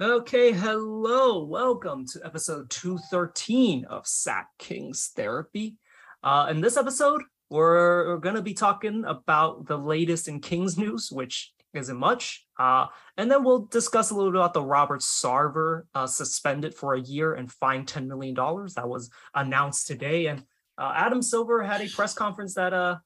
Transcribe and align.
Okay, 0.00 0.52
hello. 0.52 1.42
Welcome 1.42 2.06
to 2.12 2.20
episode 2.24 2.70
213 2.70 3.84
of 3.86 4.06
Sack 4.06 4.46
Kings 4.56 5.10
Therapy. 5.16 5.74
Uh, 6.22 6.46
in 6.50 6.60
this 6.60 6.76
episode, 6.76 7.22
we're, 7.50 8.06
we're 8.06 8.18
going 8.18 8.36
to 8.36 8.42
be 8.42 8.54
talking 8.54 9.04
about 9.04 9.66
the 9.66 9.76
latest 9.76 10.28
in 10.28 10.40
Kings 10.40 10.78
news, 10.78 11.10
which 11.10 11.52
isn't 11.74 11.98
much. 11.98 12.46
Uh, 12.60 12.86
and 13.16 13.28
then 13.28 13.42
we'll 13.42 13.66
discuss 13.66 14.10
a 14.10 14.14
little 14.14 14.30
bit 14.30 14.38
about 14.38 14.54
the 14.54 14.62
Robert 14.62 15.00
Sarver 15.00 15.82
uh, 15.96 16.06
suspended 16.06 16.76
for 16.76 16.94
a 16.94 17.00
year 17.00 17.34
and 17.34 17.50
fined 17.50 17.88
$10 17.88 18.06
million. 18.06 18.34
That 18.36 18.88
was 18.88 19.10
announced 19.34 19.88
today. 19.88 20.26
And 20.26 20.44
uh, 20.78 20.92
Adam 20.94 21.22
Silver 21.22 21.60
had 21.64 21.80
a 21.80 21.88
press 21.88 22.14
conference 22.14 22.54
that 22.54 22.72
uh, 22.72 22.98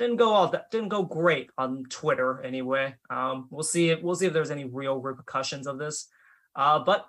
didn't 0.00 0.16
go 0.16 0.32
all 0.32 0.48
that 0.48 0.68
didn't 0.72 0.88
go 0.88 1.04
great 1.04 1.50
on 1.56 1.84
Twitter 1.88 2.42
anyway. 2.42 2.96
Um, 3.08 3.46
we'll 3.50 3.62
see 3.62 3.90
if 3.90 4.02
we'll 4.02 4.16
see 4.16 4.26
if 4.26 4.32
there's 4.32 4.50
any 4.50 4.64
real 4.64 4.98
repercussions 4.98 5.68
of 5.68 5.78
this. 5.78 6.08
Uh, 6.56 6.78
but 6.80 7.06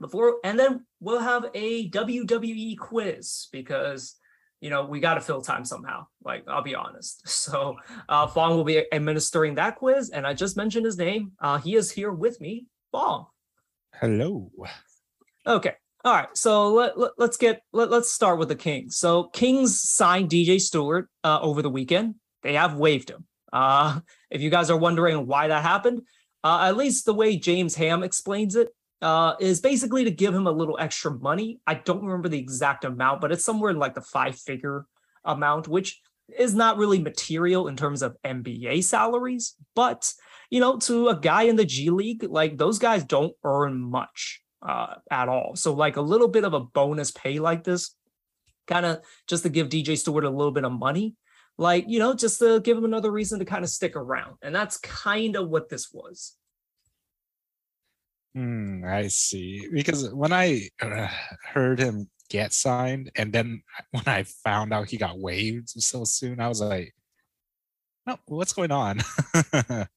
before, 0.00 0.36
and 0.44 0.58
then 0.58 0.86
we'll 1.00 1.20
have 1.20 1.46
a 1.54 1.90
WWE 1.90 2.78
quiz 2.78 3.48
because 3.52 4.16
you 4.60 4.70
know 4.70 4.84
we 4.86 5.00
got 5.00 5.14
to 5.14 5.20
fill 5.20 5.42
time 5.42 5.64
somehow. 5.64 6.06
Like 6.24 6.44
I'll 6.48 6.62
be 6.62 6.74
honest. 6.74 7.22
So 7.28 7.76
uh, 8.08 8.26
Fong 8.26 8.56
will 8.56 8.64
be 8.64 8.84
administering 8.92 9.56
that 9.56 9.76
quiz, 9.76 10.10
and 10.10 10.26
I 10.26 10.34
just 10.34 10.56
mentioned 10.56 10.86
his 10.86 10.98
name. 10.98 11.32
Uh, 11.40 11.58
he 11.58 11.76
is 11.76 11.90
here 11.90 12.12
with 12.12 12.40
me, 12.40 12.66
Fong. 12.92 13.26
Hello. 13.94 14.50
Okay. 15.46 15.74
All 16.04 16.14
right. 16.14 16.28
So 16.34 16.72
let, 16.72 16.98
let 16.98 17.12
us 17.18 17.36
get 17.36 17.62
let, 17.72 17.90
let's 17.90 18.10
start 18.10 18.38
with 18.38 18.48
the 18.48 18.56
Kings. 18.56 18.96
So 18.96 19.24
Kings 19.24 19.80
signed 19.82 20.30
DJ 20.30 20.60
Steward 20.60 21.08
uh, 21.22 21.40
over 21.40 21.60
the 21.60 21.70
weekend. 21.70 22.14
They 22.42 22.54
have 22.54 22.74
waived 22.74 23.10
him. 23.10 23.26
Uh, 23.52 24.00
if 24.30 24.40
you 24.40 24.48
guys 24.48 24.70
are 24.70 24.76
wondering 24.76 25.26
why 25.26 25.48
that 25.48 25.62
happened, 25.62 26.02
uh, 26.42 26.66
at 26.68 26.76
least 26.76 27.04
the 27.04 27.14
way 27.14 27.36
James 27.36 27.74
Ham 27.74 28.02
explains 28.02 28.56
it, 28.56 28.68
uh, 29.02 29.34
is 29.40 29.60
basically 29.60 30.04
to 30.04 30.10
give 30.10 30.34
him 30.34 30.46
a 30.46 30.52
little 30.52 30.78
extra 30.78 31.10
money. 31.10 31.60
I 31.66 31.74
don't 31.74 32.04
remember 32.04 32.28
the 32.28 32.38
exact 32.38 32.84
amount, 32.84 33.20
but 33.20 33.32
it's 33.32 33.44
somewhere 33.44 33.70
in 33.70 33.78
like 33.78 33.94
the 33.94 34.00
five 34.00 34.38
figure 34.38 34.86
amount, 35.24 35.68
which 35.68 36.00
is 36.38 36.54
not 36.54 36.76
really 36.76 36.98
material 36.98 37.68
in 37.68 37.76
terms 37.76 38.02
of 38.02 38.16
NBA 38.24 38.84
salaries. 38.84 39.56
But, 39.74 40.12
you 40.50 40.60
know, 40.60 40.78
to 40.80 41.08
a 41.08 41.18
guy 41.18 41.42
in 41.42 41.56
the 41.56 41.64
G 41.64 41.90
League, 41.90 42.24
like 42.24 42.58
those 42.58 42.78
guys 42.78 43.04
don't 43.04 43.34
earn 43.44 43.80
much 43.80 44.42
uh, 44.62 44.94
at 45.10 45.28
all. 45.28 45.56
So, 45.56 45.72
like 45.72 45.96
a 45.96 46.02
little 46.02 46.28
bit 46.28 46.44
of 46.44 46.54
a 46.54 46.60
bonus 46.60 47.10
pay 47.10 47.38
like 47.38 47.64
this, 47.64 47.94
kind 48.66 48.86
of 48.86 49.00
just 49.26 49.42
to 49.42 49.48
give 49.48 49.68
DJ 49.68 49.96
Steward 49.96 50.24
a 50.24 50.30
little 50.30 50.52
bit 50.52 50.64
of 50.64 50.72
money 50.72 51.16
like 51.60 51.84
you 51.88 51.98
know 51.98 52.14
just 52.14 52.38
to 52.38 52.60
give 52.60 52.76
him 52.76 52.84
another 52.84 53.10
reason 53.10 53.38
to 53.38 53.44
kind 53.44 53.62
of 53.62 53.70
stick 53.70 53.94
around 53.94 54.36
and 54.42 54.54
that's 54.54 54.78
kind 54.78 55.36
of 55.36 55.48
what 55.48 55.68
this 55.68 55.92
was 55.92 56.36
Hmm, 58.34 58.84
I 58.84 59.08
see. 59.08 59.68
Because 59.72 60.12
when 60.12 60.32
I 60.32 60.68
uh, 60.80 61.08
heard 61.52 61.78
him 61.78 62.08
get 62.28 62.52
signed, 62.52 63.10
and 63.16 63.32
then 63.32 63.62
when 63.90 64.04
I 64.06 64.22
found 64.22 64.72
out 64.72 64.88
he 64.88 64.96
got 64.96 65.18
waived 65.18 65.70
so 65.70 66.04
soon, 66.04 66.40
I 66.40 66.48
was 66.48 66.60
like, 66.60 66.94
"No, 68.06 68.18
what's 68.26 68.52
going 68.52 68.72
on?" 68.72 69.00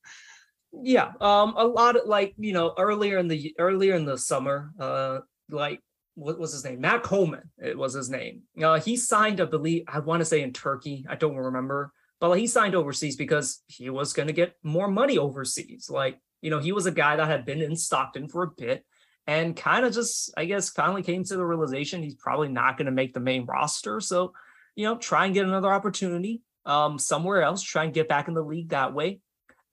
yeah, 0.73 1.11
um, 1.21 1.53
a 1.57 1.65
lot 1.65 1.95
of 1.95 2.07
like 2.07 2.33
you 2.37 2.53
know 2.53 2.73
earlier 2.77 3.17
in 3.17 3.27
the 3.27 3.55
earlier 3.59 3.95
in 3.95 4.05
the 4.05 4.17
summer, 4.17 4.71
uh, 4.79 5.19
like 5.49 5.79
what 6.15 6.39
was 6.39 6.51
his 6.53 6.63
name? 6.63 6.81
Matt 6.81 7.03
Coleman. 7.03 7.49
It 7.57 7.77
was 7.77 7.93
his 7.93 8.09
name. 8.09 8.43
Uh, 8.61 8.79
he 8.79 8.97
signed, 8.97 9.41
I 9.41 9.45
believe, 9.45 9.83
I 9.87 9.99
want 9.99 10.21
to 10.21 10.25
say 10.25 10.41
in 10.41 10.53
Turkey. 10.53 11.05
I 11.09 11.15
don't 11.15 11.35
remember, 11.35 11.91
but 12.19 12.33
he 12.35 12.47
signed 12.47 12.75
overseas 12.75 13.15
because 13.15 13.63
he 13.67 13.89
was 13.89 14.13
going 14.13 14.27
to 14.27 14.33
get 14.33 14.55
more 14.63 14.87
money 14.87 15.17
overseas. 15.17 15.89
Like, 15.89 16.19
you 16.43 16.49
know, 16.49 16.59
he 16.59 16.71
was 16.71 16.85
a 16.85 16.91
guy 16.91 17.15
that 17.15 17.27
had 17.27 17.45
been 17.45 17.61
in 17.61 17.75
Stockton 17.75 18.27
for 18.27 18.43
a 18.43 18.51
bit 18.51 18.85
and 19.25 19.55
kind 19.55 19.85
of 19.85 19.93
just, 19.93 20.33
I 20.35 20.45
guess, 20.45 20.69
finally 20.69 21.01
came 21.01 21.23
to 21.23 21.37
the 21.37 21.45
realization 21.45 22.03
he's 22.03 22.15
probably 22.15 22.49
not 22.49 22.77
going 22.77 22.87
to 22.87 22.91
make 22.91 23.13
the 23.13 23.19
main 23.19 23.45
roster. 23.45 23.99
So, 24.01 24.33
you 24.75 24.85
know, 24.85 24.97
try 24.97 25.25
and 25.25 25.33
get 25.33 25.45
another 25.45 25.71
opportunity 25.71 26.41
um, 26.65 26.99
somewhere 26.99 27.41
else, 27.41 27.63
try 27.63 27.85
and 27.85 27.93
get 27.93 28.09
back 28.09 28.27
in 28.27 28.33
the 28.33 28.43
league 28.43 28.69
that 28.69 28.93
way. 28.93 29.21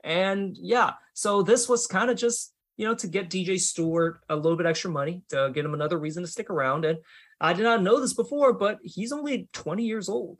And 0.05 0.57
yeah, 0.57 0.93
so 1.13 1.43
this 1.43 1.69
was 1.69 1.87
kind 1.87 2.11
of 2.11 2.17
just 2.17 2.55
you 2.81 2.87
know, 2.87 2.95
to 2.95 3.09
get 3.09 3.29
DJ 3.29 3.61
Steward 3.61 4.21
a 4.31 4.37
little 4.37 4.57
bit 4.57 4.65
extra 4.65 4.91
money 4.91 5.23
to 5.29 5.51
get 5.53 5.67
him 5.67 5.75
another 5.75 5.99
reason 5.99 6.23
to 6.23 6.27
stick 6.27 6.49
around. 6.49 6.87
And 6.87 7.01
I 7.39 7.53
did 7.53 7.65
not 7.65 7.83
know 7.83 8.01
this 8.01 8.15
before, 8.15 8.55
but 8.55 8.79
he's 8.83 9.13
only 9.13 9.51
20 9.53 9.85
years 9.85 10.09
old. 10.09 10.39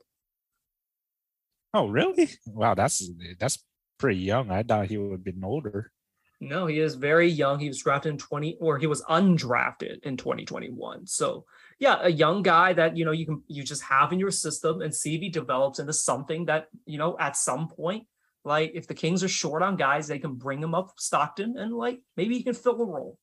Oh, 1.71 1.87
really? 1.87 2.29
Wow, 2.47 2.73
that's 2.73 3.07
that's 3.37 3.63
pretty 3.99 4.21
young. 4.21 4.49
I 4.49 4.63
thought 4.63 4.87
he 4.87 4.97
would 4.97 5.11
have 5.11 5.23
been 5.23 5.43
older. 5.43 5.91
No, 6.43 6.65
he 6.65 6.79
is 6.79 6.95
very 6.95 7.29
young. 7.29 7.59
He 7.59 7.67
was 7.67 7.83
drafted 7.83 8.13
in 8.13 8.17
20 8.17 8.57
or 8.59 8.79
he 8.79 8.87
was 8.87 9.03
undrafted 9.03 10.03
in 10.03 10.17
2021. 10.17 11.05
So 11.05 11.45
yeah, 11.77 11.99
a 12.01 12.09
young 12.09 12.41
guy 12.41 12.73
that 12.73 12.97
you 12.97 13.05
know 13.05 13.11
you 13.11 13.27
can 13.27 13.43
you 13.47 13.63
just 13.63 13.83
have 13.83 14.11
in 14.11 14.19
your 14.19 14.31
system 14.31 14.81
and 14.81 14.93
see 14.93 15.15
if 15.15 15.21
he 15.21 15.29
develops 15.29 15.77
into 15.77 15.93
something 15.93 16.45
that 16.45 16.67
you 16.85 16.97
know 16.97 17.15
at 17.19 17.37
some 17.37 17.69
point 17.69 18.07
like 18.43 18.71
if 18.73 18.87
the 18.87 18.95
Kings 18.95 19.23
are 19.23 19.27
short 19.27 19.61
on 19.61 19.75
guys, 19.75 20.07
they 20.07 20.19
can 20.19 20.33
bring 20.33 20.61
him 20.61 20.73
up 20.73 20.93
Stockton 20.97 21.57
and 21.57 21.73
like 21.73 21.99
maybe 22.17 22.35
he 22.35 22.43
can 22.43 22.55
fill 22.55 22.81
a 22.81 22.85
role. 22.85 23.17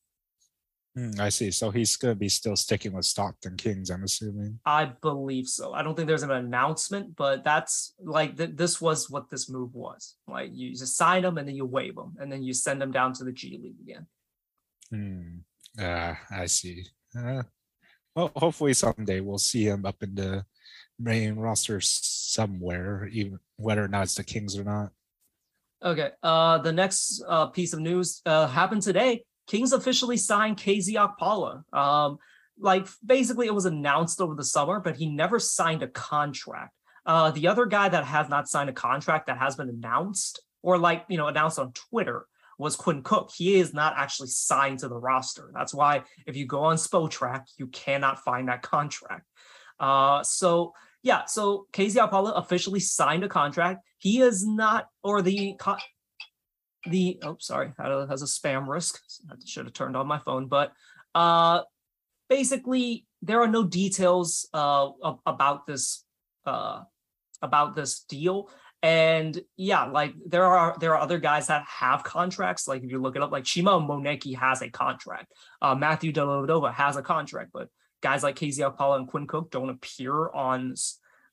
Mm, 0.97 1.19
I 1.19 1.29
see. 1.29 1.51
So 1.51 1.69
he's 1.71 1.95
going 1.97 2.13
to 2.13 2.19
be 2.19 2.29
still 2.29 2.55
sticking 2.55 2.93
with 2.93 3.05
Stockton 3.05 3.57
Kings, 3.57 3.89
I'm 3.89 4.03
assuming. 4.03 4.59
I 4.65 4.85
believe 4.85 5.47
so. 5.47 5.73
I 5.73 5.83
don't 5.83 5.95
think 5.95 6.07
there's 6.07 6.23
an 6.23 6.31
announcement, 6.31 7.15
but 7.15 7.43
that's 7.43 7.93
like 8.03 8.37
th- 8.37 8.55
this 8.55 8.81
was 8.81 9.09
what 9.09 9.29
this 9.29 9.49
move 9.49 9.75
was. 9.75 10.15
Like 10.27 10.51
you 10.53 10.71
just 10.71 10.97
sign 10.97 11.23
him 11.23 11.37
and 11.37 11.47
then 11.47 11.55
you 11.55 11.65
waive 11.65 11.97
him 11.97 12.15
and 12.19 12.31
then 12.31 12.43
you 12.43 12.53
send 12.53 12.81
him 12.81 12.91
down 12.91 13.13
to 13.13 13.23
the 13.23 13.31
G 13.31 13.59
League 13.61 13.79
again. 13.81 14.07
Hmm. 14.89 15.81
Uh, 15.81 16.15
I 16.31 16.47
see. 16.47 16.85
Uh, 17.17 17.43
well, 18.15 18.31
hopefully 18.35 18.73
someday 18.73 19.19
we'll 19.19 19.37
see 19.37 19.65
him 19.65 19.85
up 19.85 20.01
in 20.01 20.15
the 20.15 20.43
main 20.97 21.35
roster 21.35 21.79
somewhere, 21.81 23.07
even 23.11 23.39
whether 23.57 23.83
or 23.83 23.87
not 23.87 24.03
it's 24.03 24.15
the 24.15 24.23
Kings 24.23 24.57
or 24.57 24.63
not. 24.63 24.89
Okay. 25.83 26.09
Uh, 26.21 26.57
the 26.57 26.73
next 26.73 27.23
uh, 27.27 27.45
piece 27.47 27.73
of 27.73 27.79
news 27.79 28.21
uh, 28.25 28.47
happened 28.47 28.81
today. 28.81 29.23
Kings 29.49 29.73
officially 29.73 30.15
signed 30.15 30.57
KZ 30.57 30.93
Okpala. 30.93 31.63
Um, 31.73 32.19
like 32.57 32.87
basically, 33.05 33.47
it 33.47 33.53
was 33.53 33.65
announced 33.65 34.21
over 34.21 34.35
the 34.35 34.43
summer, 34.43 34.79
but 34.79 34.95
he 34.95 35.09
never 35.09 35.39
signed 35.39 35.81
a 35.81 35.87
contract. 35.87 36.73
Uh, 37.05 37.31
the 37.31 37.47
other 37.47 37.65
guy 37.65 37.89
that 37.89 38.05
has 38.05 38.29
not 38.29 38.47
signed 38.47 38.69
a 38.69 38.73
contract 38.73 39.27
that 39.27 39.39
has 39.39 39.55
been 39.55 39.69
announced 39.69 40.41
or 40.61 40.77
like 40.77 41.05
you 41.09 41.17
know 41.17 41.27
announced 41.27 41.57
on 41.57 41.71
Twitter 41.73 42.27
was 42.59 42.75
Quinn 42.75 43.01
Cook. 43.01 43.31
He 43.35 43.55
is 43.55 43.73
not 43.73 43.93
actually 43.97 44.27
signed 44.27 44.79
to 44.79 44.89
the 44.89 44.97
roster. 44.97 45.49
That's 45.53 45.73
why 45.73 46.03
if 46.27 46.35
you 46.35 46.45
go 46.45 46.65
on 46.65 46.75
Spotrac, 46.75 47.45
you 47.57 47.67
cannot 47.67 48.19
find 48.19 48.49
that 48.49 48.61
contract. 48.61 49.25
Uh, 49.79 50.21
so 50.23 50.73
yeah, 51.01 51.25
so 51.25 51.65
KZ 51.71 52.09
Okpala 52.09 52.37
officially 52.37 52.81
signed 52.81 53.23
a 53.23 53.29
contract. 53.29 53.83
He 53.97 54.21
is 54.21 54.45
not, 54.45 54.87
or 55.01 55.21
the 55.21 55.55
the 56.85 57.19
oh 57.23 57.37
sorry, 57.39 57.73
that 57.77 58.07
has 58.09 58.21
a 58.21 58.25
spam 58.25 58.67
risk. 58.67 58.99
I 59.29 59.35
should 59.45 59.65
have 59.65 59.73
turned 59.73 59.97
on 59.97 60.07
my 60.07 60.19
phone, 60.19 60.47
but 60.47 60.73
uh, 61.15 61.61
basically 62.29 63.05
there 63.21 63.41
are 63.41 63.47
no 63.47 63.63
details 63.63 64.47
uh 64.53 64.89
about 65.25 65.67
this 65.67 66.05
uh 66.45 66.81
about 67.41 67.75
this 67.75 68.01
deal. 68.01 68.49
And 68.81 69.37
yeah, 69.57 69.85
like 69.85 70.13
there 70.25 70.45
are 70.45 70.75
there 70.79 70.95
are 70.95 71.01
other 71.01 71.19
guys 71.19 71.47
that 71.47 71.65
have 71.67 72.03
contracts. 72.03 72.67
Like 72.67 72.83
if 72.83 72.91
you 72.91 72.99
look 72.99 73.17
it 73.17 73.21
up, 73.21 73.31
like 73.31 73.43
Chima 73.43 73.85
Moneke 73.85 74.37
has 74.37 74.61
a 74.61 74.69
contract. 74.69 75.33
Uh, 75.61 75.75
Matthew 75.75 76.13
Dellavedova 76.13 76.73
has 76.73 76.95
a 76.95 77.01
contract, 77.01 77.49
but 77.53 77.67
guys 78.01 78.23
like 78.23 78.37
KZ 78.37 78.73
Okpala 78.73 78.97
and 78.97 79.07
Quinn 79.07 79.27
Cook 79.27 79.51
don't 79.51 79.69
appear 79.69 80.29
on 80.29 80.75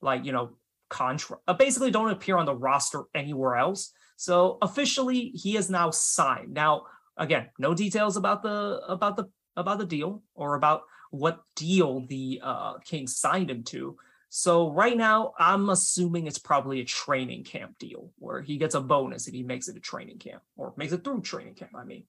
like 0.02 0.24
you 0.24 0.32
know 0.32 0.56
contract 0.88 1.42
uh, 1.46 1.54
basically 1.54 1.90
don't 1.90 2.10
appear 2.10 2.36
on 2.36 2.46
the 2.46 2.54
roster 2.54 3.04
anywhere 3.14 3.56
else. 3.56 3.92
So 4.16 4.58
officially 4.62 5.30
he 5.30 5.56
is 5.56 5.70
now 5.70 5.90
signed. 5.90 6.54
Now 6.54 6.86
again, 7.16 7.48
no 7.58 7.74
details 7.74 8.16
about 8.16 8.42
the 8.42 8.80
about 8.88 9.16
the 9.16 9.26
about 9.56 9.78
the 9.78 9.86
deal 9.86 10.22
or 10.34 10.54
about 10.54 10.82
what 11.10 11.40
deal 11.54 12.04
the 12.06 12.40
uh 12.42 12.78
Kings 12.78 13.16
signed 13.16 13.50
him 13.50 13.62
to. 13.64 13.96
So 14.28 14.70
right 14.72 14.96
now 14.96 15.32
I'm 15.38 15.70
assuming 15.70 16.26
it's 16.26 16.38
probably 16.38 16.80
a 16.80 16.84
training 16.84 17.44
camp 17.44 17.78
deal 17.78 18.10
where 18.18 18.42
he 18.42 18.56
gets 18.56 18.74
a 18.74 18.80
bonus 18.80 19.28
if 19.28 19.34
he 19.34 19.42
makes 19.42 19.68
it 19.68 19.76
a 19.76 19.80
training 19.80 20.18
camp 20.18 20.42
or 20.56 20.74
makes 20.76 20.92
it 20.92 21.04
through 21.04 21.22
training 21.22 21.54
camp, 21.54 21.72
I 21.74 21.84
mean. 21.84 22.04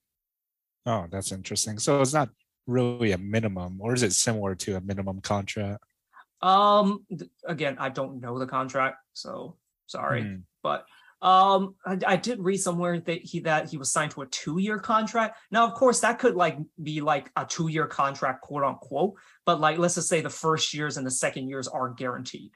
Oh, 0.85 1.05
that's 1.11 1.31
interesting. 1.31 1.79
So 1.79 2.01
it's 2.01 2.13
not 2.13 2.29
really 2.65 3.11
a 3.11 3.17
minimum, 3.17 3.79
or 3.81 3.93
is 3.93 4.03
it 4.03 4.13
similar 4.13 4.55
to 4.55 4.75
a 4.75 4.81
minimum 4.81 5.21
contract? 5.21 5.83
Um, 6.41 7.05
again, 7.45 7.77
I 7.79 7.89
don't 7.89 8.21
know 8.21 8.37
the 8.37 8.45
contract, 8.45 8.97
so 9.13 9.57
sorry, 9.87 10.23
mm. 10.23 10.43
but 10.61 10.85
um, 11.21 11.75
I, 11.85 11.97
I, 12.05 12.15
did 12.15 12.39
read 12.39 12.57
somewhere 12.57 12.99
that 12.99 13.23
he 13.23 13.39
that 13.39 13.69
he 13.69 13.77
was 13.77 13.91
signed 13.91 14.11
to 14.11 14.21
a 14.21 14.27
two-year 14.27 14.77
contract. 14.77 15.37
Now, 15.49 15.65
of 15.65 15.73
course, 15.73 15.99
that 16.01 16.19
could 16.19 16.35
like 16.35 16.59
be 16.81 17.01
like 17.01 17.31
a 17.35 17.43
two-year 17.43 17.87
contract, 17.87 18.41
quote 18.41 18.63
unquote. 18.63 19.15
But 19.45 19.59
like, 19.59 19.79
let's 19.79 19.95
just 19.95 20.09
say 20.09 20.21
the 20.21 20.29
first 20.29 20.75
years 20.75 20.97
and 20.97 21.05
the 21.05 21.11
second 21.11 21.49
years 21.49 21.67
are 21.67 21.89
guaranteed, 21.89 22.51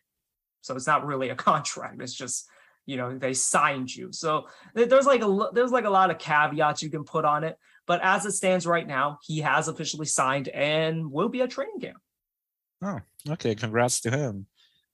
so 0.62 0.76
it's 0.76 0.88
not 0.88 1.06
really 1.06 1.30
a 1.30 1.36
contract. 1.50 2.02
It's 2.02 2.14
just 2.14 2.48
you 2.86 2.98
know 2.98 3.16
they 3.16 3.32
signed 3.32 3.96
you 3.96 4.12
so 4.12 4.48
there's 4.74 5.06
like 5.06 5.22
a 5.22 5.50
there's 5.54 5.72
like 5.72 5.86
a 5.86 5.90
lot 5.90 6.10
of 6.10 6.18
caveats 6.18 6.82
you 6.82 6.90
can 6.90 7.04
put 7.04 7.26
on 7.26 7.44
it 7.44 7.56
But 7.88 8.02
as 8.04 8.26
it 8.26 8.32
stands 8.32 8.66
right 8.66 8.88
now, 8.88 9.20
he 9.24 9.42
has 9.42 9.68
officially 9.68 10.06
signed 10.06 10.48
and 10.50 11.12
will 11.12 11.30
be 11.30 11.42
at 11.42 11.52
training 11.52 11.80
camp. 11.82 11.98
Oh, 12.82 13.00
okay. 13.30 13.56
Congrats 13.56 14.02
to 14.02 14.12
him. 14.12 14.48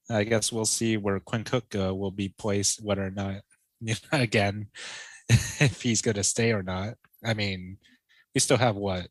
I 0.10 0.24
guess 0.24 0.52
we'll 0.52 0.66
see 0.66 0.98
where 0.98 1.20
Quinn 1.20 1.44
Cook 1.44 1.76
uh, 1.76 1.94
will 1.94 2.12
be 2.12 2.30
placed, 2.30 2.84
whether 2.84 3.06
or 3.06 3.12
not, 3.12 3.42
you 3.82 3.94
know, 4.12 4.20
again, 4.20 4.68
if 5.30 5.82
he's 5.82 6.02
going 6.02 6.16
to 6.16 6.24
stay 6.24 6.52
or 6.52 6.64
not. 6.64 6.96
I 7.24 7.34
mean, 7.34 7.78
we 8.34 8.40
still 8.40 8.58
have 8.58 8.76
what? 8.76 9.08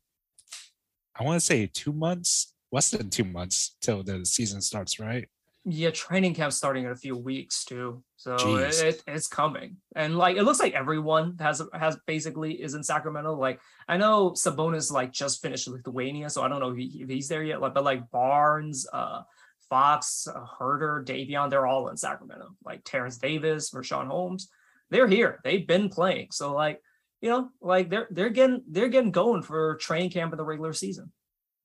I 1.19 1.23
want 1.23 1.39
to 1.39 1.45
say 1.45 1.67
two 1.71 1.93
months, 1.93 2.53
less 2.71 2.89
than 2.91 3.09
two 3.09 3.23
months 3.23 3.75
till 3.81 4.03
the 4.03 4.25
season 4.25 4.61
starts, 4.61 4.99
right? 4.99 5.27
Yeah, 5.69 5.89
training 5.89 6.33
camp 6.33 6.53
starting 6.53 6.85
in 6.85 6.91
a 6.91 6.95
few 6.95 7.17
weeks 7.17 7.65
too, 7.65 8.01
so 8.15 8.37
it, 8.79 8.95
it- 8.95 9.03
it's 9.05 9.27
coming, 9.27 9.75
and 9.97 10.17
like 10.17 10.37
it 10.37 10.43
looks 10.43 10.61
like 10.61 10.73
everyone 10.73 11.35
has 11.41 11.61
has 11.73 11.97
basically 12.07 12.53
is 12.53 12.73
in 12.73 12.83
Sacramento. 12.83 13.33
Like 13.35 13.59
I 13.85 13.97
know 13.97 14.31
Sabonis 14.31 14.93
like 14.93 15.11
just 15.11 15.41
finished 15.41 15.67
Lithuania, 15.67 16.29
so 16.29 16.41
I 16.41 16.47
don't 16.47 16.61
know 16.61 16.69
if, 16.71 16.77
he, 16.77 17.01
if 17.01 17.09
he's 17.09 17.27
there 17.27 17.43
yet. 17.43 17.59
Like, 17.59 17.73
but 17.73 17.83
like 17.83 18.09
Barnes, 18.11 18.87
uh, 18.93 19.23
Fox, 19.69 20.25
uh, 20.33 20.39
Huerter, 20.57 21.03
Davion, 21.05 21.49
they're 21.49 21.67
all 21.67 21.89
in 21.89 21.97
Sacramento. 21.97 22.51
Like 22.63 22.85
Terrence 22.85 23.17
Davis, 23.17 23.71
Richaun 23.71 24.07
Holmes, 24.07 24.49
they're 24.89 25.07
here. 25.07 25.39
They've 25.43 25.65
been 25.65 25.89
playing, 25.89 26.29
so 26.31 26.53
like 26.53 26.81
you 27.21 27.29
know, 27.29 27.49
like 27.61 27.89
they're 27.89 28.07
they're 28.11 28.29
getting 28.29 28.63
they're 28.69 28.89
getting 28.89 29.11
going 29.11 29.41
for 29.41 29.75
training 29.75 30.11
camp 30.11 30.33
in 30.33 30.37
the 30.37 30.45
regular 30.45 30.73
season. 30.73 31.11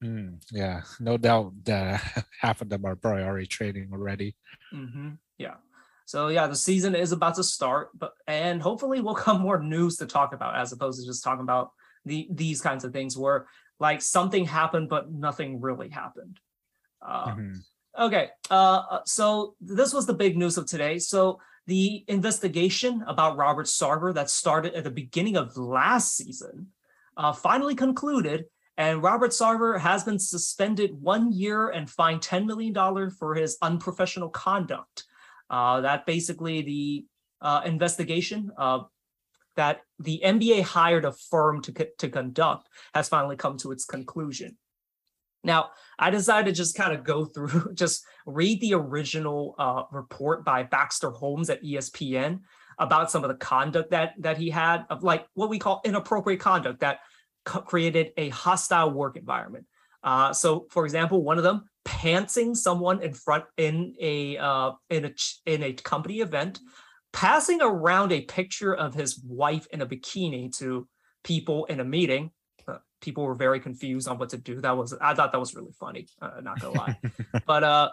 Hmm, 0.02 0.34
yeah, 0.50 0.82
no 0.98 1.16
doubt 1.16 1.52
that 1.64 2.26
half 2.40 2.60
of 2.60 2.68
them 2.68 2.84
are 2.84 2.96
probably 2.96 3.22
already 3.22 3.46
training 3.46 3.90
already. 3.92 4.34
hmm 4.70 5.10
Yeah. 5.38 5.54
So 6.06 6.28
yeah, 6.28 6.46
the 6.46 6.56
season 6.56 6.94
is 6.94 7.12
about 7.12 7.36
to 7.36 7.44
start, 7.44 7.90
but 7.96 8.12
and 8.26 8.60
hopefully 8.60 9.00
we'll 9.00 9.14
come 9.26 9.40
more 9.40 9.62
news 9.62 9.96
to 9.98 10.06
talk 10.06 10.34
about 10.34 10.56
as 10.56 10.72
opposed 10.72 11.00
to 11.00 11.06
just 11.06 11.22
talking 11.22 11.42
about 11.42 11.70
the 12.04 12.28
these 12.30 12.60
kinds 12.60 12.84
of 12.84 12.92
things 12.92 13.16
where 13.16 13.46
like 13.78 14.02
something 14.02 14.44
happened 14.44 14.88
but 14.88 15.12
nothing 15.12 15.60
really 15.60 15.88
happened. 15.88 16.40
Uh, 17.06 17.34
Mhm. 17.34 17.62
Okay, 17.98 18.30
uh, 18.50 18.82
uh, 18.90 19.00
so 19.04 19.54
this 19.60 19.92
was 19.92 20.06
the 20.06 20.14
big 20.14 20.34
news 20.34 20.56
of 20.56 20.64
today. 20.64 20.98
So 20.98 21.40
the 21.66 22.04
investigation 22.08 23.04
about 23.06 23.36
Robert 23.36 23.66
Sarver 23.66 24.12
that 24.14 24.30
started 24.30 24.74
at 24.74 24.84
the 24.84 24.90
beginning 24.90 25.36
of 25.36 25.56
last 25.56 26.16
season 26.16 26.68
uh, 27.16 27.32
finally 27.32 27.74
concluded, 27.74 28.46
and 28.76 29.02
Robert 29.02 29.30
Sarver 29.30 29.78
has 29.78 30.02
been 30.02 30.18
suspended 30.18 30.90
one 31.00 31.32
year 31.32 31.68
and 31.68 31.88
fined 31.88 32.22
$10 32.22 32.46
million 32.46 33.10
for 33.10 33.34
his 33.34 33.58
unprofessional 33.62 34.30
conduct. 34.30 35.04
Uh, 35.50 35.82
that 35.82 36.06
basically 36.06 36.62
the 36.62 37.06
uh, 37.42 37.60
investigation 37.66 38.50
that 39.56 39.80
the 39.98 40.20
NBA 40.24 40.62
hired 40.62 41.04
a 41.04 41.12
firm 41.12 41.60
to, 41.62 41.72
co- 41.72 41.86
to 41.98 42.08
conduct 42.08 42.68
has 42.94 43.08
finally 43.08 43.36
come 43.36 43.58
to 43.58 43.72
its 43.72 43.84
conclusion. 43.84 44.56
Now, 45.44 45.70
I 45.98 46.10
decided 46.10 46.46
to 46.46 46.56
just 46.56 46.76
kind 46.76 46.92
of 46.92 47.04
go 47.04 47.24
through, 47.24 47.72
just 47.74 48.04
read 48.26 48.60
the 48.60 48.74
original 48.74 49.54
uh, 49.58 49.84
report 49.90 50.44
by 50.44 50.62
Baxter 50.62 51.10
Holmes 51.10 51.50
at 51.50 51.62
ESPN 51.62 52.40
about 52.78 53.10
some 53.10 53.22
of 53.22 53.28
the 53.28 53.36
conduct 53.36 53.90
that 53.90 54.14
that 54.18 54.38
he 54.38 54.50
had 54.50 54.84
of 54.90 55.02
like 55.02 55.26
what 55.34 55.50
we 55.50 55.58
call 55.58 55.80
inappropriate 55.84 56.40
conduct 56.40 56.80
that 56.80 57.00
co- 57.44 57.60
created 57.60 58.12
a 58.16 58.28
hostile 58.30 58.90
work 58.90 59.16
environment. 59.16 59.66
Uh, 60.02 60.32
so, 60.32 60.66
for 60.70 60.84
example, 60.84 61.22
one 61.22 61.38
of 61.38 61.44
them 61.44 61.64
pantsing 61.84 62.56
someone 62.56 63.02
in 63.02 63.12
front 63.12 63.44
in 63.56 63.94
a 64.00 64.36
uh, 64.36 64.72
in 64.90 65.04
a 65.04 65.12
in 65.46 65.62
a 65.62 65.72
company 65.72 66.20
event, 66.20 66.60
passing 67.12 67.60
around 67.62 68.12
a 68.12 68.22
picture 68.22 68.74
of 68.74 68.94
his 68.94 69.22
wife 69.24 69.66
in 69.72 69.82
a 69.82 69.86
bikini 69.86 70.56
to 70.58 70.88
people 71.24 71.64
in 71.66 71.80
a 71.80 71.84
meeting. 71.84 72.30
People 73.02 73.24
were 73.24 73.34
very 73.34 73.60
confused 73.60 74.08
on 74.08 74.16
what 74.16 74.30
to 74.30 74.38
do. 74.38 74.60
That 74.60 74.76
was 74.76 74.94
I 75.00 75.12
thought 75.14 75.32
that 75.32 75.38
was 75.38 75.54
really 75.54 75.72
funny. 75.78 76.06
Uh, 76.20 76.40
not 76.42 76.60
gonna 76.60 76.78
lie, 76.78 76.98
but 77.46 77.62
uh, 77.62 77.90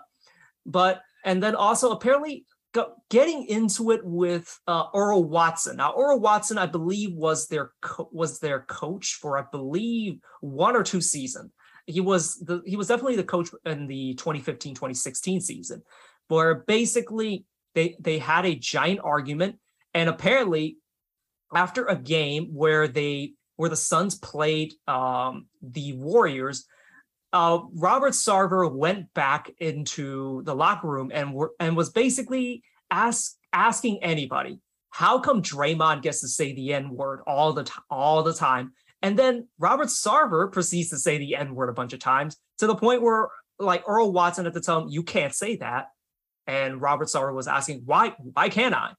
but 0.66 1.02
and 1.26 1.44
then 1.44 1.56
also 1.56 1.92
apparently 1.92 2.46
go, 2.74 2.94
getting 3.10 3.46
into 3.46 3.92
it 3.92 4.02
with 4.06 4.58
uh, 4.68 4.86
Earl 4.94 5.24
Watson. 5.24 5.78
Now 5.78 5.94
Earl 5.98 6.20
Watson, 6.20 6.58
I 6.58 6.68
believe, 6.68 7.14
was 7.14 7.48
their 7.48 7.72
co- 7.82 8.10
was 8.14 8.40
their 8.40 8.62
coach 8.62 9.16
for 9.16 9.38
I 9.38 9.44
believe 9.52 10.20
one 10.42 10.76
or 10.76 10.84
two 10.84 11.02
seasons. 11.02 11.52
He 11.86 12.00
was 12.00 12.36
the 12.36 12.62
he 12.66 12.76
was 12.76 12.88
definitely 12.88 13.16
the 13.16 13.24
coach 13.24 13.50
in 13.66 13.88
the 13.88 14.16
2015-2016 14.16 15.42
season, 15.42 15.82
where 16.28 16.56
basically 16.56 17.46
they 17.74 17.96
they 18.00 18.20
had 18.20 18.46
a 18.46 18.56
giant 18.56 19.00
argument, 19.04 19.58
and 19.94 20.08
apparently 20.08 20.78
after 21.54 21.86
a 21.86 21.96
game 21.96 22.46
where 22.54 22.88
they 22.88 23.34
where 23.60 23.70
the 23.70 23.76
Suns 23.76 24.16
played 24.16 24.74
um, 24.88 25.48
the 25.62 25.92
Warriors, 25.92 26.66
uh, 27.34 27.60
Robert 27.74 28.14
Sarver 28.14 28.74
went 28.74 29.14
back 29.14 29.52
into 29.60 30.42
the 30.46 30.56
locker 30.56 30.88
room 30.88 31.12
and 31.14 31.34
were, 31.34 31.52
and 31.60 31.76
was 31.76 31.90
basically 31.90 32.64
ask, 32.90 33.36
asking 33.52 34.02
anybody, 34.02 34.62
how 34.92 35.20
come 35.20 35.42
Draymond 35.42 36.04
gets 36.04 36.22
to 36.22 36.30
say 36.30 36.54
the 36.54 36.74
N 36.74 36.92
word 36.92 37.20
all 37.28 37.52
the 37.52 37.66
time, 37.66 37.84
all 37.90 38.24
the 38.24 38.34
time? 38.34 38.72
And 39.02 39.20
then 39.20 39.50
Robert 39.58 39.90
Sarver 39.90 40.50
proceeds 40.50 40.90
to 40.92 40.98
say 40.98 41.18
the 41.18 41.36
N 41.36 41.54
word 41.54 41.68
a 41.68 41.74
bunch 41.74 41.92
of 41.92 42.00
times 42.00 42.38
to 42.60 42.68
the 42.68 42.76
point 42.76 43.02
where 43.02 43.28
like 43.60 43.84
Earl 43.90 44.14
Watson 44.14 44.46
at 44.46 44.54
the 44.54 44.62
time, 44.62 44.88
you 44.88 45.04
can't 45.04 45.36
say 45.36 45.58
that. 45.58 45.88
And 46.48 46.82
Robert 46.82 47.10
Sarver 47.10 47.34
was 47.34 47.50
asking, 47.50 47.82
why, 47.84 48.16
why 48.18 48.48
can't 48.48 48.74
I? 48.74 48.94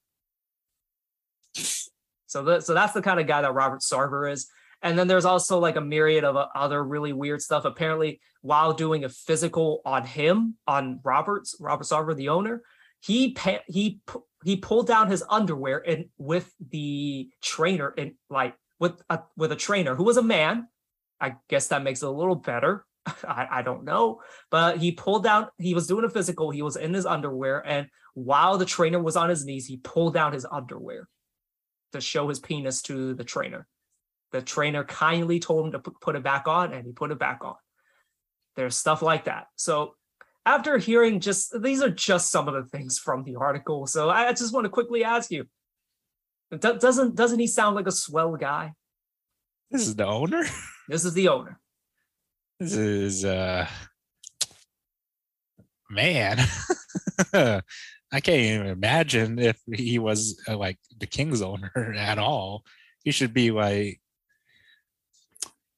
So 2.31 2.44
the, 2.44 2.61
so 2.61 2.75
that's 2.75 2.93
the 2.93 3.03
kind 3.03 3.19
of 3.19 3.27
guy 3.27 3.43
that 3.43 3.55
Robert 3.55 3.81
Sarver 3.81 4.31
is. 4.31 4.47
And 4.82 4.97
then 4.97 5.09
there's 5.09 5.25
also 5.25 5.59
like 5.59 5.75
a 5.75 5.81
myriad 5.81 6.23
of 6.23 6.37
uh, 6.37 6.47
other 6.55 6.82
really 6.82 7.12
weird 7.12 7.43
stuff. 7.43 7.65
Apparently, 7.65 8.21
while 8.41 8.73
doing 8.73 9.05
a 9.05 9.09
physical 9.09 9.82
on 9.85 10.05
him, 10.05 10.56
on 10.65 11.00
Roberts, 11.03 11.56
Robert 11.59 11.82
Sarver, 11.85 12.15
the 12.15 12.29
owner, 12.29 12.62
he 13.00 13.37
he 13.67 14.00
he 14.44 14.56
pulled 14.56 14.87
down 14.87 15.11
his 15.11 15.25
underwear 15.29 15.82
and 15.85 16.05
with 16.19 16.55
the 16.71 17.29
trainer 17.43 17.93
and 17.99 18.12
like 18.31 18.55
with 18.79 19.03
a 19.11 19.19
with 19.37 19.50
a 19.50 19.56
trainer 19.56 19.97
who 19.97 20.05
was 20.05 20.17
a 20.17 20.23
man. 20.23 20.69
I 21.21 21.35
guess 21.49 21.67
that 21.69 21.83
makes 21.83 22.00
it 22.00 22.06
a 22.06 22.12
little 22.12 22.37
better. 22.37 22.87
I, 23.26 23.49
I 23.50 23.62
don't 23.62 23.85
know, 23.85 24.21
but 24.50 24.76
he 24.79 24.93
pulled 24.93 25.25
down. 25.25 25.49
He 25.59 25.75
was 25.75 25.88
doing 25.88 26.05
a 26.05 26.09
physical. 26.09 26.50
He 26.50 26.62
was 26.62 26.76
in 26.76 26.94
his 26.94 27.06
underwear, 27.06 27.67
and 27.67 27.88
while 28.15 28.56
the 28.56 28.65
trainer 28.65 29.03
was 29.03 29.17
on 29.17 29.31
his 29.31 29.44
knees, 29.44 29.67
he 29.67 29.79
pulled 29.79 30.15
down 30.15 30.33
his 30.33 30.47
underwear 30.49 31.09
to 31.93 32.01
show 32.01 32.29
his 32.29 32.41
penis 32.41 32.83
to 32.83 33.15
the 33.15 33.25
trainer. 33.25 33.67
The 34.33 34.43
trainer 34.43 34.85
kindly 34.85 35.41
told 35.41 35.67
him 35.67 35.73
to 35.73 35.91
put 36.01 36.17
it 36.17 36.23
back 36.23 36.47
on, 36.47 36.73
and 36.73 36.87
he 36.87 36.93
put 36.93 37.11
it 37.11 37.19
back 37.19 37.41
on. 37.43 37.57
There's 38.57 38.76
stuff 38.76 39.03
like 39.03 39.25
that. 39.25 39.47
So 39.57 39.95
after 40.47 40.79
hearing 40.79 41.21
just 41.21 41.55
these 41.62 41.83
are 41.83 41.91
just 41.91 42.31
some 42.31 42.49
of 42.49 42.55
the 42.55 42.64
things 42.64 42.99
from 42.99 43.25
the 43.25 43.37
article. 43.37 43.87
So 43.87 44.11
I 44.11 44.33
just 44.33 44.55
want 44.55 44.64
to 44.64 44.71
quickly 44.71 45.05
ask 45.05 45.31
you, 45.31 45.47
doesn't 46.59 47.14
doesn't 47.14 47.38
he 47.38 47.47
sound 47.47 47.76
like 47.76 47.87
a 47.87 47.93
swell 47.93 48.37
guy? 48.37 48.73
This 49.71 49.87
is 49.87 49.97
the 49.97 50.07
owner. 50.07 50.45
This 50.88 51.05
is 51.05 51.14
the 51.14 51.29
owner. 51.29 51.61
This 52.59 52.75
is 52.75 53.25
uh 53.25 53.67
man. 55.88 56.38
I 58.12 58.21
can't 58.21 58.40
even 58.40 58.67
imagine 58.67 59.38
if 59.38 59.61
he 59.73 59.99
was 59.99 60.43
uh, 60.49 60.57
like 60.57 60.79
the 60.99 61.07
Kings 61.07 61.43
owner 61.43 61.95
at 61.97 62.19
all. 62.19 62.64
He 63.05 63.12
should 63.12 63.33
be 63.33 63.50
like 63.50 64.00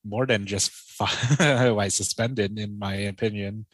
more 0.05 0.27
than 0.27 0.47
just 0.47 0.73
like 1.41 1.93
suspended, 1.93 2.59
in 2.59 2.79
my 2.79 2.95
opinion. 2.95 3.67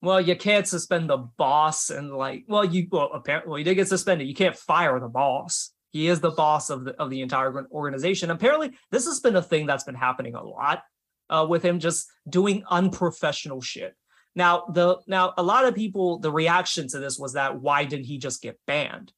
Well, 0.00 0.20
you 0.20 0.36
can't 0.36 0.66
suspend 0.66 1.10
the 1.10 1.16
boss 1.16 1.90
and 1.90 2.12
like, 2.12 2.44
well, 2.48 2.64
you 2.64 2.86
well 2.90 3.10
apparently 3.12 3.50
well, 3.50 3.58
you 3.58 3.64
did 3.64 3.74
get 3.74 3.88
suspended. 3.88 4.28
You 4.28 4.34
can't 4.34 4.56
fire 4.56 4.98
the 4.98 5.08
boss. 5.08 5.72
He 5.90 6.08
is 6.08 6.20
the 6.20 6.30
boss 6.30 6.70
of 6.70 6.84
the 6.84 6.92
of 6.96 7.10
the 7.10 7.20
entire 7.20 7.66
organization. 7.70 8.30
Apparently, 8.30 8.72
this 8.90 9.06
has 9.06 9.20
been 9.20 9.36
a 9.36 9.42
thing 9.42 9.66
that's 9.66 9.84
been 9.84 9.94
happening 9.94 10.34
a 10.34 10.42
lot 10.42 10.82
uh, 11.30 11.46
with 11.48 11.62
him 11.62 11.80
just 11.80 12.08
doing 12.28 12.64
unprofessional 12.70 13.60
shit. 13.60 13.94
Now, 14.38 14.66
the 14.72 14.98
now 15.08 15.34
a 15.36 15.42
lot 15.42 15.64
of 15.64 15.74
people, 15.74 16.20
the 16.20 16.30
reaction 16.30 16.86
to 16.90 17.00
this 17.00 17.18
was 17.18 17.32
that 17.32 17.60
why 17.60 17.84
didn't 17.84 18.06
he 18.06 18.18
just 18.18 18.40
get 18.40 18.56
banned? 18.68 19.12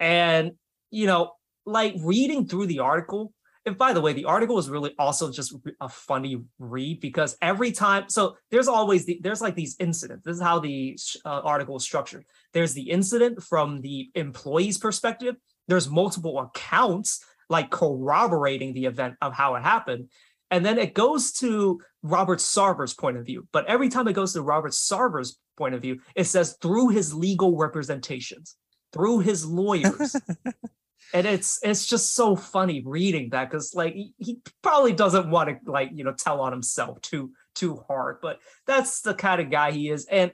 And 0.00 0.52
you 0.90 1.06
know, 1.06 1.32
like 1.66 1.94
reading 2.00 2.46
through 2.46 2.68
the 2.68 2.78
article, 2.78 3.34
and 3.66 3.76
by 3.76 3.92
the 3.92 4.00
way, 4.00 4.14
the 4.14 4.24
article 4.24 4.58
is 4.58 4.70
really 4.70 4.94
also 4.98 5.30
just 5.30 5.54
a 5.78 5.90
funny 5.90 6.42
read 6.58 7.00
because 7.00 7.36
every 7.42 7.70
time, 7.70 8.04
so 8.08 8.34
there's 8.50 8.66
always 8.66 9.04
the, 9.04 9.20
there's 9.22 9.42
like 9.42 9.56
these 9.56 9.76
incidents. 9.78 10.24
This 10.24 10.36
is 10.36 10.42
how 10.42 10.58
the 10.58 10.98
uh, 11.26 11.42
article 11.44 11.76
is 11.76 11.82
structured. 11.82 12.24
There's 12.54 12.72
the 12.72 12.88
incident 12.88 13.42
from 13.42 13.82
the 13.82 14.08
employee's 14.14 14.78
perspective. 14.78 15.36
There's 15.68 15.90
multiple 15.90 16.38
accounts 16.38 17.22
like 17.50 17.68
corroborating 17.68 18.72
the 18.72 18.86
event 18.86 19.16
of 19.20 19.34
how 19.34 19.56
it 19.56 19.62
happened. 19.62 20.08
And 20.50 20.64
then 20.64 20.78
it 20.78 20.94
goes 20.94 21.32
to 21.34 21.80
Robert 22.02 22.40
Sarver's 22.40 22.94
point 22.94 23.16
of 23.16 23.26
view. 23.26 23.46
But 23.52 23.66
every 23.66 23.88
time 23.88 24.08
it 24.08 24.14
goes 24.14 24.32
to 24.32 24.42
Robert 24.42 24.72
Sarver's 24.72 25.38
point 25.56 25.74
of 25.74 25.82
view, 25.82 26.00
it 26.14 26.24
says 26.24 26.56
through 26.60 26.88
his 26.88 27.14
legal 27.14 27.56
representations, 27.56 28.56
through 28.92 29.20
his 29.20 29.46
lawyers. 29.46 30.16
and 31.12 31.26
it's 31.26 31.58
it's 31.62 31.86
just 31.86 32.14
so 32.14 32.36
funny 32.36 32.82
reading 32.84 33.30
that 33.30 33.50
because 33.50 33.74
like 33.74 33.94
he, 33.94 34.12
he 34.18 34.38
probably 34.62 34.92
doesn't 34.92 35.30
want 35.30 35.48
to 35.48 35.70
like 35.70 35.90
you 35.92 36.04
know 36.04 36.12
tell 36.12 36.40
on 36.40 36.52
himself 36.52 37.00
too 37.00 37.32
too 37.54 37.82
hard 37.88 38.18
but 38.22 38.38
that's 38.66 39.00
the 39.00 39.14
kind 39.14 39.40
of 39.40 39.50
guy 39.50 39.72
he 39.72 39.88
is 39.88 40.06
and 40.06 40.32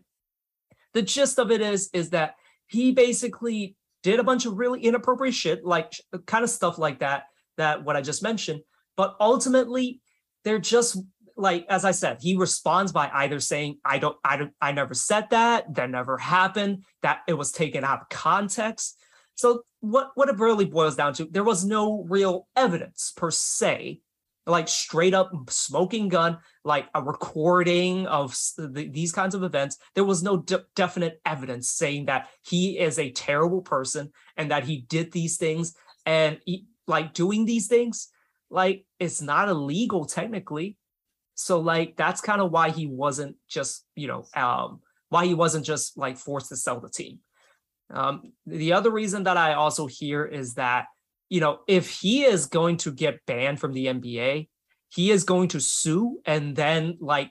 the 0.92 1.02
gist 1.02 1.38
of 1.38 1.50
it 1.50 1.60
is 1.60 1.88
is 1.92 2.10
that 2.10 2.34
he 2.66 2.92
basically 2.92 3.76
did 4.02 4.20
a 4.20 4.24
bunch 4.24 4.46
of 4.46 4.58
really 4.58 4.80
inappropriate 4.80 5.34
shit 5.34 5.64
like 5.64 5.92
kind 6.26 6.44
of 6.44 6.50
stuff 6.50 6.78
like 6.78 7.00
that 7.00 7.24
that 7.56 7.84
what 7.84 7.96
i 7.96 8.00
just 8.00 8.22
mentioned 8.22 8.60
but 8.96 9.16
ultimately 9.20 10.00
they're 10.46 10.58
just 10.58 10.96
like 11.36 11.66
as 11.68 11.84
i 11.84 11.90
said 11.90 12.16
he 12.20 12.34
responds 12.34 12.92
by 12.92 13.10
either 13.12 13.38
saying 13.38 13.76
i 13.84 13.98
don't 13.98 14.16
i 14.24 14.38
don't 14.38 14.52
i 14.62 14.72
never 14.72 14.94
said 14.94 15.28
that 15.28 15.74
that 15.74 15.90
never 15.90 16.16
happened 16.16 16.82
that 17.02 17.20
it 17.28 17.34
was 17.34 17.52
taken 17.52 17.84
out 17.84 18.00
of 18.00 18.08
context 18.08 18.98
so 19.36 19.64
what 19.80 20.10
what 20.14 20.28
it 20.28 20.38
really 20.38 20.64
boils 20.64 20.96
down 20.96 21.12
to, 21.14 21.26
there 21.30 21.44
was 21.44 21.64
no 21.64 22.04
real 22.08 22.48
evidence 22.56 23.12
per 23.16 23.30
se, 23.30 24.00
like 24.46 24.68
straight 24.68 25.14
up 25.14 25.30
smoking 25.48 26.08
gun, 26.08 26.38
like 26.64 26.88
a 26.94 27.02
recording 27.02 28.06
of 28.06 28.36
the, 28.56 28.88
these 28.90 29.12
kinds 29.12 29.34
of 29.34 29.42
events. 29.42 29.76
There 29.94 30.04
was 30.04 30.22
no 30.22 30.38
de- 30.38 30.64
definite 30.74 31.20
evidence 31.24 31.68
saying 31.68 32.06
that 32.06 32.28
he 32.42 32.78
is 32.78 32.98
a 32.98 33.12
terrible 33.12 33.60
person 33.60 34.12
and 34.36 34.50
that 34.50 34.64
he 34.64 34.80
did 34.80 35.12
these 35.12 35.36
things 35.36 35.74
and 36.06 36.40
he, 36.46 36.66
like 36.86 37.12
doing 37.12 37.44
these 37.44 37.66
things, 37.66 38.08
like 38.50 38.84
it's 38.98 39.20
not 39.20 39.48
illegal 39.48 40.04
technically. 40.04 40.76
So 41.34 41.60
like 41.60 41.96
that's 41.96 42.20
kind 42.20 42.40
of 42.40 42.50
why 42.50 42.70
he 42.70 42.86
wasn't 42.86 43.36
just 43.48 43.84
you 43.94 44.08
know 44.08 44.24
um 44.34 44.80
why 45.08 45.26
he 45.26 45.34
wasn't 45.34 45.64
just 45.64 45.96
like 45.96 46.18
forced 46.18 46.48
to 46.48 46.56
sell 46.56 46.80
the 46.80 46.88
team 46.88 47.20
um, 47.90 48.32
the 48.46 48.72
other 48.72 48.90
reason 48.90 49.24
that 49.24 49.36
I 49.36 49.54
also 49.54 49.86
hear 49.86 50.24
is 50.24 50.54
that, 50.54 50.86
you 51.28 51.40
know, 51.40 51.60
if 51.66 51.88
he 51.90 52.24
is 52.24 52.46
going 52.46 52.78
to 52.78 52.92
get 52.92 53.24
banned 53.26 53.60
from 53.60 53.72
the 53.72 53.86
NBA, 53.86 54.48
he 54.88 55.10
is 55.10 55.24
going 55.24 55.48
to 55.48 55.60
sue 55.60 56.20
and 56.24 56.54
then 56.54 56.96
like 57.00 57.30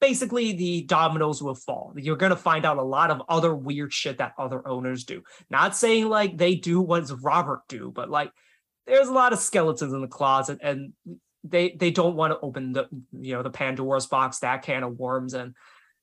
basically 0.00 0.52
the 0.52 0.82
dominoes 0.82 1.42
will 1.42 1.54
fall. 1.54 1.92
You're 1.96 2.16
going 2.16 2.30
to 2.30 2.36
find 2.36 2.64
out 2.64 2.78
a 2.78 2.82
lot 2.82 3.10
of 3.10 3.22
other 3.28 3.54
weird 3.54 3.92
shit 3.92 4.18
that 4.18 4.34
other 4.38 4.66
owners 4.66 5.04
do. 5.04 5.22
Not 5.50 5.76
saying 5.76 6.08
like 6.08 6.36
they 6.36 6.56
do 6.56 6.80
what 6.80 7.10
Robert 7.22 7.62
do, 7.68 7.92
but 7.94 8.10
like 8.10 8.30
there's 8.86 9.08
a 9.08 9.12
lot 9.12 9.32
of 9.32 9.38
skeletons 9.38 9.92
in 9.92 10.00
the 10.00 10.08
closet 10.08 10.58
and 10.62 10.92
they 11.42 11.70
they 11.78 11.90
don't 11.90 12.16
want 12.16 12.32
to 12.32 12.40
open 12.40 12.72
the 12.72 12.88
you 13.12 13.34
know 13.34 13.42
the 13.42 13.50
Pandora's 13.50 14.06
box 14.06 14.38
that 14.40 14.62
can 14.62 14.82
of 14.82 14.98
worms 14.98 15.34
and 15.34 15.54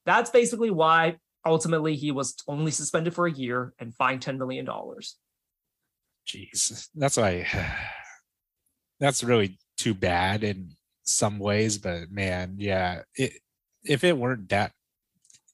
that's 0.06 0.30
basically 0.30 0.72
why 0.72 1.18
ultimately 1.46 1.96
he 1.96 2.12
was 2.12 2.36
only 2.48 2.72
suspended 2.72 3.14
for 3.14 3.28
a 3.28 3.32
year 3.32 3.74
and 3.80 3.96
fined 3.96 4.22
$10 4.22 4.38
million. 4.38 4.66
Jeez, 6.28 6.88
that's 6.96 7.18
why 7.18 7.48
that's 9.00 9.24
really 9.24 9.58
too 9.78 9.94
bad 9.94 10.44
in 10.44 10.72
some 11.04 11.40
ways, 11.40 11.78
but 11.78 12.12
man, 12.12 12.56
yeah, 12.58 13.02
it, 13.16 13.34
if 13.84 14.04
it 14.04 14.18
weren't 14.18 14.50
that, 14.50 14.72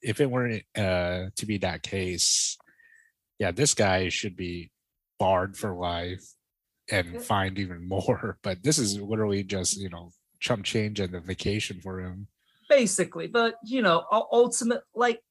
if 0.02 0.20
it 0.20 0.30
weren't 0.30 0.64
uh, 0.78 1.26
to 1.36 1.46
be 1.46 1.58
that 1.60 1.82
case, 1.82 2.58
yeah, 3.40 3.52
this 3.52 3.74
guy 3.74 4.10
should 4.10 4.36
be 4.36 4.72
barred 5.20 5.58
for 5.58 5.74
life 5.74 6.24
and 6.89 7.22
find 7.22 7.60
even 7.60 7.88
more. 7.88 8.38
But 8.44 8.63
this 8.63 8.77
is 8.77 9.00
literally 9.00 9.44
just, 9.44 9.77
you 9.77 9.89
know, 9.89 10.12
chump 10.39 10.65
change 10.65 11.00
and 11.00 11.13
the 11.13 11.20
vacation 11.20 11.82
for 11.82 12.00
him. 12.00 12.27
Basically, 12.70 13.27
but 13.27 13.56
you 13.63 13.82
know, 13.82 14.03
ultimate 14.12 14.82
like 14.94 15.22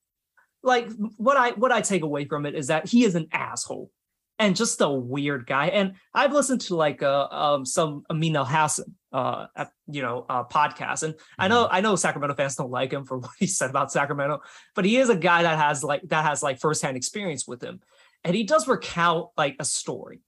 like 0.62 0.88
what 1.16 1.36
I 1.36 1.50
what 1.50 1.70
I 1.70 1.82
take 1.82 2.02
away 2.02 2.24
from 2.24 2.46
it 2.46 2.54
is 2.54 2.68
that 2.68 2.88
he 2.88 3.04
is 3.04 3.14
an 3.14 3.28
asshole 3.30 3.90
and 4.38 4.56
just 4.56 4.80
a 4.80 4.88
weird 4.88 5.46
guy. 5.46 5.68
And 5.68 5.94
I've 6.12 6.32
listened 6.32 6.60
to 6.62 6.76
like 6.76 7.02
uh, 7.02 7.28
um, 7.30 7.64
some 7.64 8.04
Amin 8.10 8.34
Elhassan, 8.34 8.92
uh, 9.12 9.46
you 9.86 10.02
know, 10.02 10.26
uh, 10.28 10.44
podcast, 10.44 11.02
and 11.02 11.14
mm-hmm. 11.14 11.42
I 11.42 11.48
know 11.48 11.64
mm-hmm. 11.64 11.74
I 11.74 11.80
know 11.80 11.96
Sacramento 11.96 12.34
fans 12.34 12.56
don't 12.56 12.70
like 12.70 12.92
him 12.92 13.04
for 13.04 13.18
what 13.18 13.30
he 13.38 13.46
said 13.46 13.70
about 13.70 13.92
Sacramento, 13.92 14.40
but 14.74 14.84
he 14.84 14.96
is 14.96 15.08
a 15.08 15.16
guy 15.16 15.42
that 15.42 15.58
has 15.58 15.82
like 15.82 16.02
that 16.08 16.24
has 16.24 16.42
like 16.42 16.60
firsthand 16.60 16.96
experience 16.96 17.46
with 17.46 17.62
him, 17.62 17.80
and 18.24 18.34
he 18.34 18.44
does 18.44 18.68
recount 18.68 19.28
like 19.36 19.56
a 19.58 19.64
story 19.64 20.20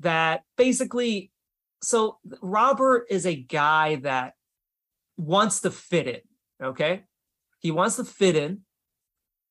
that 0.00 0.42
basically. 0.56 1.30
So 1.80 2.18
Robert 2.42 3.06
is 3.08 3.24
a 3.24 3.36
guy 3.36 3.96
that 3.96 4.34
wants 5.16 5.60
to 5.60 5.70
fit 5.70 6.06
in. 6.06 6.20
Okay, 6.62 7.04
he 7.60 7.70
wants 7.70 7.96
to 7.96 8.04
fit 8.04 8.36
in 8.36 8.62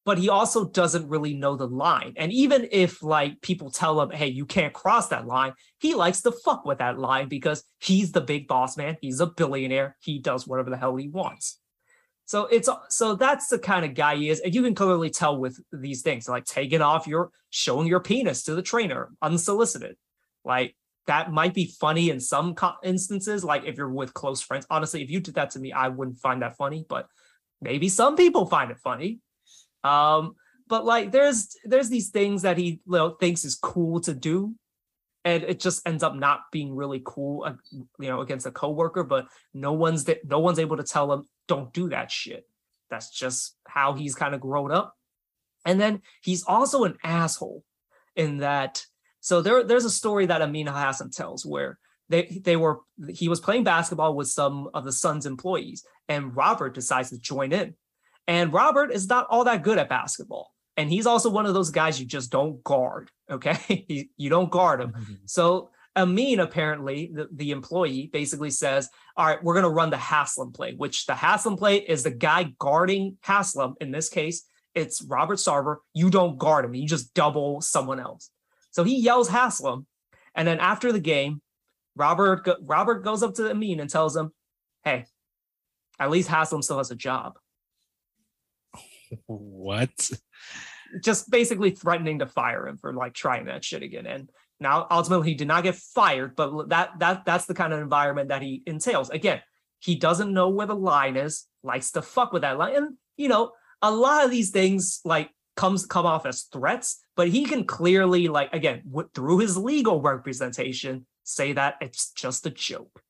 but 0.08 0.18
he 0.18 0.30
also 0.30 0.64
doesn't 0.64 1.10
really 1.10 1.34
know 1.34 1.58
the 1.58 1.68
line. 1.68 2.14
And 2.16 2.32
even 2.32 2.70
if 2.72 3.04
like 3.04 3.42
people 3.42 3.70
tell 3.70 4.00
him, 4.00 4.10
hey, 4.10 4.28
you 4.28 4.46
can't 4.46 4.72
cross 4.72 5.10
that 5.10 5.28
line, 5.28 5.52
he 5.82 5.96
likes 5.96 6.22
to 6.22 6.32
fuck 6.32 6.64
with 6.64 6.78
that 6.78 6.98
line 6.98 7.28
because 7.28 7.62
he's 7.82 8.14
the 8.14 8.22
big 8.22 8.48
boss 8.48 8.78
man. 8.78 8.96
He's 9.02 9.20
a 9.20 9.26
billionaire. 9.26 9.98
He 10.00 10.20
does 10.20 10.48
whatever 10.48 10.70
the 10.70 10.78
hell 10.78 10.96
he 10.96 11.10
wants. 11.10 11.60
So 12.24 12.46
it's 12.46 12.70
so 12.88 13.16
that's 13.16 13.50
the 13.50 13.60
kind 13.60 13.84
of 13.84 13.96
guy 13.96 14.16
he 14.16 14.30
is. 14.30 14.40
And 14.40 14.56
you 14.56 14.64
can 14.64 14.76
clearly 14.76 15.10
tell 15.10 15.38
with 15.38 15.60
these 15.74 16.04
things, 16.04 16.30
like 16.30 16.46
taking 16.46 16.82
off 16.82 17.06
your 17.06 17.32
showing 17.50 17.86
your 17.86 18.00
penis 18.00 18.44
to 18.44 18.56
the 18.56 18.62
trainer 18.62 19.10
unsolicited. 19.22 19.98
Like 20.48 20.76
that 21.08 21.32
might 21.32 21.54
be 21.54 21.74
funny 21.80 22.10
in 22.10 22.20
some 22.20 22.56
instances, 22.84 23.44
like 23.44 23.66
if 23.66 23.78
you're 23.78 23.90
with 23.90 24.14
close 24.14 24.42
friends. 24.42 24.66
Honestly, 24.70 25.04
if 25.04 25.12
you 25.12 25.20
did 25.20 25.36
that 25.36 25.52
to 25.52 25.60
me, 25.60 25.74
I 25.74 25.90
wouldn't 25.90 26.20
find 26.20 26.42
that 26.42 26.58
funny, 26.58 26.86
but 26.88 27.08
maybe 27.62 27.90
some 27.90 28.16
people 28.16 28.46
find 28.46 28.72
it 28.72 28.78
funny. 28.84 29.20
Um, 29.84 30.36
but 30.68 30.86
like 30.86 31.12
there's 31.12 31.56
there's 31.66 31.90
these 31.90 32.10
things 32.10 32.42
that 32.42 32.58
he 32.58 32.66
you 32.66 32.80
know, 32.88 33.10
thinks 33.12 33.46
is 33.46 33.56
cool 33.56 34.00
to 34.02 34.14
do, 34.14 34.56
and 35.24 35.44
it 35.44 35.60
just 35.60 35.88
ends 35.88 36.04
up 36.04 36.16
not 36.16 36.42
being 36.52 36.76
really 36.76 37.02
cool, 37.06 37.44
uh, 37.44 37.54
you 38.00 38.08
know, 38.08 38.22
against 38.22 38.46
a 38.46 38.52
coworker. 38.52 39.04
But 39.04 39.28
no 39.54 39.74
one's 39.74 40.06
that 40.06 40.26
no 40.26 40.40
one's 40.40 40.60
able 40.60 40.78
to 40.78 40.84
tell 40.84 41.12
him 41.12 41.24
don't 41.48 41.74
do 41.74 41.90
that 41.90 42.12
shit. 42.12 42.46
That's 42.90 43.10
just 43.10 43.56
how 43.68 43.94
he's 43.94 44.16
kind 44.16 44.34
of 44.34 44.42
grown 44.42 44.72
up. 44.72 44.94
And 45.66 45.80
then 45.80 46.02
he's 46.22 46.44
also 46.44 46.86
an 46.86 46.98
asshole 47.04 47.64
in 48.16 48.38
that. 48.38 48.84
So 49.28 49.42
there, 49.42 49.62
there's 49.62 49.84
a 49.84 49.90
story 49.90 50.26
that 50.28 50.42
Amin 50.42 50.68
Hassan 50.68 51.12
tells 51.12 51.46
where 51.46 51.78
they 52.08 52.40
they 52.46 52.56
were 52.56 52.80
he 53.10 53.28
was 53.28 53.42
playing 53.42 53.66
basketball 53.66 54.16
with 54.16 54.30
some 54.30 54.70
of 54.74 54.86
the 54.86 54.92
Suns 54.94 55.26
employees, 55.26 55.84
and 56.08 56.34
Robert 56.34 56.74
decides 56.74 57.10
to 57.10 57.20
join 57.20 57.52
in. 57.52 57.76
And 58.26 58.54
Robert 58.54 58.90
is 58.90 59.10
not 59.10 59.28
all 59.30 59.44
that 59.44 59.64
good 59.64 59.80
at 59.80 59.90
basketball. 59.90 60.54
And 60.78 60.90
he's 60.90 61.06
also 61.06 61.30
one 61.30 61.46
of 61.46 61.54
those 61.54 61.72
guys 61.72 62.00
you 62.00 62.06
just 62.06 62.32
don't 62.32 62.64
guard. 62.64 63.12
Okay. 63.30 64.08
you 64.16 64.30
don't 64.30 64.50
guard 64.50 64.80
him. 64.80 64.94
Mm-hmm. 64.94 65.14
So 65.26 65.72
Amin, 65.98 66.40
apparently, 66.40 67.12
the, 67.14 67.28
the 67.30 67.52
employee 67.52 68.10
basically 68.14 68.52
says, 68.52 68.88
All 69.18 69.26
right, 69.26 69.44
we're 69.44 69.56
going 69.56 69.64
to 69.64 69.70
run 69.70 69.90
the 69.90 69.98
Haslam 69.98 70.54
play, 70.54 70.74
which 70.74 71.06
the 71.06 71.16
Haslam 71.16 71.58
play 71.58 71.80
is 71.80 72.04
the 72.04 72.12
guy 72.12 72.54
guarding 72.60 73.18
Haslam. 73.24 73.76
In 73.82 73.92
this 73.92 74.08
case, 74.08 74.46
it's 74.74 75.02
Robert 75.02 75.40
Sarver. 75.40 75.78
You 75.94 76.10
don't 76.10 76.38
guard 76.38 76.64
him, 76.64 76.76
you 76.76 76.88
just 76.88 77.14
double 77.14 77.60
someone 77.60 78.00
else. 78.00 78.32
So 78.78 78.84
he 78.84 78.96
yells 79.00 79.28
Haslam. 79.28 79.88
And 80.36 80.48
then 80.48 80.60
after 80.60 80.92
the 80.92 81.00
game, 81.00 81.42
Robert 81.96 82.48
Robert 82.62 83.04
goes 83.04 83.24
up 83.24 83.34
to 83.34 83.50
Amin 83.50 83.80
and 83.80 83.90
tells 83.90 84.16
him, 84.16 84.32
Hey, 84.84 85.06
at 85.98 86.12
least 86.12 86.30
Haslam 86.30 86.62
still 86.62 86.78
has 86.78 86.92
a 86.92 86.96
job. 86.96 87.40
what? 89.26 90.12
Just 91.02 91.32
basically 91.32 91.72
threatening 91.72 92.20
to 92.20 92.28
fire 92.28 92.68
him 92.68 92.78
for 92.78 92.94
like 92.94 93.16
trying 93.16 93.46
that 93.46 93.66
shit 93.66 93.82
again. 93.82 94.06
And 94.06 94.30
now 94.60 94.86
ultimately 94.92 95.30
he 95.30 95.36
did 95.36 95.48
not 95.48 95.64
get 95.64 95.74
fired, 95.74 96.36
but 96.36 96.70
that 96.70 97.00
that 97.00 97.26
that's 97.26 97.48
the 97.48 97.56
kind 97.56 97.74
of 97.74 97.80
environment 97.80 98.30
that 98.30 98.44
he 98.44 98.62
entails. 98.68 99.10
Again, 99.10 99.42
he 99.80 99.96
doesn't 99.96 100.32
know 100.32 100.50
where 100.50 100.68
the 100.68 100.76
line 100.76 101.18
is, 101.18 101.46
likes 101.64 101.94
to 101.94 102.04
fuck 102.04 102.32
with 102.32 102.44
that 102.44 102.60
line. 102.60 102.76
And 102.76 102.98
you 103.16 103.28
know, 103.28 103.54
a 103.82 103.90
lot 103.90 104.24
of 104.24 104.30
these 104.30 104.52
things 104.52 105.02
like 105.04 105.32
comes 105.58 105.86
come 105.86 106.06
off 106.06 106.26
as 106.26 106.44
threats, 106.44 107.04
but 107.16 107.28
he 107.28 107.44
can 107.44 107.66
clearly 107.66 108.30
like 108.30 108.54
again 108.54 108.84
w- 108.90 109.10
through 109.14 109.40
his 109.40 109.58
legal 109.58 110.02
representation 110.02 111.06
say 111.24 111.52
that 111.54 111.76
it's 111.82 112.12
just 112.12 112.46
a 112.46 112.50
joke 112.50 113.02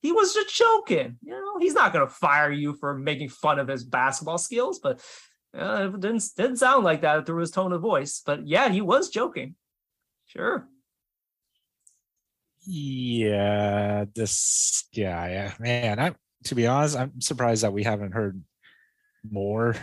he 0.00 0.12
was 0.12 0.34
just 0.34 0.56
joking. 0.56 1.18
You 1.22 1.32
know, 1.32 1.58
he's 1.58 1.74
not 1.74 1.92
going 1.92 2.06
to 2.06 2.12
fire 2.12 2.52
you 2.52 2.74
for 2.74 2.96
making 2.96 3.30
fun 3.30 3.58
of 3.58 3.68
his 3.68 3.84
basketball 3.84 4.38
skills, 4.38 4.78
but 4.78 5.00
uh, 5.56 5.90
it 5.92 6.00
didn't 6.00 6.24
didn't 6.36 6.58
sound 6.58 6.84
like 6.84 7.02
that 7.02 7.26
through 7.26 7.40
his 7.40 7.50
tone 7.50 7.72
of 7.72 7.80
voice, 7.80 8.22
but 8.24 8.46
yeah, 8.46 8.68
he 8.68 8.80
was 8.80 9.08
joking. 9.08 9.54
Sure. 10.26 10.68
Yeah, 12.66 14.04
this 14.14 14.84
guy, 14.94 15.54
man. 15.58 15.98
I'm 15.98 16.16
to 16.44 16.54
be 16.54 16.66
honest, 16.66 16.96
I'm 16.96 17.20
surprised 17.20 17.62
that 17.62 17.72
we 17.72 17.82
haven't 17.82 18.12
heard 18.12 18.42
more 19.28 19.74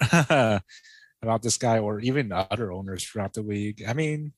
about 1.22 1.42
this 1.42 1.56
guy 1.56 1.78
or 1.78 2.00
even 2.00 2.32
other 2.32 2.72
owners 2.72 3.04
throughout 3.04 3.34
the 3.34 3.42
league. 3.42 3.84
I 3.86 3.92
mean, 3.92 4.32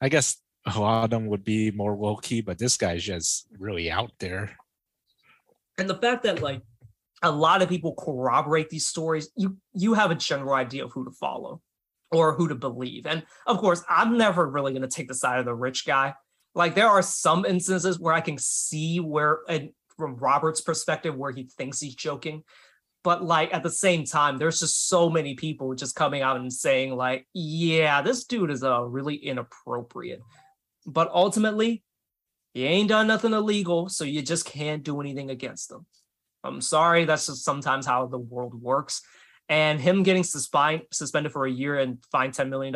I 0.00 0.08
guess 0.08 0.36
a 0.66 0.78
lot 0.78 1.04
of 1.04 1.10
them 1.10 1.26
would 1.26 1.44
be 1.44 1.70
more 1.70 1.94
low 1.94 2.16
key, 2.16 2.40
but 2.40 2.58
this 2.58 2.76
guy's 2.76 3.04
just 3.04 3.46
really 3.58 3.90
out 3.90 4.12
there. 4.18 4.56
And 5.78 5.88
the 5.88 5.96
fact 5.96 6.22
that 6.22 6.40
like 6.42 6.62
a 7.22 7.30
lot 7.30 7.62
of 7.62 7.68
people 7.68 7.94
corroborate 7.94 8.68
these 8.68 8.86
stories. 8.86 9.30
You 9.36 9.56
you 9.72 9.94
have 9.94 10.10
a 10.10 10.14
general 10.14 10.54
idea 10.54 10.84
of 10.84 10.92
who 10.92 11.04
to 11.04 11.10
follow. 11.10 11.62
or 12.12 12.34
who 12.34 12.48
to 12.48 12.54
believe. 12.54 13.06
And 13.06 13.24
of 13.46 13.58
course, 13.58 13.82
I'm 13.88 14.16
never 14.16 14.48
really 14.48 14.72
going 14.72 14.82
to 14.82 14.88
take 14.88 15.08
the 15.08 15.14
side 15.14 15.40
of 15.40 15.44
the 15.44 15.54
rich 15.54 15.84
guy. 15.84 16.14
Like 16.54 16.74
there 16.74 16.88
are 16.88 17.02
some 17.02 17.44
instances 17.44 17.98
where 17.98 18.14
I 18.14 18.20
can 18.20 18.38
see 18.38 19.00
where, 19.00 19.40
and 19.48 19.70
from 19.96 20.16
Robert's 20.16 20.60
perspective, 20.60 21.16
where 21.16 21.32
he 21.32 21.48
thinks 21.56 21.80
he's 21.80 21.94
joking. 21.94 22.44
But 23.04 23.22
like 23.22 23.52
at 23.54 23.62
the 23.62 23.70
same 23.70 24.04
time, 24.04 24.38
there's 24.38 24.58
just 24.60 24.88
so 24.88 25.10
many 25.10 25.34
people 25.34 25.74
just 25.74 25.94
coming 25.94 26.22
out 26.22 26.38
and 26.38 26.52
saying 26.52 26.96
like, 26.96 27.28
yeah, 27.34 28.00
this 28.02 28.24
dude 28.24 28.50
is 28.50 28.64
uh, 28.64 28.82
really 28.82 29.14
inappropriate. 29.14 30.22
But 30.86 31.10
ultimately, 31.12 31.84
he 32.54 32.64
ain't 32.64 32.88
done 32.88 33.06
nothing 33.06 33.32
illegal, 33.32 33.88
so 33.88 34.04
you 34.04 34.22
just 34.22 34.46
can't 34.46 34.82
do 34.82 35.00
anything 35.00 35.28
against 35.30 35.70
him. 35.70 35.86
I'm 36.42 36.60
sorry, 36.60 37.04
that's 37.04 37.26
just 37.26 37.44
sometimes 37.44 37.86
how 37.86 38.06
the 38.06 38.18
world 38.18 38.60
works. 38.60 39.02
And 39.48 39.80
him 39.80 40.02
getting 40.02 40.24
suspended 40.24 40.86
suspended 40.90 41.32
for 41.32 41.44
a 41.44 41.50
year 41.50 41.78
and 41.78 42.02
fined 42.10 42.32
$10 42.32 42.48
million, 42.48 42.74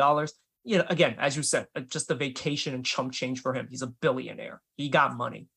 you 0.63 0.77
know, 0.77 0.85
again, 0.89 1.15
as 1.17 1.35
you 1.35 1.41
said, 1.41 1.65
uh, 1.75 1.79
just 1.81 2.11
a 2.11 2.15
vacation 2.15 2.75
and 2.75 2.85
chump 2.85 3.13
change 3.13 3.41
for 3.41 3.55
him. 3.55 3.67
He's 3.69 3.81
a 3.81 3.87
billionaire. 3.87 4.61
He 4.77 4.89
got 4.89 5.17
money. 5.17 5.47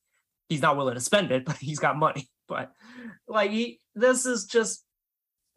He's 0.49 0.63
not 0.63 0.77
willing 0.77 0.95
to 0.95 1.01
spend 1.01 1.31
it, 1.31 1.45
but 1.47 1.57
he's 1.57 1.79
got 1.79 1.99
money. 1.99 2.29
But 2.49 2.73
like 3.29 3.51
he, 3.51 3.81
this 3.95 4.27
is 4.27 4.45
just 4.47 4.85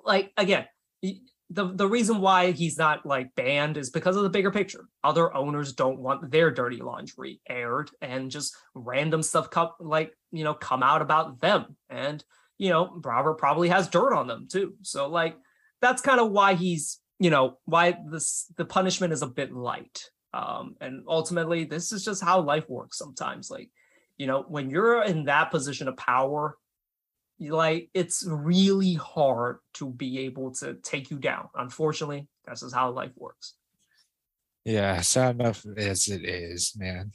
like 0.04 0.32
again, 0.38 0.65
he, 1.01 1.24
the 1.50 1.74
the 1.74 1.88
reason 1.88 2.22
why 2.22 2.51
he's 2.51 2.77
not 2.77 3.06
like 3.06 3.36
banned 3.36 3.77
is 3.77 3.89
because 3.89 4.15
of 4.15 4.24
the 4.24 4.30
bigger 4.30 4.51
picture. 4.51 4.86
Other 5.04 5.34
owners 5.36 5.74
don't 5.74 6.00
want 6.00 6.32
their 6.32 6.51
dirty 6.51 6.77
laundry 6.77 7.42
aired 7.48 7.92
and 8.01 8.32
just 8.32 8.56
random 8.74 9.22
stuff 9.24 9.50
come 9.50 9.70
like 9.80 10.12
you 10.32 10.44
know 10.44 10.54
come 10.54 10.84
out 10.84 11.01
about 11.01 11.39
them. 11.42 11.75
And 11.89 12.24
you 12.58 12.70
know, 12.70 13.00
Robert 13.04 13.38
probably 13.38 13.70
has 13.70 13.88
dirt 13.88 14.13
on 14.13 14.27
them 14.27 14.48
too. 14.50 14.75
So 14.82 15.08
like 15.08 15.36
that's 15.82 16.01
kind 16.01 16.20
of 16.20 16.32
why 16.32 16.56
he's 16.56 17.00
you 17.20 17.30
know 17.30 17.58
why 17.65 17.98
this 18.10 18.51
the 18.58 18.65
punishment 18.65 19.13
is 19.13 19.22
a 19.22 19.27
bit 19.27 19.54
light 19.54 20.10
um 20.34 20.75
and 20.82 21.04
ultimately 21.08 21.63
this 21.63 21.92
is 21.92 22.04
just 22.04 22.24
how 22.24 22.42
life 22.42 22.65
works 22.70 22.98
sometimes 22.98 23.50
like 23.50 23.70
you 24.18 24.27
know 24.27 24.44
when 24.48 24.70
you're 24.70 25.04
in 25.04 25.25
that 25.25 25.51
position 25.51 25.88
of 25.88 25.98
power 25.98 26.58
like 27.39 27.89
it's 27.94 28.25
really 28.27 28.94
hard 28.94 29.58
to 29.74 29.89
be 29.89 30.20
able 30.20 30.51
to 30.54 30.75
take 30.75 31.12
you 31.12 31.18
down 31.18 31.50
unfortunately 31.56 32.27
that's 32.46 32.62
just 32.62 32.74
how 32.75 32.89
life 32.92 33.12
works. 33.18 33.56
Yeah 34.63 35.01
sad 35.01 35.36
enough 35.39 35.65
as 35.77 36.08
it 36.08 36.24
is 36.25 36.74
man. 36.77 37.12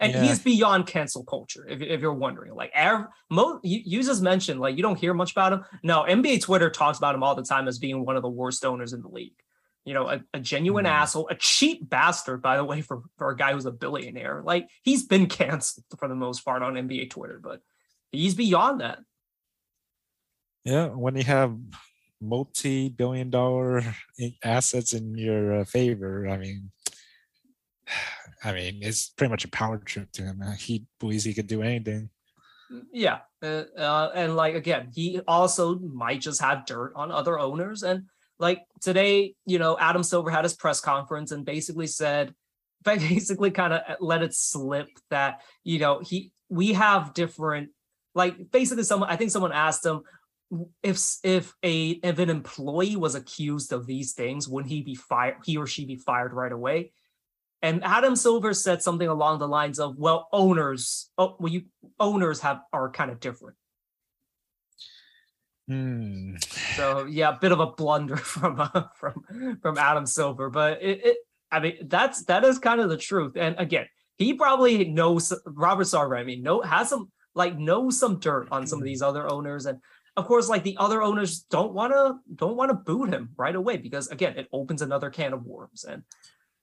And 0.00 0.12
Yeah. 0.12 0.22
he's 0.22 0.38
beyond 0.38 0.86
cancel 0.86 1.24
culture 1.24 1.66
if, 1.68 1.80
if 1.82 2.00
you're 2.00 2.12
wondering 2.14 2.54
like 2.54 2.70
ev- 2.72 3.06
mo- 3.30 3.60
you, 3.64 3.80
you 3.84 4.02
just 4.02 4.22
mentioned 4.22 4.60
like 4.60 4.76
you 4.76 4.82
don't 4.82 4.98
hear 4.98 5.12
much 5.12 5.32
about 5.32 5.52
him. 5.52 5.64
No 5.82 6.04
nba 6.08 6.40
twitter 6.40 6.70
talks 6.70 6.98
about 6.98 7.14
him 7.14 7.22
all 7.22 7.34
the 7.34 7.42
time 7.42 7.66
as 7.68 7.78
being 7.78 8.04
one 8.04 8.16
of 8.16 8.22
the 8.22 8.28
worst 8.28 8.64
owners 8.64 8.92
in 8.92 9.02
the 9.02 9.08
league. 9.08 9.34
You 9.84 9.94
know 9.94 10.08
a, 10.08 10.20
a 10.34 10.40
genuine 10.40 10.84
Hmm. 10.84 10.92
asshole 10.92 11.28
a 11.30 11.34
cheap 11.34 11.88
bastard 11.88 12.42
by 12.42 12.56
the 12.58 12.64
way 12.64 12.80
for, 12.80 13.02
for 13.16 13.30
a 13.30 13.36
guy 13.36 13.52
who's 13.52 13.66
a 13.66 13.72
billionaire. 13.72 14.42
Like 14.44 14.68
he's 14.82 15.04
been 15.04 15.26
canceled 15.26 15.86
for 15.98 16.08
the 16.08 16.14
most 16.14 16.44
part 16.44 16.62
on 16.62 16.74
nba 16.74 17.10
twitter 17.10 17.40
but 17.42 17.60
he's 18.12 18.34
beyond 18.34 18.80
that 18.80 19.00
Yeah, 20.68 20.88
when 20.88 21.16
you 21.16 21.24
have 21.24 21.56
multi-billion 22.20 23.30
dollar 23.30 23.82
assets 24.44 24.92
in 24.92 25.16
your 25.16 25.60
uh, 25.60 25.64
favor, 25.64 26.28
I 26.28 26.36
mean, 26.36 26.70
I 28.44 28.52
mean, 28.52 28.80
it's 28.82 29.08
pretty 29.08 29.30
much 29.30 29.46
a 29.46 29.48
power 29.48 29.78
trip 29.78 30.12
to 30.12 30.22
him. 30.22 30.42
Uh, 30.42 30.52
He 30.52 30.84
believes 31.00 31.24
he 31.24 31.32
could 31.32 31.46
do 31.46 31.62
anything. 31.62 32.10
yeah 32.92 33.20
uh, 33.42 33.64
uh, 33.78 34.12
and 34.14 34.36
like 34.36 34.54
again 34.54 34.90
he 34.94 35.20
also 35.26 35.78
might 35.78 36.20
just 36.20 36.38
have 36.42 36.66
dirt 36.66 36.92
on 36.94 37.10
other 37.10 37.38
owners 37.38 37.82
and 37.82 38.04
like 38.38 38.60
today 38.82 39.32
you 39.46 39.58
know 39.58 39.72
adam 39.80 40.02
silver 40.02 40.28
had 40.30 40.44
his 40.44 40.52
press 40.52 40.78
conference 40.78 41.32
and 41.32 41.46
basically 41.46 41.86
said 41.86 42.34
basically 42.84 43.50
kind 43.50 43.72
of 43.72 43.80
let 44.00 44.20
it 44.22 44.34
slip 44.34 44.88
that 45.08 45.40
you 45.64 45.78
know 45.78 46.00
he 46.04 46.30
we 46.50 46.74
have 46.74 47.14
different 47.14 47.70
like 48.14 48.34
basically 48.52 48.84
someone 48.84 49.08
i 49.08 49.16
think 49.16 49.30
someone 49.30 49.52
asked 49.66 49.86
him 49.86 50.02
if 50.82 51.16
if 51.22 51.54
a 51.62 51.90
if 51.90 52.18
an 52.18 52.30
employee 52.30 52.96
was 52.96 53.14
accused 53.14 53.72
of 53.72 53.86
these 53.86 54.12
things 54.12 54.48
wouldn't 54.48 54.72
he 54.72 54.82
be 54.82 54.94
fired 54.94 55.36
he 55.44 55.56
or 55.56 55.66
she 55.66 55.84
be 55.84 55.96
fired 55.96 56.32
right 56.32 56.52
away? 56.52 56.92
And 57.60 57.84
adam 57.84 58.16
silver 58.16 58.54
said 58.54 58.82
something 58.82 59.08
along 59.08 59.40
the 59.40 59.48
lines 59.48 59.78
of 59.78 59.98
well 59.98 60.28
owners 60.32 61.10
oh 61.18 61.36
well 61.38 61.52
you 61.52 61.64
owners 62.00 62.40
have 62.40 62.60
are 62.72 62.90
kind 62.90 63.10
of 63.10 63.20
different. 63.20 63.56
Hmm. 65.66 66.36
so 66.76 67.04
yeah 67.04 67.36
a 67.36 67.38
bit 67.38 67.52
of 67.52 67.60
a 67.60 67.66
blunder 67.66 68.16
from 68.34 68.58
uh, 68.58 68.84
from 68.94 69.58
from 69.60 69.76
adam 69.76 70.06
silver 70.06 70.48
but 70.48 70.82
it, 70.82 71.04
it 71.04 71.16
i 71.52 71.60
mean 71.60 71.76
that's 71.88 72.24
that 72.24 72.42
is 72.42 72.58
kind 72.58 72.80
of 72.80 72.88
the 72.88 72.96
truth. 72.96 73.36
And 73.36 73.54
again 73.58 73.86
he 74.16 74.32
probably 74.32 74.86
knows 74.86 75.30
robert 75.44 75.84
sarver 75.84 76.18
i 76.18 76.24
mean 76.24 76.42
know 76.42 76.62
has 76.62 76.88
some 76.88 77.10
like 77.34 77.58
knows 77.58 77.98
some 77.98 78.18
dirt 78.18 78.48
on 78.50 78.66
some 78.66 78.78
of 78.78 78.84
these 78.84 79.02
other 79.02 79.30
owners 79.30 79.66
and 79.66 79.78
of 80.18 80.26
course 80.26 80.48
like 80.48 80.64
the 80.64 80.76
other 80.78 81.00
owners 81.00 81.40
don't 81.42 81.72
want 81.72 81.92
to 81.92 82.16
don't 82.34 82.56
want 82.56 82.70
to 82.70 82.74
boot 82.74 83.10
him 83.10 83.30
right 83.36 83.54
away 83.54 83.76
because 83.76 84.08
again 84.08 84.36
it 84.36 84.48
opens 84.52 84.82
another 84.82 85.10
can 85.10 85.32
of 85.32 85.46
worms. 85.46 85.84
And 85.84 86.02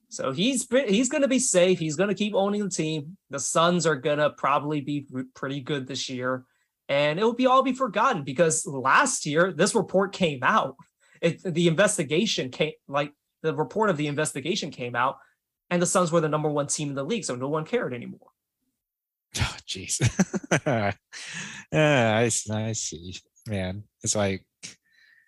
so 0.10 0.34
he's 0.34 0.68
he's 0.88 1.10
going 1.10 1.22
to 1.22 1.30
be 1.30 1.39
safe. 1.39 1.80
He's 1.80 1.96
going 1.96 2.10
to 2.10 2.15
keep 2.15 2.36
owning 2.36 2.63
the 2.63 2.70
team. 2.70 3.18
The 3.30 3.39
suns 3.39 3.86
are 3.86 3.96
going 3.96 4.18
to 4.18 4.30
probably 4.32 4.82
be 4.82 5.08
pretty 5.34 5.62
good 5.62 5.88
this 5.88 6.10
year. 6.10 6.44
And 6.89 7.18
it 7.18 7.24
will 7.24 7.34
be 7.34 7.48
all 7.48 7.63
be 7.63 7.74
forgotten 7.74 8.24
because 8.24 8.65
last 8.65 9.26
year 9.26 9.54
this 9.54 9.74
report 9.74 10.12
came 10.12 10.44
out. 10.44 10.76
It, 11.22 11.41
the 11.41 11.68
investigation 11.68 12.52
came 12.52 12.74
like 12.89 13.13
the 13.41 13.56
report 13.56 13.89
of 13.89 13.98
the 13.98 14.08
investigation 14.08 14.70
came 14.70 14.96
out 14.96 15.18
and 15.70 15.82
the 15.82 15.86
suns 15.86 16.12
were 16.12 16.22
the 16.22 16.30
number 16.30 16.50
one 16.50 16.68
team 16.68 16.89
in 16.89 16.96
the 16.96 17.06
league 17.06 17.24
so 17.24 17.36
no 17.36 17.48
one 17.48 17.65
cared 17.65 17.94
anymore. 17.94 18.20
Oh, 19.38 19.58
jeez. 19.68 20.00
yeah, 20.65 20.94
I, 21.74 22.32
I 22.54 22.72
see, 22.72 23.15
man. 23.48 23.84
It's 24.04 24.16
like, 24.16 24.46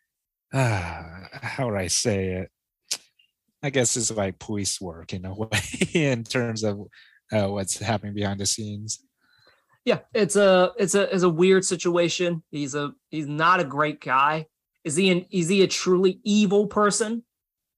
how 0.51 1.67
would 1.69 1.77
I 1.77 1.87
say 1.87 2.29
it? 2.29 2.51
I 3.63 3.69
guess 3.69 3.97
it's 3.97 4.11
like 4.11 4.39
police 4.39 4.79
work 4.79 5.13
in 5.13 5.25
a 5.25 5.33
way, 5.35 5.49
in 5.93 6.23
terms 6.23 6.63
of 6.63 6.79
uh, 7.31 7.47
what's 7.47 7.77
happening 7.79 8.13
behind 8.13 8.39
the 8.39 8.45
scenes. 8.45 9.03
yeah 9.85 9.99
it's 10.13 10.35
a 10.35 10.71
it's 10.77 10.95
a 10.95 11.13
it's 11.13 11.23
a 11.23 11.29
weird 11.29 11.63
situation 11.65 12.43
he's 12.51 12.75
a 12.75 12.91
he's 13.09 13.27
not 13.27 13.59
a 13.59 13.63
great 13.63 14.01
guy 14.01 14.45
is 14.83 14.95
he 14.95 15.09
an 15.09 15.25
is 15.31 15.47
he 15.49 15.61
a 15.63 15.67
truly 15.67 16.19
evil 16.23 16.67
person 16.67 17.23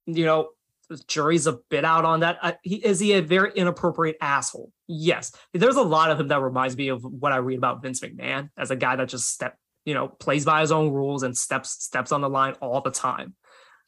you 0.06 0.26
know 0.26 0.50
the 0.90 0.98
jury's 1.08 1.46
a 1.46 1.60
bit 1.70 1.86
out 1.86 2.04
on 2.04 2.22
that 2.22 2.38
I, 2.42 2.58
he, 2.64 2.78
is 2.78 3.00
he 3.00 3.14
a 3.14 3.22
very 3.22 3.52
inappropriate 3.54 4.18
asshole 4.22 4.72
yes 4.88 5.32
there's 5.54 5.76
a 5.76 5.84
lot 5.84 6.10
of 6.10 6.20
him 6.20 6.28
that 6.30 6.42
reminds 6.42 6.76
me 6.76 6.90
of 6.90 7.04
what 7.04 7.32
i 7.32 7.38
read 7.38 7.58
about 7.58 7.82
vince 7.82 8.00
mcmahon 8.00 8.50
as 8.58 8.72
a 8.72 8.76
guy 8.76 8.96
that 8.96 9.08
just 9.08 9.30
step 9.30 9.56
you 9.90 9.96
know 9.98 10.08
plays 10.08 10.46
by 10.46 10.62
his 10.62 10.72
own 10.72 10.88
rules 11.00 11.24
and 11.24 11.36
steps 11.36 11.70
steps 11.84 12.12
on 12.12 12.22
the 12.22 12.30
line 12.30 12.54
all 12.62 12.82
the 12.82 12.92
time 13.08 13.30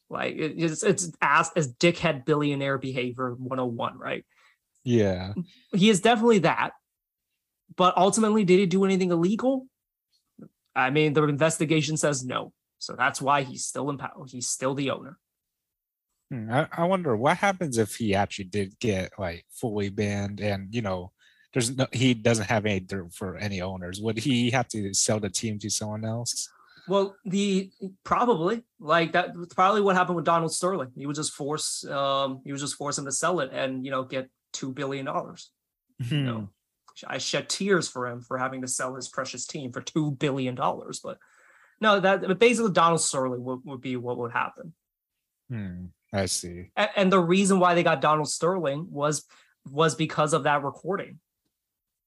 like 0.09 0.35
it's 0.37 0.83
it's 0.83 1.11
as 1.21 1.51
as 1.55 1.73
dickhead 1.75 2.25
billionaire 2.25 2.77
behavior 2.77 3.33
101 3.35 3.97
right 3.97 4.25
Yeah. 4.83 5.33
he 5.81 5.89
is 5.93 6.01
definitely 6.01 6.39
that. 6.39 6.71
But 7.77 7.95
ultimately, 7.97 8.43
did 8.43 8.59
he 8.59 8.65
do 8.65 8.83
anything 8.83 9.11
illegal? 9.11 9.67
I 10.75 10.89
mean, 10.89 11.13
the 11.13 11.23
investigation 11.23 11.95
says 11.97 12.25
no. 12.25 12.51
So 12.79 12.95
that's 12.97 13.21
why 13.21 13.43
he's 13.43 13.65
still 13.65 13.89
in 13.89 13.97
power. 13.97 14.25
He's 14.27 14.49
still 14.49 14.73
the 14.75 14.89
owner. 14.91 15.17
Hmm, 16.29 16.51
I, 16.51 16.67
I 16.71 16.83
wonder 16.85 17.15
what 17.15 17.37
happens 17.37 17.77
if 17.77 17.95
he 17.95 18.13
actually 18.15 18.49
did 18.57 18.77
get 18.79 19.11
like 19.17 19.45
fully 19.51 19.89
banned 19.89 20.41
and 20.41 20.73
you 20.75 20.81
know 20.81 21.11
there's 21.53 21.75
no 21.75 21.87
he 21.91 22.13
doesn't 22.13 22.45
have 22.45 22.65
any 22.65 22.85
for 23.11 23.37
any 23.37 23.61
owners. 23.61 23.99
Would 24.01 24.17
he 24.17 24.51
have 24.51 24.67
to 24.69 24.93
sell 24.93 25.19
the 25.19 25.29
team 25.29 25.59
to 25.59 25.69
someone 25.69 26.05
else? 26.05 26.49
Well, 26.87 27.15
the 27.25 27.71
probably 28.03 28.63
like 28.79 29.11
that 29.13 29.33
probably 29.51 29.81
what 29.81 29.95
happened 29.95 30.15
with 30.15 30.25
Donald 30.25 30.53
Sterling. 30.53 30.91
He 30.95 31.05
would 31.05 31.15
just 31.15 31.33
force 31.33 31.85
um 31.85 32.41
he 32.43 32.51
would 32.51 32.61
just 32.61 32.75
force 32.75 32.97
him 32.97 33.05
to 33.05 33.11
sell 33.11 33.39
it 33.41 33.51
and 33.53 33.85
you 33.85 33.91
know 33.91 34.03
get 34.03 34.29
two 34.53 34.71
billion 34.71 35.05
dollars. 35.05 35.51
Hmm. 36.07 36.25
No. 36.25 36.49
I 37.07 37.17
shed 37.17 37.49
tears 37.49 37.87
for 37.87 38.07
him 38.07 38.21
for 38.21 38.37
having 38.37 38.61
to 38.61 38.67
sell 38.67 38.95
his 38.95 39.07
precious 39.07 39.45
team 39.45 39.71
for 39.71 39.81
two 39.81 40.11
billion 40.11 40.55
dollars. 40.55 40.99
But 41.03 41.17
no, 41.79 41.99
that 41.99 42.21
but 42.21 42.39
basically 42.39 42.71
Donald 42.71 43.01
Sterling 43.01 43.43
would, 43.43 43.59
would 43.65 43.81
be 43.81 43.95
what 43.95 44.17
would 44.17 44.31
happen. 44.31 44.73
Hmm, 45.49 45.85
I 46.13 46.25
see. 46.27 46.71
A- 46.77 46.99
and 46.99 47.11
the 47.11 47.19
reason 47.19 47.59
why 47.59 47.73
they 47.73 47.83
got 47.83 48.01
Donald 48.01 48.29
Sterling 48.29 48.87
was 48.89 49.25
was 49.69 49.95
because 49.95 50.33
of 50.33 50.43
that 50.43 50.63
recording. 50.63 51.19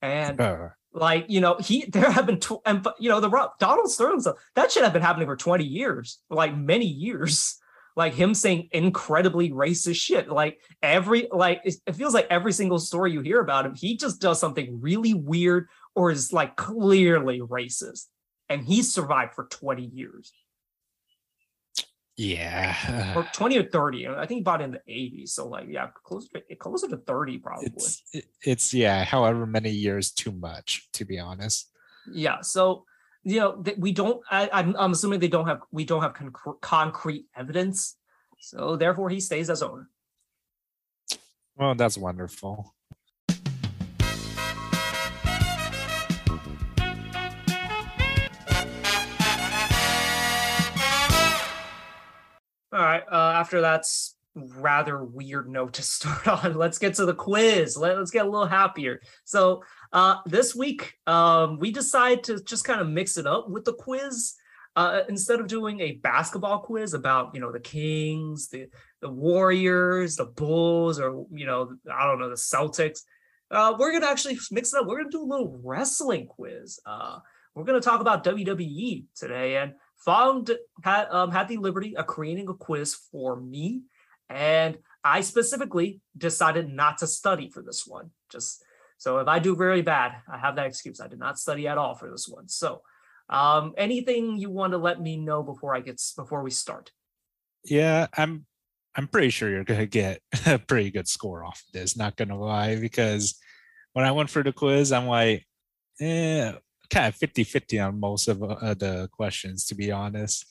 And 0.04 0.38
Uh, 0.40 0.68
like 0.92 1.26
you 1.28 1.40
know, 1.40 1.56
he 1.58 1.86
there 1.86 2.10
have 2.10 2.26
been 2.26 2.38
tw- 2.38 2.60
and 2.66 2.86
you 2.98 3.08
know 3.08 3.20
the 3.20 3.50
Donald 3.58 3.90
Sterling 3.90 4.20
stuff 4.20 4.36
that 4.54 4.70
should 4.70 4.84
have 4.84 4.92
been 4.92 5.02
happening 5.02 5.26
for 5.26 5.36
twenty 5.36 5.64
years, 5.64 6.20
like 6.30 6.56
many 6.56 6.86
years. 6.86 7.58
Like 7.96 8.14
him 8.14 8.34
saying 8.34 8.70
incredibly 8.72 9.52
racist 9.52 10.00
shit. 10.00 10.28
Like 10.28 10.60
every 10.82 11.28
like 11.30 11.60
it 11.64 11.76
it 11.86 11.94
feels 11.94 12.12
like 12.12 12.26
every 12.28 12.52
single 12.52 12.80
story 12.80 13.12
you 13.12 13.20
hear 13.20 13.38
about 13.38 13.66
him, 13.66 13.76
he 13.76 13.96
just 13.96 14.20
does 14.20 14.40
something 14.40 14.80
really 14.80 15.14
weird 15.14 15.68
or 15.94 16.10
is 16.10 16.32
like 16.32 16.56
clearly 16.56 17.38
racist. 17.38 18.06
And 18.48 18.64
he 18.64 18.82
survived 18.82 19.34
for 19.36 19.44
twenty 19.44 19.84
years. 19.84 20.32
Yeah. 22.16 23.14
or 23.16 23.26
20 23.32 23.58
or 23.58 23.64
30. 23.64 24.08
I 24.08 24.26
think 24.26 24.38
he 24.38 24.42
bought 24.42 24.62
in 24.62 24.70
the 24.72 24.80
80s. 24.88 25.30
So 25.30 25.48
like 25.48 25.66
yeah, 25.68 25.88
closer 26.04 26.28
to 26.48 26.56
closer 26.56 26.88
to 26.88 26.96
30 26.96 27.38
probably. 27.38 27.66
It's 27.66 28.02
it's 28.42 28.74
yeah, 28.74 29.04
however 29.04 29.46
many 29.46 29.70
years 29.70 30.12
too 30.12 30.32
much, 30.32 30.88
to 30.92 31.04
be 31.04 31.18
honest. 31.18 31.70
Yeah. 32.10 32.40
So 32.42 32.84
you 33.24 33.40
know 33.40 33.64
we 33.78 33.92
don't. 33.92 34.22
I, 34.30 34.48
I'm 34.52 34.76
I'm 34.76 34.92
assuming 34.92 35.20
they 35.20 35.28
don't 35.28 35.46
have 35.46 35.60
we 35.72 35.84
don't 35.84 36.02
have 36.02 36.14
concre- 36.14 36.60
concrete 36.60 37.26
evidence. 37.36 37.96
So 38.38 38.76
therefore, 38.76 39.08
he 39.08 39.20
stays 39.20 39.50
as 39.50 39.62
owner. 39.62 39.88
Well, 41.56 41.74
that's 41.74 41.96
wonderful. 41.96 42.74
All 52.74 52.82
right. 52.82 53.04
Uh, 53.10 53.34
after 53.36 53.60
that's 53.60 54.16
rather 54.34 55.04
weird 55.04 55.48
note 55.48 55.74
to 55.74 55.82
start 55.84 56.26
on, 56.26 56.54
let's 56.54 56.78
get 56.78 56.94
to 56.94 57.06
the 57.06 57.14
quiz. 57.14 57.76
Let, 57.76 57.96
us 57.98 58.10
get 58.10 58.26
a 58.26 58.28
little 58.28 58.48
happier. 58.48 59.00
So 59.22 59.62
uh, 59.92 60.16
this 60.26 60.56
week, 60.56 60.94
um, 61.06 61.60
we 61.60 61.70
decide 61.70 62.24
to 62.24 62.42
just 62.42 62.64
kind 62.64 62.80
of 62.80 62.88
mix 62.88 63.16
it 63.16 63.28
up 63.28 63.48
with 63.48 63.64
the 63.64 63.74
quiz. 63.74 64.34
Uh, 64.74 65.02
instead 65.08 65.38
of 65.38 65.46
doing 65.46 65.78
a 65.78 65.92
basketball 65.92 66.58
quiz 66.58 66.94
about 66.94 67.32
you 67.32 67.40
know 67.40 67.52
the 67.52 67.60
Kings, 67.60 68.48
the 68.48 68.66
the 69.00 69.08
Warriors, 69.08 70.16
the 70.16 70.24
Bulls, 70.24 70.98
or 70.98 71.26
you 71.30 71.46
know 71.46 71.76
I 71.88 72.08
don't 72.08 72.18
know 72.18 72.28
the 72.28 72.34
Celtics, 72.34 73.02
uh, 73.52 73.76
we're 73.78 73.92
gonna 73.92 74.10
actually 74.10 74.36
mix 74.50 74.74
it 74.74 74.80
up. 74.80 74.88
We're 74.88 74.96
gonna 74.96 75.10
do 75.10 75.22
a 75.22 75.30
little 75.30 75.60
wrestling 75.62 76.26
quiz. 76.26 76.80
Uh, 76.84 77.20
we're 77.54 77.62
gonna 77.62 77.80
talk 77.80 78.00
about 78.00 78.24
WWE 78.24 79.04
today, 79.14 79.58
and 79.58 79.74
Fong 80.04 80.46
had 80.82 81.08
um, 81.10 81.30
had 81.30 81.48
the 81.48 81.56
liberty 81.56 81.96
of 81.96 82.06
creating 82.06 82.48
a 82.48 82.54
quiz 82.54 82.94
for 83.10 83.40
me, 83.40 83.82
and 84.28 84.78
I 85.02 85.22
specifically 85.22 86.00
decided 86.16 86.68
not 86.68 86.98
to 86.98 87.06
study 87.06 87.48
for 87.48 87.62
this 87.62 87.86
one. 87.86 88.10
Just 88.30 88.62
so 88.98 89.18
if 89.18 89.28
I 89.28 89.38
do 89.38 89.56
very 89.56 89.82
bad, 89.82 90.12
I 90.30 90.38
have 90.38 90.56
that 90.56 90.66
excuse. 90.66 91.00
I 91.00 91.08
did 91.08 91.18
not 91.18 91.38
study 91.38 91.66
at 91.66 91.78
all 91.78 91.94
for 91.94 92.10
this 92.10 92.28
one. 92.28 92.48
So, 92.48 92.82
um, 93.28 93.72
anything 93.78 94.36
you 94.36 94.50
want 94.50 94.72
to 94.72 94.78
let 94.78 95.00
me 95.00 95.16
know 95.16 95.42
before 95.42 95.74
I 95.74 95.80
get 95.80 96.00
before 96.16 96.42
we 96.42 96.50
start? 96.50 96.90
Yeah, 97.64 98.06
I'm 98.14 98.44
I'm 98.94 99.08
pretty 99.08 99.30
sure 99.30 99.48
you're 99.48 99.64
gonna 99.64 99.86
get 99.86 100.20
a 100.46 100.58
pretty 100.58 100.90
good 100.90 101.08
score 101.08 101.44
off 101.44 101.62
of 101.66 101.72
this, 101.72 101.96
not 101.96 102.16
gonna 102.16 102.38
lie, 102.38 102.76
because 102.76 103.38
when 103.94 104.04
I 104.04 104.12
went 104.12 104.28
for 104.28 104.42
the 104.42 104.52
quiz, 104.52 104.92
I'm 104.92 105.06
like, 105.06 105.46
eh, 106.00 106.52
kind 106.94 107.06
of 107.06 107.16
50-50 107.16 107.86
on 107.86 107.98
most 107.98 108.28
of 108.28 108.42
uh, 108.42 108.74
the 108.74 109.08
questions, 109.12 109.66
to 109.66 109.74
be 109.74 109.90
honest. 109.90 110.46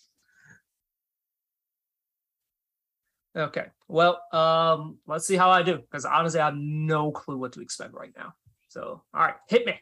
Okay. 3.36 3.68
Well, 3.88 4.22
um, 4.32 4.98
let's 5.08 5.26
see 5.26 5.38
how 5.38 5.50
I 5.50 5.64
do 5.64 5.78
because 5.78 6.06
honestly, 6.06 6.40
I 6.40 6.46
have 6.46 6.56
no 6.58 7.12
clue 7.12 7.38
what 7.38 7.54
to 7.54 7.62
expect 7.62 7.94
right 7.94 8.14
now. 8.16 8.34
So, 8.68 9.02
all 9.14 9.22
right, 9.22 9.36
hit 9.48 9.66
me. 9.66 9.80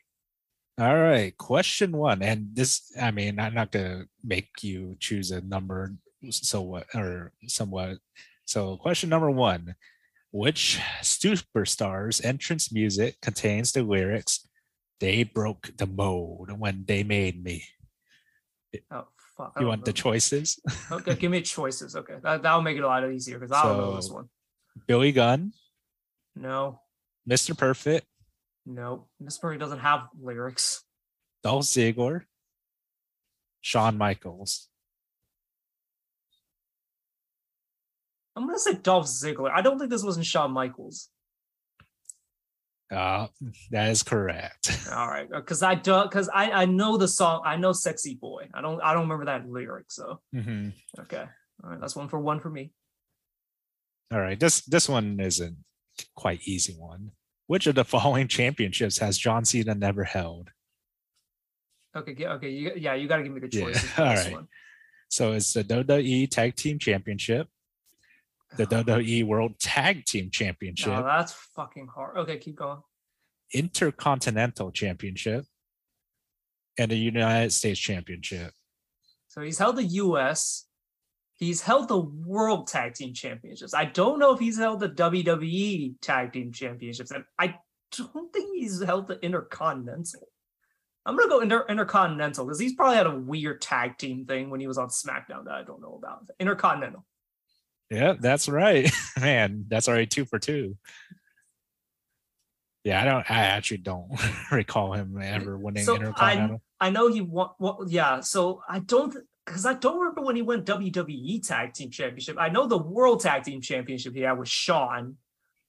All 0.79 0.97
right, 0.97 1.37
question 1.37 1.91
one, 1.91 2.23
and 2.23 2.47
this, 2.53 2.91
I 2.99 3.11
mean, 3.11 3.39
I'm 3.39 3.53
not 3.53 3.71
gonna 3.71 4.05
make 4.23 4.49
you 4.61 4.95
choose 4.99 5.29
a 5.29 5.41
number, 5.41 5.93
so 6.29 6.61
what 6.61 6.87
or 6.95 7.33
somewhat. 7.45 7.97
So, 8.45 8.77
question 8.77 9.09
number 9.09 9.29
one: 9.29 9.75
Which 10.31 10.79
superstar's 11.01 12.21
entrance 12.21 12.71
music 12.71 13.19
contains 13.21 13.73
the 13.73 13.83
lyrics 13.83 14.47
"They 15.01 15.23
broke 15.23 15.75
the 15.75 15.87
mold 15.87 16.57
when 16.57 16.85
they 16.87 17.03
made 17.03 17.43
me"? 17.43 17.65
Oh 18.89 19.07
fuck! 19.35 19.53
I 19.55 19.59
You 19.59 19.65
don't 19.65 19.67
want 19.67 19.85
the 19.85 19.91
know. 19.91 19.95
choices? 19.95 20.59
Okay, 20.89 21.15
give 21.15 21.29
me 21.31 21.41
choices. 21.57 21.95
Okay, 21.97 22.15
that 22.23 22.41
that'll 22.43 22.61
make 22.61 22.77
it 22.77 22.83
a 22.83 22.87
lot 22.87 23.03
easier 23.11 23.37
because 23.39 23.51
I 23.51 23.63
don't 23.63 23.77
know 23.77 23.95
this 23.97 24.07
So- 24.07 24.13
one. 24.13 24.29
Billy 24.87 25.11
Gunn, 25.11 25.51
No, 26.35 26.79
Mr. 27.29 27.57
Perfect, 27.57 28.07
no, 28.65 29.09
Miss 29.19 29.41
Murray 29.43 29.57
doesn't 29.57 29.79
have 29.79 30.07
lyrics. 30.17 30.83
Dolph 31.43 31.65
Ziggler, 31.65 32.21
Shawn 33.59 33.97
Michaels. 33.97 34.69
I'm 38.35 38.45
gonna 38.47 38.59
say 38.59 38.75
Dolph 38.75 39.07
Ziggler. 39.07 39.51
I 39.51 39.61
don't 39.61 39.77
think 39.77 39.89
this 39.91 40.03
wasn't 40.03 40.25
Shawn 40.25 40.51
Michaels. 40.51 41.09
Uh, 42.91 43.27
that 43.71 43.89
is 43.89 44.03
correct. 44.03 44.85
All 44.91 45.07
right, 45.07 45.27
because 45.29 45.63
I 45.63 45.75
don't, 45.75 46.09
because 46.09 46.27
I 46.27 46.51
I 46.51 46.65
know 46.65 46.97
the 46.97 47.07
song. 47.07 47.41
I 47.45 47.55
know 47.55 47.71
"Sexy 47.71 48.15
Boy." 48.15 48.49
I 48.53 48.61
don't 48.61 48.81
I 48.81 48.93
don't 48.93 49.03
remember 49.03 49.25
that 49.25 49.47
lyric. 49.47 49.85
So 49.91 50.19
Mhm. 50.35 50.73
okay, 50.99 51.25
all 51.63 51.69
right, 51.69 51.79
that's 51.79 51.95
one 51.95 52.09
for 52.09 52.19
one 52.19 52.39
for 52.41 52.49
me. 52.49 52.73
All 54.11 54.19
right, 54.19 54.37
this 54.37 54.61
this 54.65 54.89
one 54.89 55.19
isn't 55.21 55.55
quite 56.15 56.41
easy 56.45 56.73
one. 56.73 57.11
Which 57.47 57.65
of 57.67 57.75
the 57.75 57.85
following 57.85 58.27
championships 58.27 58.97
has 58.99 59.17
John 59.17 59.45
Cena 59.45 59.73
never 59.75 60.03
held? 60.03 60.49
Okay, 61.95 62.15
yeah, 62.17 62.33
okay, 62.33 62.49
you, 62.49 62.71
yeah, 62.75 62.93
you 62.93 63.07
got 63.07 63.17
to 63.17 63.23
give 63.23 63.31
me 63.33 63.39
the 63.41 63.49
Yeah, 63.51 63.65
choices. 63.65 63.89
for 63.91 64.01
all 64.03 64.09
this 64.15 64.25
right. 64.25 64.33
one. 64.33 64.47
So 65.09 65.33
it's 65.33 65.53
the 65.53 65.63
WWE 65.63 66.29
Tag 66.29 66.55
Team 66.55 66.79
Championship, 66.79 67.47
the 68.57 68.65
WWE 68.65 69.25
World 69.25 69.59
Tag 69.59 70.05
Team 70.05 70.29
Championship, 70.31 70.91
No, 70.91 71.03
that's 71.03 71.33
fucking 71.55 71.87
hard. 71.87 72.17
Okay, 72.17 72.37
keep 72.37 72.55
going. 72.55 72.79
Intercontinental 73.53 74.71
Championship, 74.71 75.45
and 76.77 76.91
the 76.91 76.97
United 76.97 77.51
States 77.51 77.79
Championship. 77.79 78.51
So 79.27 79.41
he's 79.41 79.57
held 79.57 79.77
the 79.77 79.83
U.S. 79.83 80.65
He's 81.35 81.61
held 81.61 81.87
the 81.87 81.99
World 81.99 82.67
Tag 82.67 82.93
Team 82.93 83.13
Championships. 83.13 83.73
I 83.73 83.85
don't 83.85 84.19
know 84.19 84.33
if 84.33 84.39
he's 84.39 84.57
held 84.57 84.79
the 84.79 84.89
WWE 84.89 85.95
Tag 86.01 86.33
Team 86.33 86.51
Championships, 86.51 87.11
and 87.11 87.23
I 87.39 87.55
don't 87.97 88.31
think 88.31 88.55
he's 88.55 88.81
held 88.83 89.07
the 89.07 89.19
Intercontinental. 89.21 90.27
I'm 91.05 91.17
gonna 91.17 91.29
go 91.29 91.39
inter- 91.39 91.65
Intercontinental 91.67 92.45
because 92.45 92.59
he's 92.59 92.75
probably 92.75 92.97
had 92.97 93.07
a 93.07 93.15
weird 93.17 93.59
tag 93.59 93.97
team 93.97 94.25
thing 94.25 94.49
when 94.49 94.59
he 94.59 94.67
was 94.67 94.77
on 94.77 94.89
SmackDown 94.89 95.45
that 95.45 95.53
I 95.53 95.63
don't 95.63 95.81
know 95.81 95.97
about. 95.97 96.27
Intercontinental. 96.39 97.05
Yeah, 97.91 98.13
that's 98.17 98.47
right. 98.49 98.89
Man, 99.19 99.65
that's 99.67 99.87
already 99.89 100.07
two 100.07 100.25
for 100.25 100.39
two. 100.39 100.77
Yeah, 102.83 103.01
I 103.01 103.05
don't. 103.05 103.29
I 103.29 103.39
actually 103.45 103.77
don't 103.77 104.09
recall 104.51 104.93
him 104.93 105.19
ever 105.21 105.57
winning 105.57 105.83
So, 105.83 105.93
I- 105.93 105.97
Intercontinental. 105.97 106.61
I 106.79 106.89
know 106.89 107.11
he 107.11 107.21
won. 107.21 107.49
Well, 107.59 107.85
yeah. 107.87 108.21
So 108.21 108.63
I 108.67 108.79
don't 108.79 109.15
because 109.45 109.65
I 109.67 109.73
don't 109.75 109.99
remember 109.99 110.21
when 110.21 110.35
he 110.35 110.41
won 110.41 110.63
WWE 110.63 111.45
Tag 111.47 111.73
Team 111.73 111.91
Championship. 111.91 112.37
I 112.39 112.49
know 112.49 112.65
the 112.65 112.77
World 112.77 113.19
Tag 113.19 113.43
Team 113.43 113.61
Championship 113.61 114.15
he 114.15 114.21
had 114.21 114.39
with 114.39 114.49
Shawn 114.49 115.17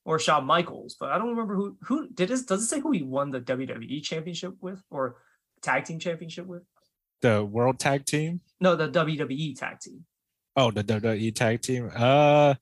or 0.07 0.19
Shawn 0.19 0.47
Michaels, 0.47 0.97
but 0.99 1.11
I 1.11 1.19
don't 1.19 1.31
remember 1.31 1.55
who 1.55 1.77
who 1.83 2.09
did 2.09 2.31
this. 2.31 2.45
Does 2.45 2.63
it 2.63 2.67
say 2.67 2.81
who 2.81 2.93
he 2.93 3.03
won 3.03 3.31
the 3.31 3.41
WWE 3.43 4.03
Championship 4.03 4.55
with 4.63 4.83
or 4.91 5.17
Tag 5.61 5.85
Team 5.85 5.99
Championship 5.99 6.47
with? 6.47 6.63
the 7.21 7.45
World 7.45 7.79
Tag 7.79 8.05
Team. 8.07 8.41
No, 8.61 8.75
the 8.75 8.89
WWE 8.89 9.57
Tag 9.59 9.79
Team. 9.81 10.05
Oh, 10.57 10.71
the 10.71 10.85
WWE 10.85 11.35
Tag 11.35 11.62
Team. 11.62 11.91
Uh, 11.95 12.55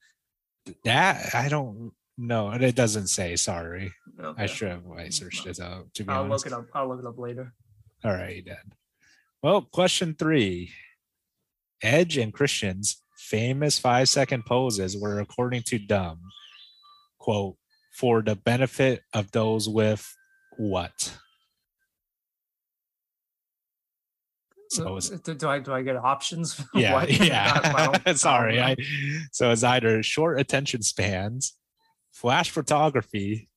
that 0.85 1.35
I 1.35 1.49
don't 1.49 1.93
know. 2.17 2.51
It 2.53 2.75
doesn't 2.77 3.09
say. 3.09 3.37
Sorry, 3.37 3.93
Okay. 4.21 4.43
I 4.43 4.47
should 4.47 4.69
have 4.69 4.83
I 4.97 5.09
searched 5.09 5.47
it 5.47 5.59
up. 5.61 5.87
To 5.95 6.05
be 6.05 6.11
I'll 6.13 6.23
honest. 6.25 6.45
look 6.47 6.53
it 6.53 6.57
up. 6.59 6.67
I'll 6.75 6.89
look 6.89 7.01
it 7.01 7.07
up 7.07 7.19
later. 7.19 7.53
All 8.05 8.13
right, 8.13 8.45
then. 8.45 8.73
Well, 9.43 9.63
question 9.63 10.15
three. 10.19 10.71
Edge 11.83 12.19
and 12.19 12.33
Christian's 12.33 13.03
famous 13.17 13.79
five 13.79 14.09
second 14.09 14.45
poses 14.45 14.97
were, 14.97 15.19
according 15.19 15.63
to 15.63 15.79
Dumb, 15.79 16.21
quote, 17.19 17.57
for 17.93 18.23
the 18.23 18.37
benefit 18.37 19.03
of 19.15 19.31
those 19.33 19.69
with 19.69 20.15
what? 20.59 21.17
So 24.71 24.85
mm-hmm. 24.85 24.97
it's, 24.99 25.09
do, 25.09 25.35
do 25.35 25.49
I 25.49 25.59
do 25.59 25.73
I 25.73 25.83
get 25.83 25.97
options? 25.97 26.63
yeah, 26.75 27.05
yeah. 27.05 28.01
I 28.05 28.13
Sorry. 28.15 28.61
I, 28.61 28.77
so 29.33 29.51
it's 29.51 29.65
either 29.65 30.03
short 30.03 30.39
attention 30.39 30.83
spans, 30.83 31.55
flash 32.13 32.51
photography, 32.51 33.49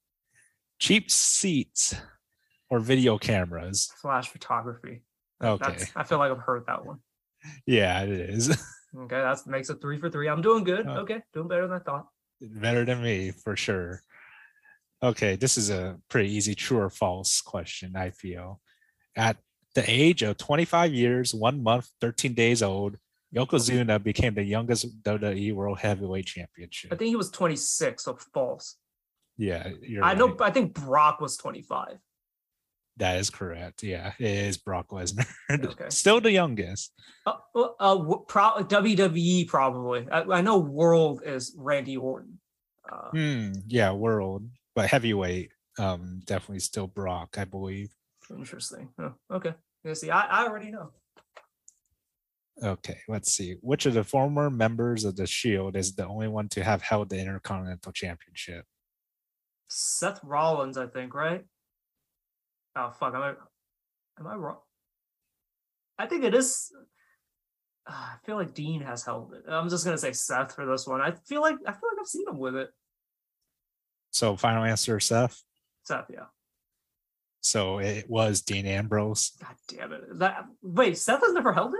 cheap 0.79 1.11
seats, 1.11 1.95
or 2.69 2.79
video 2.79 3.19
cameras. 3.19 3.91
flash 4.01 4.29
photography. 4.29 5.03
Okay. 5.43 5.65
That's, 5.67 5.91
I 5.95 6.03
feel 6.03 6.17
like 6.17 6.31
I've 6.31 6.39
heard 6.39 6.63
that 6.67 6.83
one. 6.83 6.97
Yeah, 7.65 8.03
it 8.03 8.09
is. 8.09 8.57
Okay, 8.95 9.19
that 9.19 9.47
makes 9.47 9.71
it 9.71 9.81
three 9.81 9.97
for 9.97 10.07
three. 10.07 10.29
I'm 10.29 10.43
doing 10.43 10.63
good. 10.63 10.85
Oh. 10.87 10.97
Okay, 10.97 11.23
doing 11.33 11.47
better 11.47 11.67
than 11.67 11.77
I 11.77 11.79
thought. 11.79 12.05
Better 12.39 12.85
than 12.85 13.01
me, 13.01 13.31
for 13.31 13.55
sure. 13.55 14.03
Okay, 15.01 15.35
this 15.35 15.57
is 15.57 15.71
a 15.71 15.97
pretty 16.09 16.31
easy 16.31 16.53
true 16.53 16.77
or 16.77 16.91
false 16.91 17.41
question, 17.41 17.95
I 17.95 18.11
feel. 18.11 18.61
At 19.15 19.37
the 19.75 19.83
age 19.87 20.21
of 20.23 20.37
25 20.37 20.93
years, 20.93 21.33
one 21.33 21.63
month, 21.63 21.89
13 22.01 22.33
days 22.33 22.61
old, 22.61 22.97
Yokozuna 23.35 24.01
became 24.01 24.35
the 24.35 24.43
youngest 24.43 25.01
WWE 25.03 25.53
World 25.55 25.79
Heavyweight 25.79 26.25
Championship. 26.27 26.93
I 26.93 26.95
think 26.95 27.09
he 27.09 27.15
was 27.15 27.31
26, 27.31 28.03
so 28.03 28.17
false. 28.33 28.77
Yeah, 29.37 29.69
you're 29.81 30.03
I 30.03 30.13
know. 30.13 30.35
I 30.39 30.51
think 30.51 30.73
Brock 30.75 31.19
was 31.19 31.37
25. 31.37 31.97
That 32.97 33.17
is 33.17 33.31
correct. 33.31 33.81
Yeah, 33.81 34.13
it 34.19 34.25
is 34.29 34.57
Brock 34.57 34.89
Lesnar. 34.89 35.25
Okay. 35.51 35.85
Still 35.89 36.21
the 36.21 36.31
youngest. 36.31 36.91
Uh, 37.25 37.33
uh, 37.55 37.69
uh, 37.79 38.17
pro- 38.27 38.63
WWE 38.63 39.47
probably. 39.47 40.07
I, 40.11 40.21
I 40.21 40.41
know 40.41 40.59
World 40.59 41.23
is 41.25 41.55
Randy 41.57 41.97
Orton. 41.97 42.39
Uh, 42.91 43.09
Hmm. 43.09 43.51
Yeah, 43.67 43.93
world, 43.93 44.47
but 44.75 44.89
heavyweight. 44.89 45.49
Um, 45.79 46.21
definitely 46.25 46.59
still 46.59 46.85
Brock, 46.85 47.35
I 47.39 47.45
believe. 47.45 47.89
Interesting. 48.37 48.89
Oh, 48.99 49.13
okay. 49.31 49.53
Yeah, 49.83 49.93
see, 49.93 50.09
I, 50.09 50.25
I 50.25 50.47
already 50.47 50.71
know. 50.71 50.91
Okay, 52.61 52.99
let's 53.07 53.33
see. 53.33 53.55
Which 53.61 53.85
of 53.85 53.95
the 53.95 54.03
former 54.03 54.49
members 54.49 55.05
of 55.05 55.15
the 55.15 55.25
Shield 55.25 55.75
is 55.75 55.95
the 55.95 56.05
only 56.05 56.27
one 56.27 56.49
to 56.49 56.63
have 56.63 56.81
held 56.81 57.09
the 57.09 57.19
Intercontinental 57.19 57.91
Championship? 57.91 58.65
Seth 59.69 60.19
Rollins, 60.23 60.77
I 60.77 60.85
think, 60.87 61.15
right? 61.15 61.43
Oh 62.75 62.91
fuck, 62.91 63.13
am 63.15 63.21
I 63.21 63.29
am 64.19 64.27
I 64.27 64.35
wrong? 64.35 64.57
I 65.97 66.05
think 66.05 66.23
it 66.23 66.35
is. 66.35 66.71
Uh, 67.87 67.91
I 67.91 68.15
feel 68.23 68.35
like 68.35 68.53
Dean 68.53 68.81
has 68.81 69.03
held 69.03 69.33
it. 69.33 69.43
I'm 69.47 69.69
just 69.69 69.83
gonna 69.83 69.97
say 69.97 70.11
Seth 70.11 70.53
for 70.53 70.65
this 70.65 70.87
one. 70.87 71.01
I 71.01 71.11
feel 71.11 71.41
like 71.41 71.55
I 71.65 71.71
feel 71.71 71.89
like 71.91 71.99
I've 71.99 72.07
seen 72.07 72.27
him 72.27 72.37
with 72.37 72.55
it. 72.55 72.69
So, 74.11 74.35
final 74.35 74.63
answer, 74.63 74.99
Seth. 74.99 75.41
Seth, 75.83 76.05
yeah. 76.09 76.25
So 77.43 77.79
it 77.79 78.09
was 78.09 78.41
Dean 78.41 78.65
Ambrose. 78.65 79.31
God 79.41 79.55
damn 79.67 79.91
it. 79.91 80.19
That 80.19 80.45
wait, 80.61 80.97
Seth 80.97 81.21
has 81.21 81.33
never 81.33 81.51
held 81.51 81.73
it. 81.73 81.79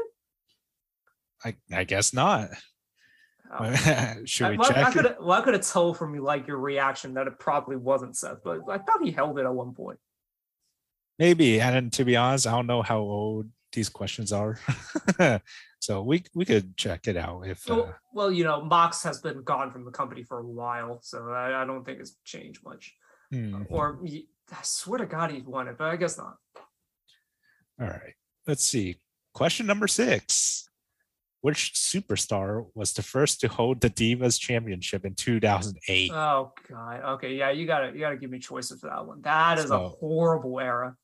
I, 1.46 1.56
I 1.78 1.84
guess 1.86 2.14
not. 2.14 2.50
Oh. 3.50 3.74
Should 4.26 4.46
I, 4.46 4.52
we 4.52 4.58
well, 4.58 4.72
I 4.76 4.92
could 4.92 5.16
well, 5.20 5.32
I 5.32 5.42
could 5.42 5.54
have 5.54 5.66
told 5.66 5.98
from 5.98 6.16
you 6.16 6.22
like 6.22 6.48
your 6.48 6.58
reaction 6.58 7.14
that 7.14 7.28
it 7.28 7.40
probably 7.40 7.78
wasn't 7.78 8.18
Seth, 8.18 8.44
but 8.44 8.60
I 8.70 8.78
thought 8.78 9.04
he 9.04 9.12
held 9.12 9.40
it 9.40 9.46
at 9.46 9.54
one 9.54 9.74
point. 9.74 10.00
Maybe. 11.18 11.62
And 11.62 11.94
to 11.94 12.04
be 12.04 12.18
honest, 12.18 12.46
I 12.46 12.52
don't 12.52 12.68
know 12.68 12.82
how 12.82 13.00
old 13.00 13.48
these 13.72 13.88
questions 13.88 14.34
are. 14.34 14.60
so 15.80 16.02
we 16.02 16.24
we 16.34 16.44
could 16.44 16.76
check 16.76 17.08
it 17.08 17.16
out 17.16 17.48
if 17.48 17.70
uh, 17.72 17.76
Well, 17.76 17.96
well, 18.14 18.32
you 18.32 18.44
know, 18.44 18.66
Mox 18.66 19.02
has 19.04 19.22
been 19.22 19.44
gone 19.44 19.72
from 19.72 19.86
the 19.86 19.92
company 19.92 20.24
for 20.24 20.40
a 20.40 20.46
while, 20.46 21.00
so 21.02 21.30
I, 21.30 21.62
I 21.62 21.66
don't 21.66 21.86
think 21.86 22.02
it's 22.02 22.18
changed 22.26 22.66
much. 22.66 22.94
hmm. 23.32 23.64
Or 23.70 24.00
I 24.52 24.60
swear 24.64 25.00
to 25.00 25.06
God, 25.06 25.32
he's 25.32 25.44
won 25.44 25.68
it, 25.68 25.78
but 25.78 25.86
I 25.90 25.96
guess 25.96 26.18
not. 26.18 26.38
All 27.80 27.88
right. 27.88 28.14
Let's 28.48 28.66
see. 28.66 28.98
Question 29.34 29.66
number 29.66 29.88
six. 29.88 30.70
Which 31.42 31.74
superstar 31.74 32.68
was 32.74 32.94
the 32.94 33.02
first 33.04 33.42
to 33.42 33.50
hold 33.50 33.82
the 33.82 33.90
Divas 33.90 34.40
Championship 34.40 35.06
in 35.06 35.14
2008? 35.16 36.12
Oh 36.14 36.54
God. 36.70 37.02
Okay, 37.16 37.36
yeah, 37.36 37.50
you 37.52 37.68
gotta 37.68 37.92
you 37.94 38.00
gotta 38.00 38.16
give 38.16 38.30
me 38.30 38.40
choices 38.40 38.80
for 38.80 38.90
that 38.90 39.06
one. 39.06 39.22
That 39.24 39.60
is 39.60 39.70
a 39.70 39.90
horrible 39.90 40.60
era. 40.62 40.96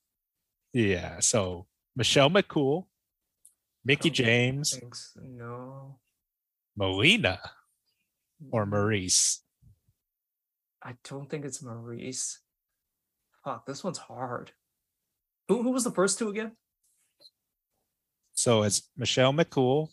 yeah. 0.72 1.20
So 1.20 1.66
Michelle 1.96 2.30
McCool, 2.30 2.86
Mickie 3.84 4.10
Oh, 4.10 4.14
James, 4.14 4.78
Thanks. 4.80 5.12
No. 5.22 6.00
Melina 6.78 7.40
or 8.52 8.66
Maryse. 8.66 9.40
I 10.82 10.94
don't 11.04 11.30
think 11.30 11.44
it's 11.44 11.62
Maryse. 11.62 12.38
Fuck, 13.50 13.66
this 13.66 13.84
one's 13.84 13.98
hard. 13.98 14.52
Who 15.48 15.64
who 15.64 15.72
was 15.72 15.84
the 15.84 15.90
first 15.90 16.20
two 16.20 16.30
again? 16.30 16.52
So 18.34 18.62
it's 18.62 18.84
Michelle 18.96 19.34
McCool 19.34 19.90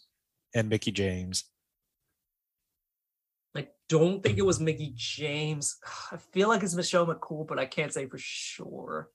and 0.55 0.69
Mickie 0.69 0.93
James. 0.93 1.45
I 3.57 3.69
don't 3.89 4.23
think 4.23 4.37
it 4.37 4.45
was 4.45 4.61
Mickie 4.61 4.93
James. 4.95 5.79
I 6.13 6.19
feel 6.19 6.49
like 6.49 6.63
it's 6.63 6.75
Michelle 6.75 7.07
McCool, 7.07 7.49
but 7.49 7.59
I 7.59 7.65
can't 7.65 7.95
say 7.95 8.07
for 8.07 8.19
sure. 8.19 9.09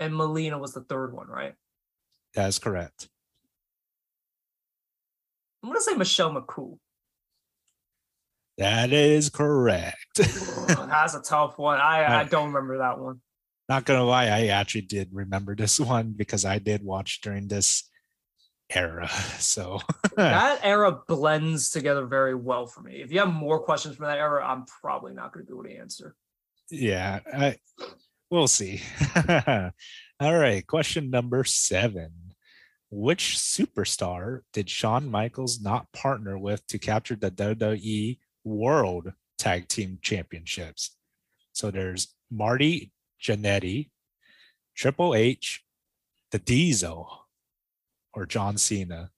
And 0.00 0.16
Melina 0.16 0.56
was 0.56 0.72
the 0.72 0.80
third 0.80 1.12
one, 1.12 1.28
right? 1.28 1.56
That 2.32 2.48
is 2.48 2.58
correct. 2.58 3.10
I'm 5.62 5.68
gonna 5.68 5.82
say 5.82 5.94
Michelle 5.94 6.32
McCool. 6.32 6.78
That 8.58 8.92
is 8.92 9.30
correct. 9.30 9.96
That's 10.16 11.14
a 11.14 11.22
tough 11.22 11.58
one. 11.58 11.80
I, 11.80 12.20
I 12.20 12.24
don't 12.24 12.52
remember 12.52 12.78
that 12.78 12.98
one. 12.98 13.20
Not 13.68 13.84
gonna 13.84 14.04
lie, 14.04 14.26
I 14.26 14.46
actually 14.48 14.82
did 14.82 15.08
remember 15.12 15.54
this 15.56 15.80
one 15.94 16.12
because 16.16 16.44
I 16.44 16.58
did 16.58 16.84
watch 16.84 17.20
during 17.22 17.48
this 17.48 17.88
era. 18.70 19.08
So 19.38 19.80
That 20.16 20.60
era 20.62 21.00
blends 21.08 21.70
together 21.70 22.06
very 22.06 22.34
well 22.34 22.66
for 22.66 22.80
me. 22.82 23.02
If 23.02 23.10
you 23.12 23.20
have 23.20 23.32
more 23.32 23.60
questions 23.60 23.96
from 23.96 24.06
that 24.06 24.18
era, 24.18 24.46
I'm 24.46 24.64
probably 24.66 25.14
not 25.14 25.32
going 25.32 25.46
to 25.46 25.52
be 25.52 25.56
able 25.58 25.64
to 25.68 25.80
answer. 25.80 26.14
yeah, 26.70 27.20
I 27.32 27.56
we'll 28.30 28.48
see. 28.48 28.82
All 30.20 30.38
right, 30.38 30.66
question 30.66 31.10
number 31.10 31.44
seven. 31.44 32.12
Which 32.90 33.36
superstar 33.38 34.40
did 34.52 34.68
Shawn 34.68 35.10
Michaels 35.10 35.60
not 35.60 35.90
partner 35.92 36.38
with 36.38 36.66
to 36.66 36.78
capture 36.78 37.16
the 37.16 37.30
WWE 37.30 38.18
World 38.44 39.12
Tag 39.38 39.68
Team 39.68 39.98
Championships? 40.02 40.96
So 41.52 41.70
there's 41.70 42.14
Marty 42.30 42.92
Jannetty, 43.22 43.90
Triple 44.76 45.14
H, 45.14 45.64
the 46.30 46.38
Diesel, 46.38 47.26
or 48.14 48.26
John 48.26 48.56
Cena. 48.58 49.10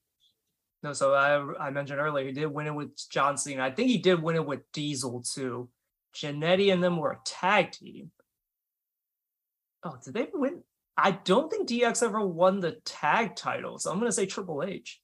No, 0.83 0.93
so 0.93 1.13
I 1.13 1.67
I 1.67 1.69
mentioned 1.71 1.99
earlier 1.99 2.25
he 2.25 2.31
did 2.31 2.47
win 2.47 2.67
it 2.67 2.75
with 2.75 2.91
John 3.09 3.37
Cena. 3.37 3.63
I 3.63 3.71
think 3.71 3.89
he 3.89 3.97
did 3.97 4.21
win 4.21 4.35
it 4.35 4.45
with 4.45 4.71
Diesel 4.71 5.21
too. 5.21 5.69
Jannetty 6.15 6.71
and 6.71 6.83
them 6.83 6.97
were 6.97 7.11
a 7.11 7.19
tag 7.25 7.71
team. 7.71 8.11
Oh, 9.83 9.97
did 10.03 10.13
they 10.13 10.27
win? 10.33 10.63
I 10.97 11.11
don't 11.11 11.51
think 11.51 11.67
DX 11.67 12.03
ever 12.03 12.25
won 12.25 12.59
the 12.59 12.73
tag 12.85 13.35
title, 13.35 13.79
so 13.79 13.91
I'm 13.91 13.99
gonna 13.99 14.11
say 14.11 14.25
Triple 14.25 14.63
H. 14.63 15.01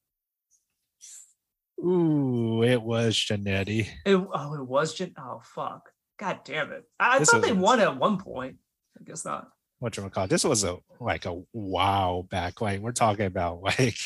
Ooh, 1.80 2.64
it 2.64 2.82
was 2.82 3.16
Jannetty. 3.16 3.88
It, 4.06 4.16
oh, 4.16 4.54
it 4.54 4.68
was 4.68 4.94
Jan. 4.94 5.14
Oh, 5.18 5.42
fuck. 5.44 5.90
God 6.20 6.42
damn 6.44 6.72
it. 6.72 6.84
I, 7.00 7.18
I 7.18 7.24
thought 7.24 7.42
they 7.42 7.52
won 7.52 7.80
at 7.80 7.98
one 7.98 8.20
point. 8.20 8.58
I 9.00 9.04
guess 9.04 9.26
not. 9.26 9.48
what 9.80 9.98
you 9.98 10.08
call 10.10 10.28
this 10.28 10.44
was 10.44 10.64
a 10.64 10.78
like 11.00 11.26
a 11.26 11.42
wow 11.54 12.28
back 12.30 12.62
like 12.62 12.80
we're 12.82 12.92
talking 12.92 13.26
about 13.26 13.64
like 13.64 13.98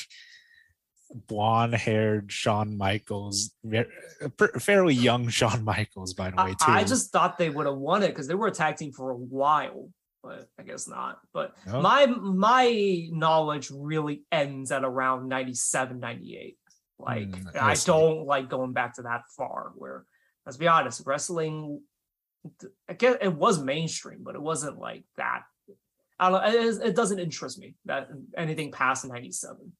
blonde 1.27 1.73
haired 1.75 2.31
Shawn 2.31 2.77
Michaels 2.77 3.51
fairly 4.59 4.93
young 4.93 5.27
Shawn 5.27 5.65
Michaels 5.65 6.13
by 6.13 6.29
the 6.29 6.37
way 6.37 6.51
too 6.51 6.71
I 6.71 6.83
just 6.85 7.11
thought 7.11 7.37
they 7.37 7.49
would 7.49 7.65
have 7.65 7.75
won 7.75 8.03
it 8.03 8.09
because 8.09 8.27
they 8.27 8.35
were 8.35 8.47
a 8.47 8.51
tag 8.51 8.77
team 8.77 8.93
for 8.93 9.11
a 9.11 9.15
while, 9.15 9.89
but 10.23 10.47
I 10.57 10.63
guess 10.63 10.87
not. 10.87 11.19
But 11.33 11.53
No? 11.67 11.81
my 11.81 12.05
my 12.05 13.07
knowledge 13.11 13.69
really 13.69 14.23
ends 14.31 14.71
at 14.71 14.85
around 14.85 15.27
97, 15.27 15.99
98. 15.99 16.57
Like 16.99 17.35
Hmm, 17.35 17.57
I 17.57 17.71
I 17.71 17.75
don't 17.75 18.25
like 18.25 18.49
going 18.49 18.73
back 18.73 18.95
to 18.95 19.03
that 19.03 19.23
far. 19.37 19.71
Where 19.75 20.05
let's 20.45 20.57
be 20.57 20.67
honest, 20.67 21.01
wrestling, 21.05 21.81
I 22.87 22.93
guess 22.93 23.17
it 23.21 23.33
was 23.33 23.61
mainstream, 23.61 24.19
but 24.23 24.35
it 24.35 24.41
wasn't 24.41 24.79
like 24.79 25.03
that. 25.17 25.43
I 26.19 26.29
don't. 26.29 26.45
It, 26.53 26.87
it 26.89 26.95
doesn't 26.95 27.19
interest 27.19 27.59
me 27.59 27.75
that 27.85 28.07
anything 28.37 28.71
past 28.71 29.05
97. 29.05 29.73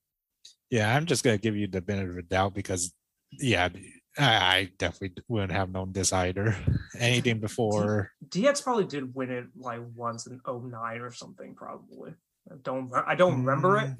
yeah 0.70 0.94
I'm 0.96 1.06
just 1.06 1.24
gonna 1.24 1.38
give 1.38 1.56
you 1.56 1.68
the 1.68 1.82
benefit 1.82 2.10
of 2.10 2.16
the 2.16 2.22
doubt 2.24 2.54
because 2.54 2.94
yeah 3.32 3.70
I, 4.18 4.24
I 4.58 4.70
definitely 4.78 5.24
wouldn't 5.28 5.52
have 5.52 5.72
known 5.72 5.92
this 5.94 6.12
either 6.12 6.58
anything 7.00 7.40
before 7.40 8.12
DX 8.28 8.64
probably 8.64 8.86
did 8.86 9.16
win 9.16 9.30
it 9.32 9.46
like 9.56 9.80
once 9.96 10.28
in 10.28 10.42
09 10.46 11.02
or 11.02 11.12
something, 11.12 11.56
probably. 11.56 12.14
I 12.52 12.56
don't 12.62 12.92
I 12.94 13.16
don't 13.16 13.38
remember 13.46 13.78
it, 13.78 13.88
Mm, 13.90 13.98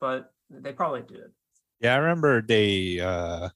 but 0.00 0.32
they 0.50 0.72
probably 0.72 1.02
did. 1.02 1.30
Yeah 1.80 1.94
I 1.94 1.98
remember 1.98 2.42
they 2.42 3.00
uh 3.00 3.48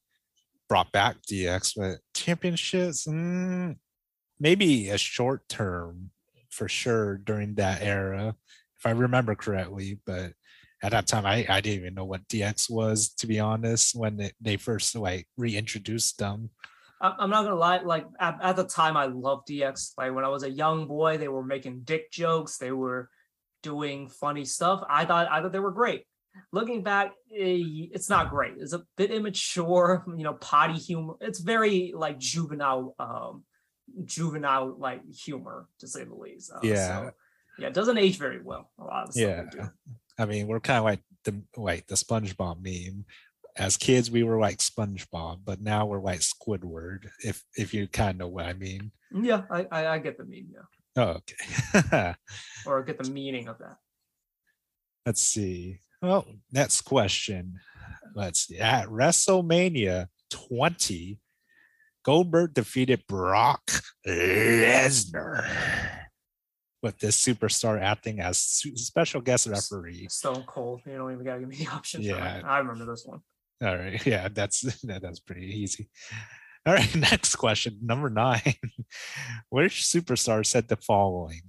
brought 0.69 0.93
back 0.93 1.17
DX 1.31 1.73
but 1.77 1.99
championships 2.15 3.07
mm, 3.07 3.77
maybe 4.41 4.89
a 4.89 4.99
short 4.99 5.49
term 5.49 6.11
for 6.51 6.69
sure 6.69 7.19
during 7.19 7.55
that 7.57 7.83
era 7.83 8.35
if 8.79 8.87
I 8.87 8.91
remember 8.91 9.35
correctly 9.35 10.01
but 10.07 10.33
at 10.83 10.93
that 10.93 11.07
time 11.07 11.27
I, 11.27 11.47
I 11.49 11.61
didn't 11.61 11.81
even 11.81 11.95
know 11.95 12.05
what 12.05 12.29
DX 12.29 12.71
was 12.71 13.11
to 13.15 13.27
be 13.27 13.41
honest 13.41 13.95
when 13.95 14.17
they, 14.17 14.33
they 14.41 14.57
first 14.57 14.95
like 14.97 15.27
reintroduced 15.37 16.19
them 16.19 16.51
I'm 17.01 17.29
not 17.29 17.43
gonna 17.43 17.57
lie, 17.57 17.83
like 17.83 18.07
at, 18.19 18.39
at 18.41 18.57
the 18.57 18.65
time 18.65 18.97
I 18.97 19.07
loved 19.07 19.49
DX. 19.49 19.93
Like 19.99 20.15
when 20.15 20.25
I 20.25 20.29
was 20.29 20.43
a 20.43 20.51
young 20.51 20.87
boy, 20.87 21.19
they 21.19 21.29
were 21.29 21.45
making 21.45 21.81
dick 21.85 22.11
jokes, 22.11 22.57
they 22.57 22.73
were 22.73 23.11
doing 23.63 24.09
funny 24.09 24.45
stuff. 24.45 24.83
I 24.89 25.05
thought 25.05 25.29
I 25.31 25.43
thought 25.43 25.53
they 25.53 25.59
were 25.59 25.71
great. 25.71 26.05
Looking 26.53 26.83
back, 26.83 27.13
eh, 27.33 27.89
it's 27.93 28.09
not 28.11 28.31
great. 28.31 28.55
It's 28.59 28.73
a 28.73 28.83
bit 28.97 29.11
immature, 29.11 30.05
you 30.17 30.25
know, 30.25 30.35
potty 30.35 30.75
humor. 30.75 31.15
It's 31.21 31.41
very 31.41 31.93
like 31.97 32.19
juvenile, 32.19 32.95
um, 32.99 33.45
juvenile 34.05 34.77
like 34.79 35.03
humor 35.13 35.69
to 35.81 35.87
say 35.89 36.05
the 36.05 36.15
least. 36.15 36.51
Uh, 36.55 36.61
Yeah. 36.63 36.87
so, 37.07 37.11
yeah, 37.59 37.67
it 37.69 37.75
doesn't 37.75 37.99
age 37.99 38.19
very 38.19 38.41
well. 38.43 38.71
A 38.79 38.85
lot 38.85 39.09
of 39.09 39.15
stuff 39.15 39.23
Yeah. 39.23 39.45
do. 39.51 39.71
I 40.19 40.27
mean 40.27 40.47
we're 40.47 40.61
kind 40.61 40.79
of 40.79 40.85
like 40.85 41.03
the 41.25 41.43
like 41.57 41.87
the 41.89 41.97
SpongeBob 41.97 42.61
meme 42.63 43.05
as 43.57 43.77
kids 43.77 44.11
we 44.11 44.23
were 44.25 44.39
like 44.39 44.59
SpongeBob 44.59 45.41
but 45.45 45.61
now 45.61 45.87
we're 45.87 46.01
like 46.01 46.21
Squidward 46.21 47.09
if 47.25 47.43
if 47.57 47.75
you 47.75 47.87
kind 47.89 48.11
of 48.13 48.17
know 48.19 48.29
what 48.29 48.47
I 48.47 48.53
mean 48.55 48.93
Yeah, 49.13 49.43
I, 49.51 49.67
I 49.71 49.87
I 49.95 49.99
get 49.99 50.17
the 50.19 50.25
meme. 50.25 50.51
Yeah. 50.53 50.67
Oh, 50.97 51.21
okay. 51.79 52.15
or 52.67 52.83
get 52.85 52.99
the 53.03 53.11
meaning 53.11 53.49
of 53.49 53.59
that. 53.59 53.77
Let's 55.07 55.23
see. 55.23 55.81
Well, 56.05 56.27
next 56.53 56.83
question. 56.83 57.61
Let's 58.15 58.47
see. 58.47 58.59
At 58.59 58.89
WrestleMania 58.89 60.09
20, 60.31 61.19
Goldberg 62.05 62.53
defeated 62.53 63.05
Brock 63.09 63.63
Lesnar 64.07 65.47
with 66.83 66.99
this 66.99 67.25
superstar 67.25 67.81
acting 67.81 68.21
as 68.21 68.39
special 68.39 69.23
guest 69.23 69.47
referee. 69.47 70.07
Stone 70.11 70.45
Cold. 70.47 70.83
You 70.85 70.97
don't 70.97 71.13
even 71.13 71.25
gotta 71.25 71.41
give 71.41 71.49
me 71.49 71.57
the 71.57 71.69
option. 71.69 72.03
Yeah. 72.03 72.43
I 72.45 72.59
remember 72.59 72.85
this 72.85 73.07
one. 73.07 73.21
All 73.63 73.75
right. 73.75 74.05
Yeah, 74.07 74.29
that's 74.29 74.61
that, 74.83 75.01
that's 75.01 75.21
pretty 75.21 75.47
easy. 75.47 75.89
All 76.67 76.75
right, 76.75 76.95
next 77.11 77.37
question. 77.37 77.79
Number 77.83 78.11
nine. 78.11 78.55
Which 79.49 79.83
superstar 79.83 80.45
said 80.45 80.69
the 80.69 80.77
following? 80.77 81.41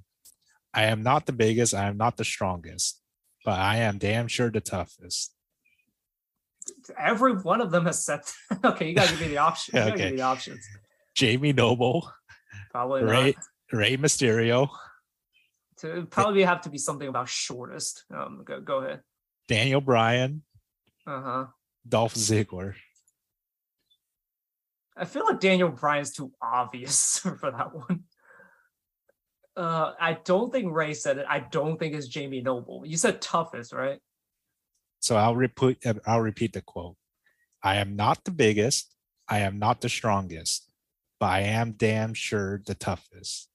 I 0.74 0.86
am 0.86 1.04
not 1.04 1.26
the 1.26 1.34
biggest, 1.34 1.74
I 1.74 1.88
am 1.88 1.98
not 1.98 2.16
the 2.18 2.26
strongest, 2.26 3.02
but 3.46 3.60
I 3.60 3.78
am 3.78 3.98
damn 4.00 4.28
sure 4.28 4.50
the 4.50 4.60
toughest. 4.60 5.34
Every 7.00 7.34
one 7.34 7.62
of 7.62 7.72
them 7.72 7.86
has 7.86 8.04
said. 8.04 8.22
okay, 8.66 8.90
you 8.90 8.96
gotta 8.96 9.12
give 9.12 9.22
me 9.22 9.28
the 9.28 9.38
options. 9.38 9.78
Okay. 9.78 10.12
me 10.12 10.18
the 10.18 10.24
options. 10.24 10.66
Jamie 11.16 11.54
Noble, 11.54 12.12
Probably 12.72 13.04
not. 13.04 13.12
Rey, 13.12 13.36
Rey 13.72 13.98
Mysterio, 13.98 14.68
To 15.78 16.06
probably 16.10 16.44
have 16.44 16.62
to 16.62 16.70
be 16.70 16.78
something 16.78 17.08
about 17.08 17.30
shortest. 17.30 18.04
Um, 18.14 18.42
go, 18.44 18.60
go 18.60 18.80
ahead. 18.80 19.02
Daniel 19.48 19.80
Bryan, 19.80 20.42
Uh 21.08 21.22
huh. 21.22 21.46
Dolph 21.88 22.16
Ziggler. 22.16 22.74
I 24.98 25.06
feel 25.06 25.26
like 25.26 25.40
Daniel 25.40 25.70
Bryan's 25.70 26.12
too 26.12 26.32
obvious 26.42 27.20
for 27.40 27.52
that 27.52 27.74
one. 27.76 28.06
Uh, 29.58 29.94
I 30.00 30.18
don't 30.26 30.52
think 30.52 30.74
Rey 30.74 30.94
said 30.94 31.18
it. 31.18 31.26
I 31.30 31.40
don't 31.40 31.78
think 31.80 31.96
it's 31.96 32.08
Jamie 32.08 32.42
Noble. 32.42 32.84
You 32.86 32.98
said 32.98 33.22
toughest, 33.22 33.72
right? 33.72 34.00
So 35.00 35.16
I'll 35.16 35.36
repeat 35.36 35.84
I'll 36.06 36.22
repeat 36.22 36.54
the 36.54 36.62
quote. 36.62 36.98
I 37.64 37.76
am 37.76 37.96
not 37.96 38.24
the 38.26 38.32
biggest, 38.32 38.94
I 39.30 39.40
am 39.40 39.60
not 39.60 39.82
the 39.82 39.90
strongest, 39.90 40.70
but 41.20 41.28
I 41.28 41.42
am 41.42 41.74
damn 41.74 42.14
sure 42.14 42.62
the 42.66 42.76
toughest. 42.76 43.48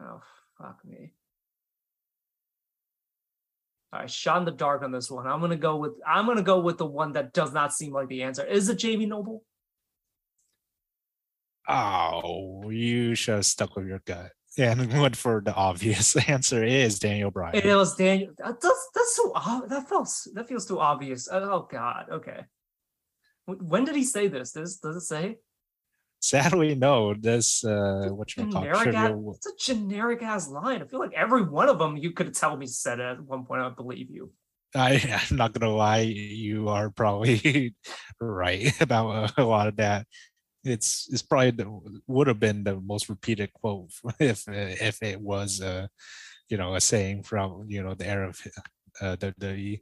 Oh 0.00 0.22
fuck 0.56 0.78
me. 0.84 1.12
All 3.92 4.00
right, 4.00 4.10
shot 4.10 4.38
in 4.38 4.44
the 4.44 4.50
dark 4.50 4.82
on 4.82 4.92
this 4.92 5.10
one. 5.10 5.26
I'm 5.26 5.40
gonna 5.40 5.56
go 5.56 5.76
with 5.76 5.92
I'm 6.06 6.26
gonna 6.26 6.42
go 6.42 6.60
with 6.60 6.78
the 6.78 6.86
one 6.86 7.12
that 7.12 7.32
does 7.32 7.52
not 7.52 7.74
seem 7.74 7.92
like 7.92 8.08
the 8.08 8.22
answer. 8.22 8.44
Is 8.44 8.68
it 8.68 8.78
Jamie 8.78 9.06
Noble? 9.06 9.44
Oh, 11.68 12.70
you 12.70 13.14
should 13.14 13.36
have 13.36 13.46
stuck 13.46 13.76
with 13.76 13.86
your 13.86 14.00
gut 14.04 14.32
and 14.58 14.92
went 15.00 15.16
for 15.16 15.42
the 15.44 15.54
obvious 15.54 16.16
answer 16.28 16.64
is 16.64 16.98
Daniel 16.98 17.30
Bryan. 17.30 17.56
It 17.56 17.74
was 17.74 17.96
Daniel. 17.96 18.32
That, 18.38 18.60
that's 18.60 18.88
that's 18.94 19.16
so 19.16 19.32
that 19.68 19.88
feels 19.88 20.28
that 20.34 20.48
feels 20.48 20.66
too 20.66 20.80
obvious. 20.80 21.28
Oh 21.30 21.68
god. 21.70 22.06
Okay. 22.10 22.40
When 23.46 23.84
did 23.84 23.96
he 23.96 24.04
say 24.04 24.28
this? 24.28 24.52
Does 24.52 24.78
does 24.78 24.96
it 24.96 25.02
say? 25.02 25.36
Sadly, 26.20 26.74
no. 26.74 27.12
This 27.12 27.64
uh, 27.64 28.08
what 28.10 28.34
you 28.36 28.50
call 28.50 28.64
ass, 28.64 28.86
it's 28.86 29.46
a 29.46 29.72
generic 29.74 30.22
ass 30.22 30.48
line. 30.48 30.80
I 30.80 30.86
feel 30.86 31.00
like 31.00 31.12
every 31.14 31.42
one 31.42 31.68
of 31.68 31.78
them 31.78 31.98
you 31.98 32.12
could 32.12 32.32
tell 32.34 32.56
me 32.56 32.66
said 32.66 33.00
it 33.00 33.04
at 33.04 33.20
one 33.20 33.44
point. 33.44 33.60
I 33.60 33.68
believe 33.68 34.10
you. 34.10 34.32
I, 34.74 35.20
I'm 35.30 35.36
not 35.36 35.52
gonna 35.52 35.72
lie, 35.72 36.00
you 36.00 36.68
are 36.68 36.90
probably 36.90 37.74
right 38.20 38.72
about 38.80 39.34
a, 39.38 39.42
a 39.42 39.44
lot 39.44 39.68
of 39.68 39.76
that. 39.76 40.06
It's 40.64 41.08
it's 41.12 41.22
probably 41.22 41.50
the, 41.52 42.00
would 42.06 42.26
have 42.26 42.40
been 42.40 42.64
the 42.64 42.80
most 42.80 43.08
repeated 43.08 43.52
quote 43.52 43.90
if 44.18 44.44
if 44.48 45.02
it 45.02 45.20
was 45.20 45.60
uh 45.60 45.86
you 46.48 46.56
know 46.56 46.74
a 46.74 46.80
saying 46.80 47.22
from 47.22 47.66
you 47.68 47.82
know 47.82 47.94
the 47.94 48.06
era 48.06 48.28
of 48.28 48.40
uh, 49.00 49.16
the 49.16 49.34
the 49.38 49.80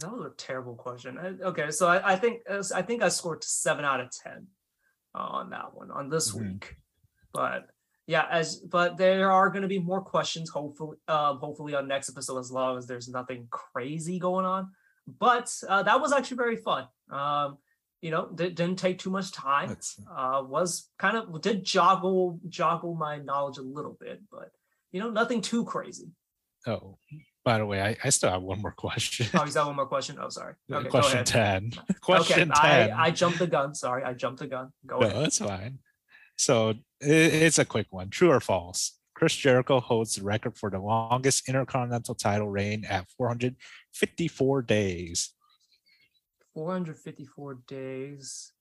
That 0.00 0.12
was 0.12 0.26
a 0.26 0.36
terrible 0.36 0.74
question. 0.74 1.18
Okay, 1.42 1.70
so 1.70 1.86
I, 1.86 2.12
I 2.12 2.16
think 2.16 2.40
uh, 2.48 2.62
I 2.74 2.82
think 2.82 3.02
I 3.02 3.08
scored 3.10 3.44
seven 3.44 3.84
out 3.84 4.00
of 4.00 4.08
ten 4.10 4.46
uh, 5.14 5.28
on 5.38 5.50
that 5.50 5.74
one 5.74 5.90
on 5.90 6.08
this 6.08 6.32
Mhm. 6.32 6.40
week. 6.40 6.76
But 7.32 7.66
yeah, 8.06 8.26
as 8.30 8.56
but 8.56 8.96
there 8.96 9.30
are 9.30 9.48
going 9.50 9.62
to 9.62 9.68
be 9.68 9.78
more 9.78 10.02
questions. 10.02 10.50
Hopefully, 10.50 10.96
uh, 11.08 11.34
hopefully 11.34 11.74
on 11.74 11.86
next 11.88 12.08
episode 12.10 12.38
as 12.38 12.50
long 12.50 12.78
as 12.78 12.86
there's 12.86 13.08
nothing 13.08 13.48
crazy 13.50 14.18
going 14.18 14.46
on. 14.46 14.70
But 15.06 15.52
uh, 15.68 15.82
that 15.84 16.00
was 16.00 16.12
actually 16.12 16.38
very 16.38 16.56
fun. 16.56 16.86
Um, 17.10 17.58
you 18.02 18.10
know, 18.10 18.28
di- 18.34 18.50
didn't 18.50 18.78
take 18.78 18.98
too 18.98 19.08
much 19.10 19.32
time. 19.32 19.74
Uh, 20.14 20.42
was 20.46 20.90
kind 20.98 21.16
of 21.16 21.40
did 21.40 21.64
joggle 21.64 22.38
joggle 22.48 22.96
my 22.98 23.16
knowledge 23.18 23.56
a 23.58 23.62
little 23.62 23.96
bit, 23.98 24.20
but 24.30 24.50
you 24.90 25.00
know, 25.00 25.08
nothing 25.10 25.40
too 25.40 25.64
crazy. 25.64 26.08
oh 26.66 26.98
by 27.44 27.58
the 27.58 27.66
way 27.66 27.82
I, 27.82 27.96
I 28.04 28.10
still 28.10 28.30
have 28.30 28.42
one 28.42 28.60
more 28.62 28.70
question 28.70 29.26
Oh, 29.34 29.42
is 29.42 29.54
that 29.54 29.66
one 29.66 29.74
more 29.74 29.86
question? 29.86 30.16
Oh, 30.20 30.28
sorry. 30.28 30.54
Okay, 30.70 30.88
question. 30.88 31.24
10 31.24 31.72
question 32.00 32.52
okay, 32.52 32.60
10 32.88 32.92
I, 32.92 33.04
I 33.06 33.10
jumped 33.10 33.40
the 33.40 33.48
gun. 33.48 33.74
Sorry, 33.74 34.04
I 34.04 34.12
jumped 34.12 34.38
the 34.38 34.46
gun. 34.46 34.70
Go 34.86 35.00
No, 35.00 35.06
ahead. 35.08 35.24
that's 35.24 35.38
fine. 35.38 35.78
So 36.36 36.70
i- 36.70 36.74
it's 37.46 37.58
a 37.58 37.64
quick 37.64 37.88
one. 37.90 38.10
True 38.10 38.30
or 38.30 38.38
false? 38.38 38.96
Chris 39.16 39.34
Jericho 39.34 39.80
holds 39.80 40.14
the 40.14 40.22
record 40.22 40.56
for 40.56 40.70
the 40.70 40.78
longest 40.78 41.48
intercontinental 41.48 42.14
title 42.14 42.48
reign 42.48 42.84
at 42.88 43.06
454 43.18 44.62
days. 44.62 45.30
454 46.54 47.54
days. 47.66 48.52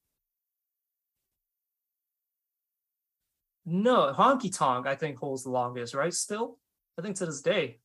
No, 3.66 4.14
Honky 4.14 4.56
Tonk, 4.56 4.88
I 4.88 4.96
think, 4.96 5.18
holds 5.18 5.44
the 5.44 5.52
longest, 5.52 5.94
right? 5.94 6.14
Still? 6.14 6.58
I 6.98 7.02
think 7.02 7.16
to 7.18 7.26
this 7.26 7.42
day. 7.42 7.80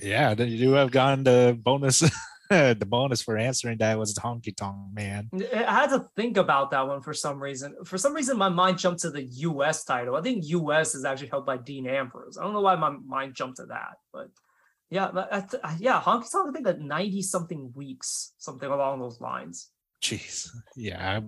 Yeah, 0.00 0.34
then 0.34 0.48
you 0.48 0.58
do 0.58 0.72
have 0.72 0.90
gotten 0.90 1.24
the 1.24 1.58
bonus. 1.60 2.02
the 2.50 2.86
bonus 2.86 3.22
for 3.22 3.36
answering 3.36 3.78
that 3.78 3.98
was 3.98 4.14
Honky 4.14 4.54
Tonk 4.54 4.76
Man. 4.92 5.28
I 5.52 5.72
had 5.72 5.90
to 5.90 6.06
think 6.14 6.36
about 6.36 6.70
that 6.70 6.86
one 6.86 7.02
for 7.02 7.12
some 7.12 7.42
reason. 7.42 7.74
For 7.84 7.98
some 7.98 8.14
reason, 8.14 8.36
my 8.36 8.48
mind 8.48 8.78
jumped 8.78 9.00
to 9.02 9.10
the 9.10 9.24
US 9.24 9.84
title. 9.84 10.14
I 10.14 10.22
think 10.22 10.44
US 10.46 10.94
is 10.94 11.04
actually 11.04 11.28
held 11.28 11.44
by 11.44 11.56
Dean 11.56 11.88
Ambrose. 11.88 12.38
I 12.38 12.44
don't 12.44 12.52
know 12.52 12.60
why 12.60 12.76
my 12.76 12.90
mind 12.90 13.34
jumped 13.34 13.56
to 13.56 13.66
that, 13.66 13.96
but 14.12 14.28
yeah, 14.90 15.10
but 15.12 15.32
I 15.32 15.76
yeah, 15.78 16.00
Honky 16.00 16.30
Tonk, 16.30 16.48
I 16.48 16.52
think 16.52 16.68
at 16.68 16.80
90 16.80 17.22
something 17.22 17.72
weeks, 17.74 18.34
something 18.38 18.70
along 18.70 19.00
those 19.00 19.20
lines. 19.20 19.70
Jeez, 20.02 20.48
yeah. 20.76 21.18
I, 21.18 21.22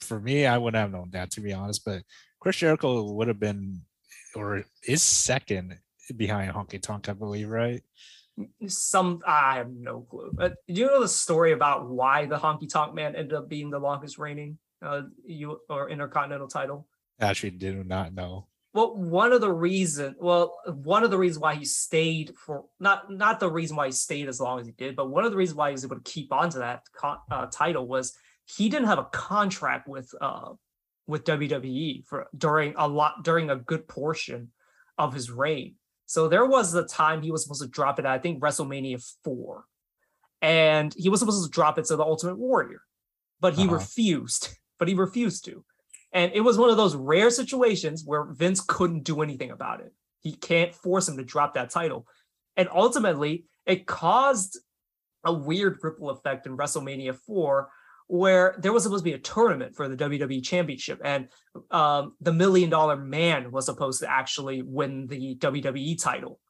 for 0.00 0.20
me, 0.20 0.46
I 0.46 0.58
wouldn't 0.58 0.80
have 0.80 0.90
known 0.90 1.10
that 1.12 1.30
to 1.32 1.40
be 1.40 1.52
honest. 1.52 1.84
But 1.84 2.02
Chris 2.40 2.56
Jericho 2.56 3.12
would 3.12 3.28
have 3.28 3.38
been, 3.38 3.82
or 4.34 4.64
is 4.86 5.02
second 5.02 5.78
behind 6.16 6.52
Honky 6.52 6.80
Tonk, 6.80 7.08
I 7.08 7.12
believe, 7.12 7.48
right? 7.48 7.82
Some 8.66 9.20
I 9.26 9.56
have 9.56 9.70
no 9.70 10.00
clue. 10.02 10.30
But 10.32 10.54
do 10.66 10.74
you 10.74 10.86
know 10.86 11.00
the 11.00 11.08
story 11.08 11.52
about 11.52 11.88
why 11.88 12.26
the 12.26 12.38
Honky 12.38 12.68
Tonk 12.68 12.94
Man 12.94 13.14
ended 13.14 13.34
up 13.34 13.48
being 13.48 13.70
the 13.70 13.78
longest 13.78 14.18
reigning 14.18 14.58
uh 14.80 15.02
you 15.24 15.60
or 15.68 15.90
intercontinental 15.90 16.48
title? 16.48 16.86
Actually, 17.20 17.50
did 17.50 17.86
not 17.86 18.14
know. 18.14 18.46
Well, 18.78 18.94
one 18.94 19.32
of 19.32 19.40
the 19.40 19.50
reason, 19.52 20.14
well, 20.20 20.56
one 20.66 21.02
of 21.02 21.10
the 21.10 21.18
reasons 21.18 21.40
why 21.42 21.56
he 21.56 21.64
stayed 21.64 22.32
for 22.36 22.66
not 22.78 23.10
not 23.10 23.40
the 23.40 23.50
reason 23.50 23.76
why 23.76 23.86
he 23.86 23.92
stayed 23.92 24.28
as 24.28 24.40
long 24.40 24.60
as 24.60 24.66
he 24.66 24.72
did, 24.72 24.94
but 24.94 25.10
one 25.10 25.24
of 25.24 25.32
the 25.32 25.36
reasons 25.36 25.56
why 25.56 25.70
he 25.70 25.72
was 25.72 25.84
able 25.84 25.96
to 25.96 26.02
keep 26.02 26.32
on 26.32 26.48
to 26.50 26.58
that 26.60 26.82
uh, 27.02 27.46
title 27.46 27.88
was 27.88 28.16
he 28.44 28.68
didn't 28.68 28.86
have 28.86 29.00
a 29.00 29.08
contract 29.10 29.88
with 29.88 30.08
uh 30.20 30.50
with 31.08 31.24
WWE 31.24 32.06
for 32.06 32.28
during 32.36 32.72
a 32.76 32.86
lot 32.86 33.24
during 33.24 33.50
a 33.50 33.56
good 33.56 33.88
portion 33.88 34.52
of 34.96 35.12
his 35.12 35.28
reign. 35.28 35.74
So 36.06 36.28
there 36.28 36.46
was 36.46 36.72
a 36.74 36.84
time 36.84 37.20
he 37.20 37.32
was 37.32 37.42
supposed 37.42 37.62
to 37.62 37.68
drop 37.68 37.98
it 37.98 38.04
at 38.04 38.12
I 38.12 38.18
think 38.20 38.40
WrestleMania 38.40 39.04
four, 39.24 39.64
and 40.40 40.94
he 40.96 41.08
was 41.08 41.18
supposed 41.18 41.44
to 41.44 41.50
drop 41.50 41.78
it 41.80 41.86
to 41.86 41.96
the 41.96 42.04
Ultimate 42.04 42.38
Warrior, 42.38 42.82
but 43.40 43.54
he 43.54 43.64
Uh-huh. 43.64 43.74
refused. 43.74 44.50
But 44.78 44.86
he 44.86 44.94
refused 44.94 45.44
to. 45.46 45.64
And 46.12 46.32
it 46.32 46.40
was 46.40 46.58
one 46.58 46.70
of 46.70 46.76
those 46.76 46.96
rare 46.96 47.30
situations 47.30 48.02
where 48.04 48.24
Vince 48.24 48.60
couldn't 48.60 49.04
do 49.04 49.22
anything 49.22 49.50
about 49.50 49.80
it. 49.80 49.92
He 50.20 50.32
can't 50.32 50.74
force 50.74 51.08
him 51.08 51.16
to 51.18 51.24
drop 51.24 51.54
that 51.54 51.70
title. 51.70 52.06
And 52.56 52.68
ultimately, 52.74 53.44
it 53.66 53.86
caused 53.86 54.58
a 55.24 55.32
weird 55.32 55.78
ripple 55.82 56.10
effect 56.10 56.46
in 56.46 56.56
WrestleMania 56.56 57.14
4 57.14 57.68
where 58.08 58.56
there 58.58 58.72
was 58.72 58.82
supposed 58.82 59.04
to 59.04 59.10
be 59.10 59.14
a 59.14 59.18
tournament 59.18 59.76
for 59.76 59.86
the 59.86 59.96
WWE 59.96 60.42
Championship, 60.42 60.98
and 61.04 61.28
um, 61.70 62.14
the 62.22 62.32
Million 62.32 62.70
Dollar 62.70 62.96
Man 62.96 63.52
was 63.52 63.66
supposed 63.66 64.00
to 64.00 64.10
actually 64.10 64.62
win 64.62 65.06
the 65.06 65.36
WWE 65.36 66.02
title. 66.02 66.40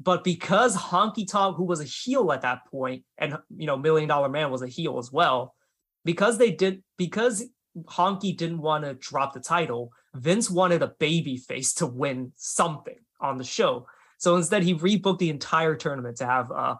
But 0.00 0.24
because 0.24 0.76
Honky 0.76 1.28
Tonk, 1.28 1.56
who 1.56 1.64
was 1.64 1.80
a 1.80 1.84
heel 1.84 2.30
at 2.32 2.42
that 2.42 2.66
point, 2.70 3.04
and 3.16 3.38
you 3.56 3.66
know 3.66 3.76
Million 3.76 4.08
Dollar 4.08 4.28
Man 4.28 4.50
was 4.50 4.62
a 4.62 4.66
heel 4.66 4.98
as 4.98 5.12
well, 5.12 5.54
because 6.04 6.36
they 6.36 6.50
did 6.50 6.82
because 6.96 7.44
Honky 7.84 8.36
didn't 8.36 8.60
want 8.60 8.84
to 8.84 8.94
drop 8.94 9.34
the 9.34 9.40
title, 9.40 9.92
Vince 10.14 10.50
wanted 10.50 10.82
a 10.82 10.88
baby 10.98 11.36
face 11.36 11.74
to 11.74 11.86
win 11.86 12.32
something 12.36 12.98
on 13.20 13.38
the 13.38 13.44
show. 13.44 13.86
So 14.18 14.36
instead, 14.36 14.62
he 14.62 14.74
rebooked 14.74 15.18
the 15.18 15.30
entire 15.30 15.74
tournament 15.76 16.16
to 16.18 16.26
have 16.26 16.50
uh, 16.50 16.76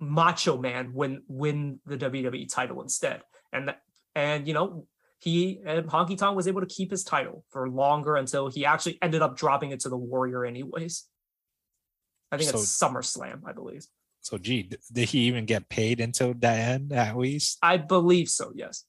Macho 0.00 0.58
Man 0.58 0.92
win 0.92 1.22
win 1.28 1.80
the 1.86 1.96
WWE 1.96 2.52
title 2.52 2.82
instead. 2.82 3.22
And 3.52 3.68
that, 3.68 3.80
and 4.14 4.46
you 4.46 4.54
know 4.54 4.86
he 5.18 5.60
and 5.64 5.86
Honky 5.86 6.16
Tonk 6.16 6.36
was 6.36 6.48
able 6.48 6.60
to 6.60 6.66
keep 6.66 6.90
his 6.90 7.04
title 7.04 7.44
for 7.50 7.68
longer 7.68 8.16
until 8.16 8.48
he 8.48 8.64
actually 8.64 8.98
ended 9.02 9.22
up 9.22 9.36
dropping 9.36 9.70
it 9.70 9.80
to 9.80 9.88
the 9.88 9.96
Warrior, 9.96 10.44
anyways. 10.44 11.04
I 12.30 12.36
think 12.36 12.50
So- 12.50 12.58
it's 12.58 12.78
SummerSlam, 12.78 13.42
I 13.46 13.52
believe. 13.52 13.86
So, 14.20 14.36
gee, 14.36 14.68
did 14.92 15.08
he 15.08 15.20
even 15.20 15.46
get 15.46 15.68
paid 15.68 16.00
until 16.00 16.34
that 16.34 16.58
end 16.58 16.92
at 16.92 17.16
least? 17.16 17.58
I 17.62 17.76
believe 17.76 18.28
so. 18.28 18.52
Yes. 18.54 18.84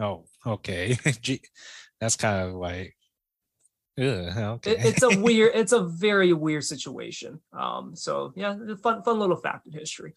Oh, 0.00 0.24
okay. 0.46 0.96
gee, 1.20 1.42
that's 2.00 2.16
kind 2.16 2.48
of 2.48 2.54
like, 2.54 2.96
ugh, 3.98 4.36
okay. 4.36 4.72
It, 4.72 4.84
it's 4.84 5.02
a 5.02 5.18
weird. 5.20 5.52
It's 5.54 5.72
a 5.72 5.84
very 5.84 6.32
weird 6.32 6.64
situation. 6.64 7.40
Um. 7.52 7.94
So 7.94 8.32
yeah, 8.36 8.56
fun, 8.82 9.02
fun 9.02 9.18
little 9.18 9.36
fact 9.36 9.66
in 9.66 9.72
history. 9.72 10.14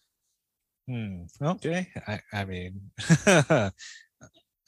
Hmm, 0.88 1.22
okay. 1.42 1.88
I, 2.06 2.20
I 2.32 2.44
mean, 2.44 2.80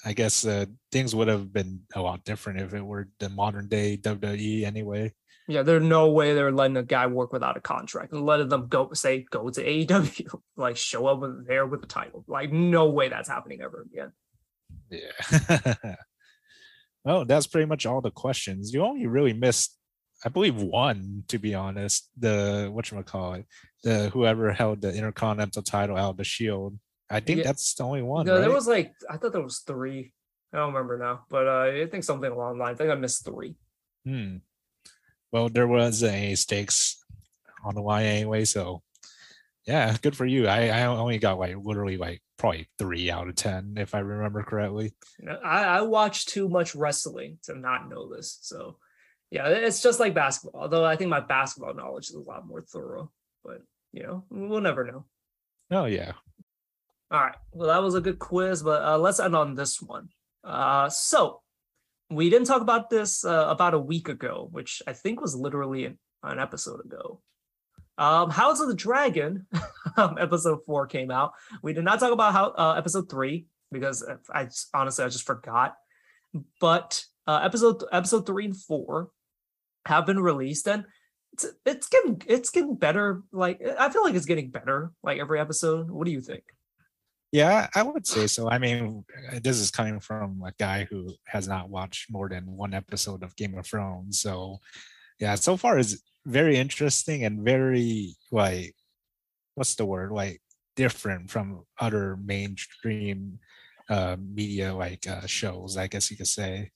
I 0.04 0.12
guess 0.14 0.44
uh, 0.44 0.66
things 0.90 1.14
would 1.14 1.28
have 1.28 1.52
been 1.52 1.80
a 1.94 2.00
lot 2.00 2.24
different 2.24 2.60
if 2.60 2.74
it 2.74 2.82
were 2.82 3.08
the 3.20 3.28
modern 3.28 3.68
day 3.68 3.96
WWE 3.96 4.64
anyway. 4.64 5.12
Yeah, 5.48 5.62
there's 5.62 5.82
no 5.82 6.10
way 6.10 6.34
they're 6.34 6.52
letting 6.52 6.76
a 6.76 6.82
guy 6.82 7.06
work 7.06 7.32
without 7.32 7.56
a 7.56 7.60
contract 7.60 8.12
and 8.12 8.26
letting 8.26 8.50
them 8.50 8.66
go 8.68 8.92
say 8.92 9.24
go 9.30 9.48
to 9.48 9.64
AEW, 9.64 10.40
like 10.56 10.76
show 10.76 11.06
up 11.06 11.22
there 11.46 11.66
with 11.66 11.80
the 11.80 11.86
title. 11.86 12.22
Like 12.28 12.52
no 12.52 12.90
way 12.90 13.08
that's 13.08 13.30
happening 13.30 13.62
ever 13.62 13.86
again. 13.90 14.12
Yeah. 14.90 15.74
well, 17.04 17.24
that's 17.24 17.46
pretty 17.46 17.66
much 17.66 17.86
all 17.86 18.00
the 18.00 18.10
questions. 18.10 18.72
You 18.72 18.84
only 18.84 19.06
really 19.06 19.32
missed, 19.32 19.76
I 20.24 20.28
believe, 20.28 20.56
one 20.56 21.24
to 21.28 21.38
be 21.38 21.54
honest. 21.54 22.10
The 22.18 22.68
what 22.72 22.90
you 22.90 23.02
call 23.02 23.34
it, 23.34 23.46
the 23.84 24.10
whoever 24.10 24.52
held 24.52 24.80
the 24.80 24.92
Intercontinental 24.94 25.62
title 25.62 25.96
out 25.96 26.10
of 26.10 26.16
the 26.16 26.24
Shield. 26.24 26.78
I 27.10 27.20
think 27.20 27.38
Yeah. 27.38 27.44
that's 27.44 27.74
the 27.74 27.84
only 27.84 28.02
one. 28.02 28.26
No, 28.26 28.40
there 28.40 28.50
was 28.50 28.66
like 28.66 28.92
I 29.08 29.16
thought 29.16 29.32
there 29.32 29.42
was 29.42 29.60
three. 29.60 30.12
I 30.52 30.58
don't 30.58 30.72
remember 30.72 30.98
now, 30.98 31.24
but 31.28 31.46
uh, 31.46 31.82
I 31.82 31.86
think 31.90 32.04
something 32.04 32.30
along 32.30 32.58
the 32.58 32.64
line. 32.64 32.72
I 32.72 32.74
think 32.74 32.90
I 32.90 32.94
missed 32.94 33.24
three. 33.24 33.54
Hmm. 34.04 34.36
Well, 35.30 35.50
there 35.50 35.68
was 35.68 36.02
a 36.02 36.34
stakes 36.36 37.04
on 37.62 37.74
the 37.74 37.82
line 37.82 38.06
anyway, 38.06 38.44
so 38.46 38.82
yeah, 39.66 39.94
good 40.00 40.16
for 40.16 40.24
you. 40.24 40.48
I, 40.48 40.68
I 40.68 40.84
only 40.86 41.18
got 41.18 41.38
like 41.38 41.54
literally 41.62 41.98
like 41.98 42.22
probably 42.38 42.68
three 42.78 43.10
out 43.10 43.28
of 43.28 43.34
ten 43.34 43.74
if 43.76 43.94
I 43.94 43.98
remember 43.98 44.42
correctly. 44.42 44.94
I, 45.44 45.64
I 45.64 45.80
watch 45.82 46.26
too 46.26 46.48
much 46.48 46.74
wrestling 46.74 47.38
to 47.44 47.58
not 47.58 47.88
know 47.88 48.08
this. 48.08 48.38
So 48.42 48.76
yeah, 49.30 49.48
it's 49.48 49.82
just 49.82 50.00
like 50.00 50.14
basketball. 50.14 50.62
Although 50.62 50.84
I 50.84 50.96
think 50.96 51.10
my 51.10 51.20
basketball 51.20 51.74
knowledge 51.74 52.08
is 52.08 52.14
a 52.14 52.20
lot 52.20 52.46
more 52.46 52.62
thorough. 52.62 53.10
But 53.44 53.62
you 53.92 54.02
know, 54.02 54.24
we'll 54.30 54.60
never 54.60 54.84
know. 54.84 55.04
Oh 55.70 55.84
yeah. 55.84 56.12
All 57.10 57.20
right. 57.20 57.36
Well, 57.52 57.68
that 57.68 57.82
was 57.82 57.94
a 57.94 58.00
good 58.00 58.18
quiz, 58.18 58.62
but 58.62 58.82
uh, 58.82 58.98
let's 58.98 59.20
end 59.20 59.34
on 59.34 59.54
this 59.54 59.80
one. 59.80 60.08
Uh, 60.44 60.88
so 60.88 61.40
we 62.10 62.30
didn't 62.30 62.46
talk 62.46 62.62
about 62.62 62.90
this 62.90 63.24
uh, 63.24 63.46
about 63.48 63.74
a 63.74 63.78
week 63.78 64.08
ago, 64.08 64.48
which 64.50 64.82
I 64.86 64.92
think 64.92 65.20
was 65.20 65.34
literally 65.34 65.86
an, 65.86 65.98
an 66.22 66.38
episode 66.38 66.84
ago. 66.84 67.20
Um, 67.98 68.30
House 68.30 68.60
of 68.60 68.68
the 68.68 68.74
Dragon, 68.74 69.46
um, 69.96 70.16
episode 70.18 70.60
four 70.64 70.86
came 70.86 71.10
out. 71.10 71.32
We 71.62 71.72
did 71.72 71.84
not 71.84 72.00
talk 72.00 72.12
about 72.12 72.32
how 72.32 72.50
uh, 72.50 72.74
episode 72.78 73.10
three 73.10 73.46
because 73.72 74.04
I 74.32 74.44
just- 74.44 74.68
honestly 74.72 75.04
I 75.04 75.08
just 75.08 75.26
forgot. 75.26 75.74
But 76.60 77.04
uh, 77.26 77.40
episode 77.42 77.84
episode 77.92 78.26
three 78.26 78.44
and 78.44 78.56
four 78.56 79.10
have 79.86 80.06
been 80.06 80.20
released, 80.20 80.68
and 80.68 80.84
it's 81.32 81.46
it's 81.66 81.88
getting 81.88 82.22
it's 82.26 82.50
getting 82.50 82.76
better. 82.76 83.22
Like 83.32 83.60
I 83.78 83.90
feel 83.90 84.02
like 84.04 84.14
it's 84.14 84.26
getting 84.26 84.50
better 84.50 84.92
like 85.02 85.18
every 85.18 85.40
episode. 85.40 85.90
What 85.90 86.06
do 86.06 86.12
you 86.12 86.20
think? 86.20 86.44
Yeah, 87.30 87.68
I 87.74 87.82
would 87.82 88.06
say 88.06 88.26
so. 88.26 88.48
I 88.48 88.58
mean, 88.58 89.04
uh, 89.30 89.40
this 89.42 89.58
is 89.58 89.70
coming 89.70 90.00
from 90.00 90.42
a 90.46 90.52
guy 90.58 90.86
who 90.88 91.14
has 91.26 91.46
not 91.46 91.68
watched 91.68 92.10
more 92.10 92.28
than 92.28 92.46
one 92.46 92.72
episode 92.72 93.22
of 93.22 93.36
Game 93.36 93.56
of 93.58 93.66
Thrones. 93.66 94.20
So, 94.20 94.60
yeah, 95.18 95.34
so 95.34 95.56
far 95.56 95.78
is 95.78 96.02
very 96.26 96.56
interesting 96.56 97.24
and 97.24 97.44
very 97.44 98.14
like, 98.30 98.74
what's 99.54 99.74
the 99.74 99.86
word? 99.86 100.12
Like 100.12 100.40
different 100.76 101.30
from 101.30 101.64
other 101.80 102.16
mainstream 102.16 103.38
uh, 103.88 104.16
media 104.20 104.74
like 104.74 105.08
uh, 105.08 105.26
shows. 105.26 105.76
I 105.76 105.86
guess 105.88 106.10
you 106.10 106.16
could 106.16 106.28
say. 106.28 106.70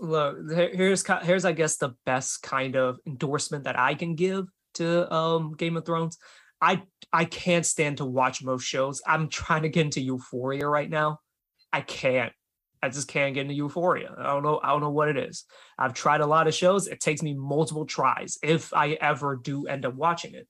look 0.00 0.36
here's 0.50 1.06
here's 1.22 1.44
i 1.44 1.52
guess 1.52 1.76
the 1.76 1.94
best 2.04 2.42
kind 2.42 2.74
of 2.74 2.98
endorsement 3.06 3.62
that 3.64 3.78
i 3.78 3.94
can 3.94 4.16
give 4.16 4.44
to 4.74 5.06
um 5.14 5.54
game 5.54 5.76
of 5.76 5.86
thrones 5.86 6.18
i 6.60 6.82
i 7.12 7.24
can't 7.24 7.64
stand 7.64 7.96
to 7.98 8.04
watch 8.04 8.42
most 8.42 8.64
shows 8.64 9.00
i'm 9.06 9.28
trying 9.28 9.62
to 9.62 9.68
get 9.68 9.86
into 9.86 10.00
euphoria 10.00 10.66
right 10.66 10.90
now 10.90 11.18
i 11.72 11.80
can't 11.80 12.32
i 12.84 12.88
just 12.88 13.08
can't 13.08 13.34
get 13.34 13.42
into 13.42 13.54
euphoria. 13.54 14.14
I 14.16 14.24
don't 14.24 14.42
know 14.42 14.60
i 14.62 14.68
don't 14.68 14.80
know 14.80 14.90
what 14.90 15.08
it 15.08 15.16
is. 15.16 15.44
I've 15.78 15.94
tried 15.94 16.20
a 16.20 16.26
lot 16.26 16.46
of 16.46 16.54
shows. 16.54 16.86
It 16.86 17.00
takes 17.00 17.22
me 17.22 17.34
multiple 17.34 17.86
tries 17.86 18.38
if 18.42 18.72
i 18.72 18.92
ever 19.00 19.36
do 19.36 19.66
end 19.66 19.84
up 19.84 19.94
watching 19.94 20.34
it. 20.34 20.46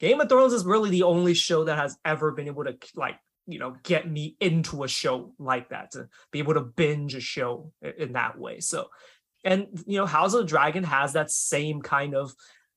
Game 0.00 0.20
of 0.20 0.28
thrones 0.28 0.52
is 0.52 0.64
really 0.64 0.90
the 0.90 1.02
only 1.02 1.34
show 1.34 1.64
that 1.64 1.76
has 1.76 1.96
ever 2.04 2.32
been 2.32 2.46
able 2.46 2.64
to 2.64 2.76
like 2.94 3.16
you 3.46 3.58
know 3.58 3.74
get 3.82 4.08
me 4.08 4.36
into 4.40 4.84
a 4.84 4.88
show 4.88 5.34
like 5.38 5.70
that 5.70 5.90
to 5.92 6.08
be 6.30 6.38
able 6.38 6.54
to 6.54 6.60
binge 6.60 7.14
a 7.14 7.20
show 7.20 7.72
in 7.98 8.12
that 8.12 8.38
way. 8.38 8.60
So, 8.60 8.88
and 9.44 9.66
you 9.86 9.98
know, 9.98 10.06
House 10.06 10.34
of 10.34 10.40
the 10.40 10.46
Dragon 10.46 10.84
has 10.84 11.14
that 11.14 11.30
same 11.30 11.82
kind 11.82 12.14
of 12.14 12.34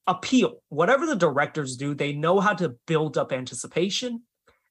appeal. 0.07 0.63
Whatever 0.69 1.05
the 1.05 1.15
directors 1.15 1.75
do, 1.75 1.93
they 1.93 2.13
know 2.13 2.39
how 2.39 2.53
to 2.53 2.75
build 2.87 3.17
up 3.17 3.31
anticipation 3.31 4.23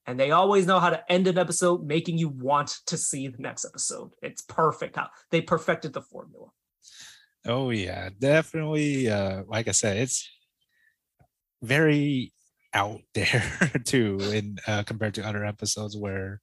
and 0.06 0.18
they 0.18 0.30
always 0.30 0.66
know 0.66 0.80
how 0.80 0.90
to 0.90 1.12
end 1.12 1.26
an 1.26 1.38
episode 1.38 1.84
making 1.86 2.18
you 2.18 2.28
want 2.28 2.78
to 2.86 2.96
see 2.96 3.28
the 3.28 3.38
next 3.38 3.64
episode. 3.64 4.10
It's 4.22 4.42
perfect 4.42 4.96
how 4.96 5.08
they 5.30 5.40
perfected 5.40 5.92
the 5.92 6.02
formula. 6.02 6.48
Oh 7.46 7.70
yeah, 7.70 8.10
definitely. 8.18 9.08
Uh, 9.08 9.44
like 9.46 9.68
I 9.68 9.72
said, 9.72 9.96
it's 9.96 10.28
very 11.62 12.32
out 12.72 13.00
there 13.14 13.70
too, 13.84 14.18
in 14.20 14.58
uh, 14.66 14.82
compared 14.82 15.14
to 15.14 15.26
other 15.26 15.44
episodes 15.44 15.96
where 15.96 16.40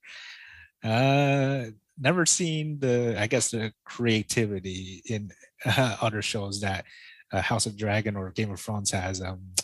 uh 0.84 1.64
never 1.98 2.24
seen 2.24 2.78
the 2.78 3.16
I 3.18 3.26
guess 3.26 3.50
the 3.50 3.72
creativity 3.84 5.02
in 5.06 5.30
uh, 5.64 5.96
other 6.00 6.22
shows 6.22 6.60
that 6.60 6.84
uh, 7.32 7.42
House 7.42 7.66
of 7.66 7.76
Dragon 7.76 8.14
or 8.14 8.30
Game 8.30 8.52
of 8.52 8.60
Thrones 8.60 8.92
has 8.92 9.20
um 9.20 9.54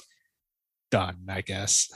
done. 0.90 1.18
I 1.28 1.40
guess. 1.40 1.88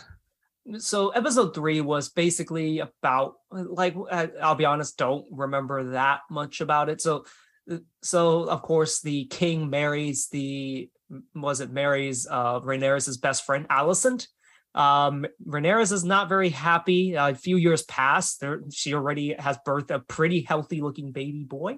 So 0.76 1.08
episode 1.10 1.54
three 1.54 1.80
was 1.80 2.10
basically 2.10 2.80
about 2.80 3.34
like 3.50 3.94
I- 4.10 4.30
i'll 4.42 4.54
be 4.54 4.64
honest 4.64 4.98
don't 4.98 5.24
remember 5.30 5.92
that 5.92 6.20
much 6.30 6.60
about 6.60 6.88
it 6.88 7.00
so 7.00 7.24
uh, 7.70 7.78
so 8.02 8.48
of 8.48 8.62
course 8.62 9.00
the 9.00 9.24
king 9.26 9.70
marries 9.70 10.28
the 10.30 10.90
was 11.34 11.60
it 11.60 11.70
marries 11.70 12.26
uh 12.30 12.60
Rhaenyra's 12.60 13.16
best 13.16 13.44
friend 13.44 13.66
Alicent. 13.68 14.26
Um 14.74 15.26
Rhaenyra 15.46 15.90
is 15.90 16.04
not 16.04 16.28
very 16.28 16.50
happy. 16.50 17.16
Uh, 17.16 17.30
a 17.30 17.34
few 17.34 17.56
years 17.56 17.82
pass. 17.82 18.36
There 18.36 18.60
she 18.70 18.94
already 18.94 19.34
has 19.38 19.58
birthed 19.66 19.90
a 19.90 20.00
pretty 20.00 20.42
healthy 20.42 20.80
looking 20.80 21.12
baby 21.12 21.44
boy. 21.44 21.76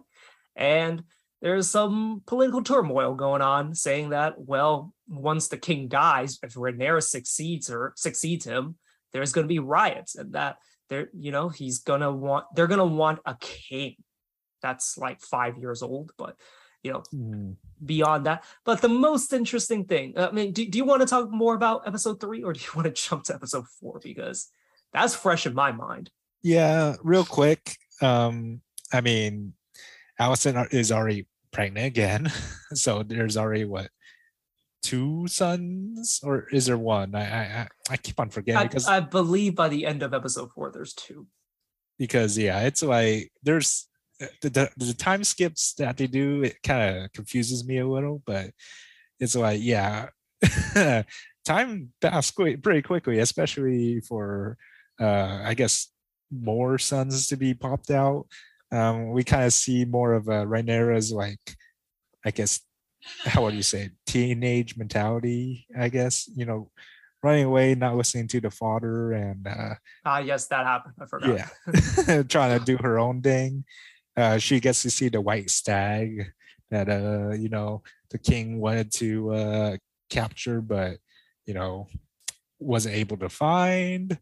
And 0.56 1.04
there's 1.40 1.70
some 1.70 2.22
political 2.26 2.62
turmoil 2.62 3.14
going 3.14 3.42
on 3.42 3.74
saying 3.74 4.10
that 4.10 4.34
well 4.38 4.92
once 5.08 5.48
the 5.48 5.56
king 5.56 5.88
dies 5.88 6.38
if 6.42 6.54
Rhaenyra 6.54 7.02
succeeds 7.02 7.70
or 7.70 7.92
succeeds 7.96 8.44
him 8.44 8.76
there's 9.12 9.32
going 9.32 9.44
to 9.44 9.52
be 9.52 9.58
riots 9.58 10.16
and 10.16 10.32
that 10.32 10.58
they're 10.88 11.08
you 11.12 11.32
know 11.32 11.48
he's 11.48 11.78
going 11.80 12.00
to 12.00 12.12
want 12.12 12.44
they're 12.54 12.66
going 12.66 12.78
to 12.78 12.84
want 12.84 13.20
a 13.24 13.36
king 13.40 13.96
that's 14.62 14.98
like 14.98 15.20
5 15.20 15.58
years 15.58 15.82
old 15.82 16.12
but 16.18 16.36
you 16.82 16.92
know 16.92 17.02
Hmm. 17.10 17.52
beyond 17.84 18.26
that 18.26 18.44
but 18.64 18.80
the 18.80 18.88
most 18.88 19.32
interesting 19.32 19.84
thing 19.84 20.14
i 20.16 20.30
mean 20.30 20.52
do, 20.52 20.66
do 20.66 20.78
you 20.78 20.84
want 20.84 21.02
to 21.02 21.06
talk 21.06 21.30
more 21.30 21.54
about 21.54 21.86
episode 21.86 22.20
3 22.20 22.42
or 22.42 22.52
do 22.52 22.60
you 22.60 22.70
want 22.74 22.86
to 22.86 22.92
jump 22.92 23.24
to 23.24 23.34
episode 23.34 23.66
4 23.80 24.00
because 24.02 24.48
that's 24.92 25.14
fresh 25.14 25.46
in 25.46 25.54
my 25.54 25.72
mind 25.72 26.10
Yeah, 26.42 26.96
real 27.02 27.24
quick. 27.24 27.76
Um, 28.00 28.62
I 28.92 29.02
mean, 29.02 29.52
Alicent 30.20 30.72
is 30.72 30.92
already 30.92 31.26
pregnant 31.52 31.86
again, 31.86 32.32
so 32.74 33.02
there's 33.02 33.36
already 33.36 33.64
what 33.64 33.88
two 34.82 35.26
sons, 35.28 36.20
or 36.22 36.46
is 36.52 36.66
there 36.66 36.78
one? 36.78 37.14
I 37.14 37.22
I 37.22 37.68
I- 37.90 37.96
keep 37.96 38.20
on 38.20 38.30
forgetting 38.30 38.60
I, 38.60 38.64
because 38.66 38.86
I 38.86 39.00
believe 39.00 39.54
by 39.54 39.68
the 39.68 39.86
end 39.86 40.02
of 40.02 40.14
episode 40.14 40.50
4 40.52 40.70
there's 40.72 40.94
two 40.94 41.26
because 41.98 42.38
yeah, 42.38 42.60
it's 42.62 42.82
like 42.82 43.30
there's 43.42 43.86
uh, 44.20 44.26
the 44.42 44.50
the, 44.50 44.70
the 44.76 44.94
time 44.94 45.22
skips 45.22 45.74
that 45.74 45.96
they 45.96 46.06
do. 46.06 46.42
It 46.42 46.62
kind 46.62 47.04
of 47.04 47.12
confuses 47.12 47.66
me 47.66 47.78
a 47.78 47.86
little, 47.86 48.22
but 48.26 48.50
it's 49.20 49.36
like 49.36 49.60
yeah, 49.62 50.08
time 51.44 51.92
passed 52.00 52.34
quick, 52.34 52.62
pretty 52.62 52.82
quickly, 52.82 53.18
especially 53.18 54.00
for 54.00 54.56
uh, 55.00 55.42
I 55.44 55.54
guess 55.54 55.88
more 56.30 56.78
sons 56.78 57.28
to 57.28 57.36
be 57.36 57.54
popped 57.54 57.90
out. 57.90 58.26
Um, 58.72 59.10
we 59.10 59.24
kind 59.24 59.44
of 59.44 59.52
see 59.52 59.84
more 59.84 60.14
of 60.14 60.28
a 60.28 60.46
Rhaenyra's 60.46 61.12
like, 61.12 61.56
I 62.24 62.30
guess, 62.30 62.60
how 63.24 63.42
would 63.42 63.54
you 63.54 63.62
say, 63.62 63.84
it? 63.84 63.92
teenage 64.06 64.76
mentality? 64.76 65.66
I 65.78 65.88
guess 65.88 66.28
you 66.34 66.44
know, 66.44 66.70
running 67.22 67.44
away, 67.44 67.74
not 67.74 67.96
listening 67.96 68.28
to 68.28 68.40
the 68.40 68.50
father, 68.50 69.12
and 69.12 69.46
uh, 69.46 69.74
ah 70.04 70.18
yes 70.18 70.46
that 70.46 70.64
happened 70.66 70.94
i 71.00 71.06
forgot 71.06 71.48
yeah, 72.08 72.22
trying 72.28 72.58
to 72.58 72.64
do 72.64 72.76
her 72.78 72.98
own 72.98 73.22
thing. 73.22 73.64
Uh, 74.16 74.38
she 74.38 74.60
gets 74.60 74.82
to 74.82 74.90
see 74.90 75.08
the 75.08 75.20
white 75.20 75.50
stag 75.50 76.32
that 76.70 76.88
uh 76.88 77.34
you 77.34 77.48
know 77.48 77.82
the 78.10 78.18
king 78.18 78.60
wanted 78.60 78.92
to 78.92 79.32
uh 79.32 79.76
capture, 80.08 80.60
but 80.60 80.98
you 81.46 81.54
know 81.54 81.88
wasn't 82.58 82.94
able 82.94 83.16
to 83.16 83.28
find. 83.28 84.18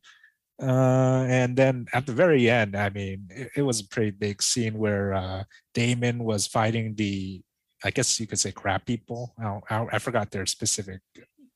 Uh, 0.61 1.25
and 1.29 1.57
then 1.57 1.87
at 1.93 2.07
the 2.07 2.13
very 2.13 2.51
end, 2.51 2.75
I 2.77 2.91
mean, 2.91 3.29
it, 3.31 3.51
it 3.57 3.63
was 3.63 3.81
a 3.81 3.89
pretty 3.89 4.11
big 4.11 4.43
scene 4.43 4.77
where 4.77 5.15
uh, 5.15 5.45
Daemon 5.75 6.25
was 6.25 6.47
fighting 6.47 6.95
the, 6.97 7.43
I 7.85 7.91
guess 7.91 8.19
you 8.19 8.27
could 8.27 8.41
say, 8.41 8.51
crab 8.51 8.85
people. 8.85 9.35
I, 9.39 9.61
I, 9.71 9.87
I 9.93 9.99
forgot 9.99 10.31
their 10.31 10.47
specific 10.47 11.01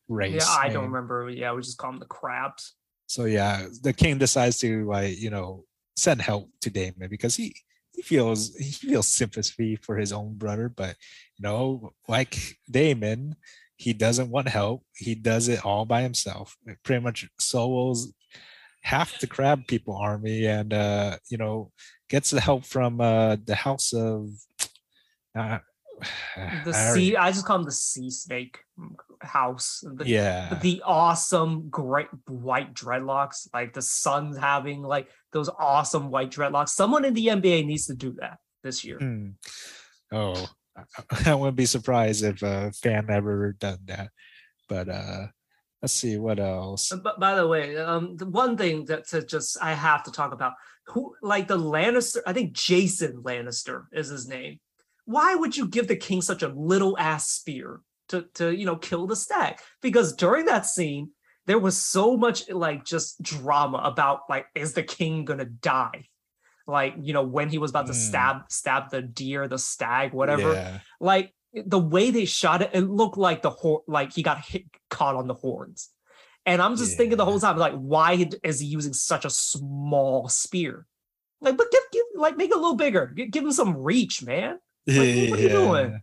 race. 0.08 0.46
Yeah, 0.46 0.56
I 0.60 0.68
don't 0.68 0.84
remember. 0.84 1.30
Yeah, 1.30 1.52
we 1.52 1.62
just 1.62 1.78
call 1.78 1.90
them 1.90 2.00
the 2.00 2.06
crabs. 2.06 2.74
So 3.06 3.24
yeah, 3.24 3.66
the 3.82 3.92
king 3.92 4.18
decides 4.18 4.58
to 4.58 4.86
like 4.86 5.20
you 5.20 5.30
know 5.30 5.64
send 5.96 6.22
help 6.22 6.50
to 6.62 6.70
Daemon 6.70 7.10
because 7.10 7.36
he 7.36 7.54
he 7.92 8.02
feels 8.02 8.54
he 8.56 8.70
feels 8.70 9.08
sympathy 9.08 9.76
for 9.76 9.96
his 9.96 10.12
own 10.12 10.34
brother, 10.34 10.68
but 10.68 10.96
you 11.36 11.42
know 11.42 11.92
like 12.08 12.56
Daemon, 12.70 13.36
he 13.76 13.92
doesn't 13.92 14.30
want 14.30 14.48
help. 14.48 14.84
He 14.96 15.14
does 15.14 15.48
it 15.48 15.64
all 15.64 15.84
by 15.84 16.02
himself. 16.02 16.56
It 16.66 16.78
pretty 16.82 17.02
much 17.02 17.28
solos 17.38 18.12
half 18.82 19.18
the 19.20 19.26
crab 19.26 19.66
people 19.68 19.96
army 19.96 20.46
and 20.46 20.72
uh 20.72 21.16
you 21.30 21.38
know 21.38 21.70
gets 22.10 22.30
the 22.30 22.40
help 22.40 22.64
from 22.64 23.00
uh 23.00 23.36
the 23.44 23.54
house 23.54 23.92
of 23.92 24.28
uh, 25.38 25.58
The 26.64 26.72
I 26.74 26.92
sea. 26.94 27.16
I 27.16 27.30
just 27.30 27.46
call 27.46 27.58
them 27.58 27.64
the 27.66 27.70
sea 27.72 28.10
snake 28.10 28.58
house. 29.20 29.84
The, 29.84 30.04
yeah 30.06 30.58
the 30.60 30.82
awesome 30.84 31.68
great 31.70 32.08
white 32.26 32.74
dreadlocks 32.74 33.46
like 33.54 33.72
the 33.72 33.82
sun's 33.82 34.36
having 34.36 34.82
like 34.82 35.08
those 35.32 35.48
awesome 35.58 36.10
white 36.10 36.30
dreadlocks 36.32 36.70
someone 36.70 37.04
in 37.04 37.14
the 37.14 37.26
nba 37.28 37.64
needs 37.64 37.86
to 37.86 37.94
do 37.94 38.12
that 38.20 38.38
this 38.64 38.84
year 38.84 38.98
Hmm. 38.98 39.30
Oh, 40.10 40.48
I- 40.76 41.30
I 41.30 41.34
wouldn't 41.34 41.56
be 41.56 41.66
surprised 41.66 42.24
if 42.24 42.42
a 42.42 42.72
fan 42.72 43.06
ever 43.10 43.52
done 43.58 43.78
that. 43.86 44.08
But 44.68 44.88
uh 44.88 45.26
let's 45.82 45.92
see 45.92 46.16
what 46.16 46.38
else. 46.38 46.92
but 47.02 47.18
by 47.18 47.34
the 47.34 47.46
way 47.46 47.76
um 47.76 48.16
the 48.16 48.26
one 48.26 48.56
thing 48.56 48.84
that 48.86 49.06
to 49.08 49.22
just 49.24 49.58
i 49.62 49.72
have 49.72 50.02
to 50.04 50.10
talk 50.12 50.32
about 50.32 50.52
who 50.86 51.14
like 51.22 51.48
the 51.48 51.58
lannister 51.58 52.18
i 52.26 52.32
think 52.32 52.52
jason 52.52 53.22
lannister 53.22 53.84
is 53.92 54.08
his 54.08 54.28
name 54.28 54.58
why 55.04 55.34
would 55.34 55.56
you 55.56 55.68
give 55.68 55.88
the 55.88 55.96
king 55.96 56.22
such 56.22 56.42
a 56.42 56.48
little 56.48 56.96
ass 56.98 57.28
spear 57.30 57.80
to 58.08 58.22
to 58.34 58.54
you 58.54 58.64
know 58.66 58.76
kill 58.76 59.06
the 59.06 59.16
stag 59.16 59.56
because 59.80 60.14
during 60.14 60.46
that 60.46 60.66
scene 60.66 61.10
there 61.46 61.58
was 61.58 61.76
so 61.76 62.16
much 62.16 62.48
like 62.50 62.84
just 62.84 63.20
drama 63.20 63.78
about 63.78 64.20
like 64.28 64.46
is 64.54 64.74
the 64.74 64.82
king 64.82 65.24
gonna 65.24 65.44
die 65.44 66.06
like 66.68 66.94
you 67.00 67.12
know 67.12 67.24
when 67.24 67.48
he 67.48 67.58
was 67.58 67.70
about 67.70 67.86
to 67.86 67.92
Mm. 67.92 67.96
stab 68.08 68.36
stab 68.48 68.90
the 68.90 69.02
deer 69.02 69.48
the 69.48 69.58
stag 69.58 70.12
whatever 70.12 70.54
Yeah. 70.54 70.78
like 71.00 71.34
the 71.54 71.78
way 71.78 72.10
they 72.10 72.24
shot 72.24 72.62
it, 72.62 72.70
it 72.72 72.88
looked 72.88 73.18
like 73.18 73.42
the 73.42 73.50
hor- 73.50 73.82
like 73.86 74.12
he 74.12 74.22
got 74.22 74.44
hit 74.44 74.64
caught 74.90 75.14
on 75.14 75.26
the 75.26 75.34
horns. 75.34 75.90
And 76.44 76.60
I'm 76.60 76.76
just 76.76 76.96
thinking 76.96 77.16
the 77.16 77.24
whole 77.24 77.38
time, 77.38 77.56
like, 77.56 77.74
why 77.74 78.28
is 78.42 78.58
he 78.58 78.66
using 78.66 78.92
such 78.92 79.24
a 79.24 79.30
small 79.30 80.28
spear? 80.28 80.86
Like, 81.40 81.56
but 81.56 81.70
give, 81.70 81.82
give 81.92 82.02
like 82.16 82.36
make 82.36 82.50
it 82.50 82.56
a 82.56 82.60
little 82.60 82.76
bigger. 82.76 83.12
Gi- 83.16 83.28
give 83.28 83.44
him 83.44 83.52
some 83.52 83.76
reach, 83.76 84.22
man. 84.22 84.58
Like, 84.86 84.96
what 84.96 85.38
are 85.38 85.42
you 85.42 85.48
doing? 85.48 86.02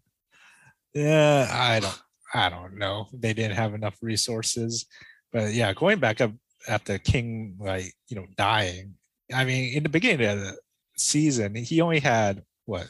Yeah, 0.93 1.47
I 1.51 1.79
don't 1.79 2.01
I 2.33 2.49
don't 2.49 2.77
know. 2.77 3.07
They 3.13 3.33
didn't 3.33 3.55
have 3.55 3.73
enough 3.73 3.97
resources. 4.01 4.85
But 5.31 5.53
yeah, 5.53 5.73
going 5.73 5.99
back 5.99 6.21
up 6.21 6.31
at 6.67 6.85
the 6.85 6.99
king 6.99 7.57
like, 7.59 7.93
you 8.07 8.15
know, 8.15 8.25
dying. 8.37 8.95
I 9.33 9.45
mean, 9.45 9.73
in 9.75 9.83
the 9.83 9.89
beginning 9.89 10.27
of 10.27 10.39
the 10.39 10.57
season, 10.97 11.55
he 11.55 11.81
only 11.81 11.99
had 11.99 12.43
what 12.65 12.87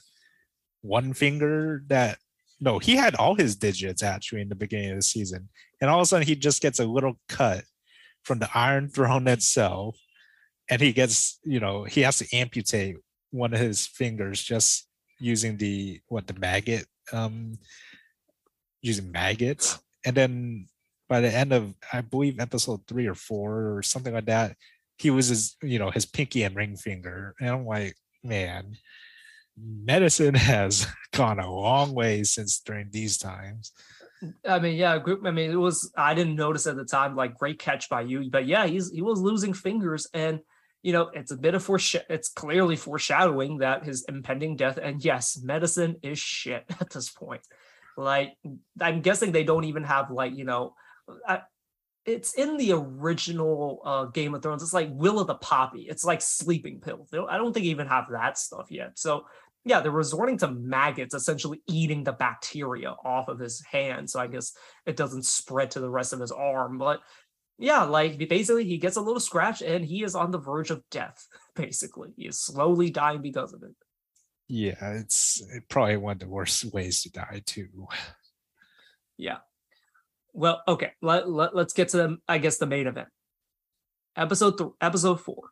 one 0.82 1.14
finger 1.14 1.84
that 1.88 2.20
no, 2.60 2.80
he 2.80 2.96
had 2.96 3.16
all 3.16 3.36
his 3.36 3.56
digits 3.56 4.04
actually 4.04 4.42
in 4.42 4.50
the 4.50 4.56
beginning 4.56 4.92
of 4.92 4.98
the 4.98 5.04
season. 5.04 5.50
And 5.82 5.90
all 5.90 6.00
of 6.00 6.04
a 6.04 6.06
sudden 6.06 6.28
he 6.28 6.36
just 6.36 6.62
gets 6.62 6.80
a 6.80 6.86
little 6.86 7.18
cut 7.28 7.64
from 8.24 8.40
the 8.40 8.50
Iron 8.54 8.90
Throne 8.90 9.28
itself. 9.28 9.98
And 10.70 10.82
he 10.82 10.94
gets, 10.94 11.40
you 11.44 11.60
know, 11.60 11.84
he 11.84 12.02
has 12.02 12.18
to 12.18 12.28
amputate 12.36 12.98
one 13.32 13.54
of 13.54 13.60
his 13.60 13.88
fingers 13.88 14.44
just 14.44 14.88
using 15.20 15.58
the 15.58 16.00
what 16.08 16.28
the 16.28 16.34
maggot 16.34 16.86
um 17.12 17.58
using 18.82 19.12
maggots. 19.12 19.80
And 20.06 20.16
then 20.16 20.68
by 21.08 21.22
the 21.22 21.34
end 21.34 21.54
of 21.54 21.74
I 21.92 22.02
believe 22.02 22.40
episode 22.40 22.82
three 22.88 23.08
or 23.08 23.16
four 23.16 23.76
or 23.76 23.82
something 23.82 24.14
like 24.14 24.26
that, 24.26 24.56
he 24.98 25.10
was 25.10 25.28
his, 25.28 25.56
you 25.62 25.80
know, 25.80 25.90
his 25.90 26.06
pinky 26.06 26.44
and 26.44 26.56
ring 26.56 26.76
finger. 26.76 27.36
And 27.40 27.50
I'm 27.50 27.66
like, 27.66 27.96
man, 28.24 28.78
medicine 29.64 30.34
has 30.36 30.88
gone 31.12 31.40
a 31.40 31.52
long 31.52 31.94
way 31.94 32.24
since 32.24 32.60
during 32.60 32.90
these 32.92 33.18
times. 33.18 33.72
I 34.46 34.60
mean, 34.60 34.76
yeah, 34.76 34.98
group. 35.00 35.26
I 35.26 35.32
mean, 35.32 35.50
it 35.50 35.56
was. 35.56 35.92
I 35.98 36.14
didn't 36.14 36.36
notice 36.36 36.68
at 36.68 36.76
the 36.76 36.84
time. 36.84 37.16
Like, 37.16 37.38
great 37.38 37.58
catch 37.58 37.88
by 37.90 38.02
you. 38.02 38.30
But 38.30 38.48
yeah, 38.48 38.66
he's 38.66 38.92
he 38.92 39.02
was 39.02 39.22
losing 39.22 39.54
fingers, 39.54 40.08
and 40.14 40.42
you 40.84 40.92
know, 40.92 41.10
it's 41.14 41.32
a 41.32 41.38
bit 41.38 41.56
of 41.56 41.64
foreshadow. 41.64 42.06
It's 42.10 42.30
clearly 42.30 42.76
foreshadowing 42.76 43.60
that 43.60 43.86
his 43.86 44.06
impending 44.10 44.58
death. 44.58 44.78
And 44.82 45.04
yes, 45.04 45.40
medicine 45.42 45.98
is 46.04 46.20
shit 46.20 46.66
at 46.82 46.90
this 46.90 47.10
point. 47.10 47.42
Like, 47.96 48.34
I'm 48.82 49.02
guessing 49.02 49.32
they 49.32 49.44
don't 49.44 49.66
even 49.66 49.84
have 49.84 50.12
like 50.12 50.36
you 50.36 50.44
know, 50.44 50.74
I, 51.26 51.42
it's 52.06 52.34
in 52.34 52.58
the 52.58 52.74
original 52.74 53.82
uh, 53.86 54.06
Game 54.06 54.34
of 54.34 54.42
Thrones. 54.42 54.64
It's 54.64 54.74
like 54.74 54.92
milk 54.94 55.18
of 55.18 55.28
the 55.28 55.36
poppy. 55.36 55.82
It's 55.90 56.04
like 56.04 56.22
sleeping 56.22 56.82
don't- 57.12 57.30
I 57.30 57.38
don't 57.38 57.54
think 57.54 57.66
even 57.68 57.88
have 57.88 58.06
that 58.12 58.38
stuff 58.38 58.68
yet. 58.70 58.98
So 58.98 59.26
yeah, 59.66 59.82
they're 59.82 59.92
resorting 59.92 60.38
to 60.40 60.52
maggots, 60.52 61.14
essentially 61.14 61.62
eating 61.68 62.04
the 62.04 62.14
bacteria 62.14 62.96
off 63.04 63.28
of 63.28 63.40
his 63.40 63.64
hand. 63.70 64.10
So 64.10 64.20
I 64.20 64.28
mm. 64.28 64.34
guess 64.34 64.54
it 64.86 64.96
doesn't 64.96 65.26
spread 65.26 65.72
to 65.72 65.80
the 65.80 65.90
rest 65.90 66.14
of 66.14 66.20
his 66.20 66.32
arm. 66.32 66.78
But 66.78 67.02
yeah, 67.58 67.84
like 67.84 68.18
basically 68.30 68.66
he 68.66 68.78
gets 68.78 68.96
a 68.96 69.02
little 69.02 69.20
scratch 69.20 69.62
and 69.62 69.84
he 69.84 70.04
is 70.04 70.16
on 70.16 70.32
the 70.32 70.40
verge 70.40 70.72
of 70.72 70.84
death. 70.90 71.28
Basically, 71.56 72.10
he 72.16 72.28
is 72.28 72.40
slowly 72.40 72.90
dying 72.90 73.22
because 73.22 73.54
of 73.54 73.64
it. 73.64 73.76
Yeah, 74.48 74.94
it's 74.94 75.44
it 75.54 75.68
probably 75.68 75.98
one 75.98 76.14
of 76.14 76.20
the 76.20 76.30
worst 76.30 76.66
ways 76.74 77.04
to 77.04 77.12
die 77.12 77.42
too. 77.46 77.88
Yeah. 79.18 79.40
Well, 80.34 80.62
okay. 80.68 80.94
Let, 81.02 81.30
let, 81.30 81.54
let's 81.54 81.74
get 81.74 81.90
to 81.90 81.98
the, 81.98 82.18
I 82.28 82.38
guess 82.38 82.58
the 82.58 82.66
main 82.66 82.88
event. 82.88 83.10
Episode 84.16 84.58
th- 84.58 84.70
episode 84.80 85.20
four. 85.20 85.50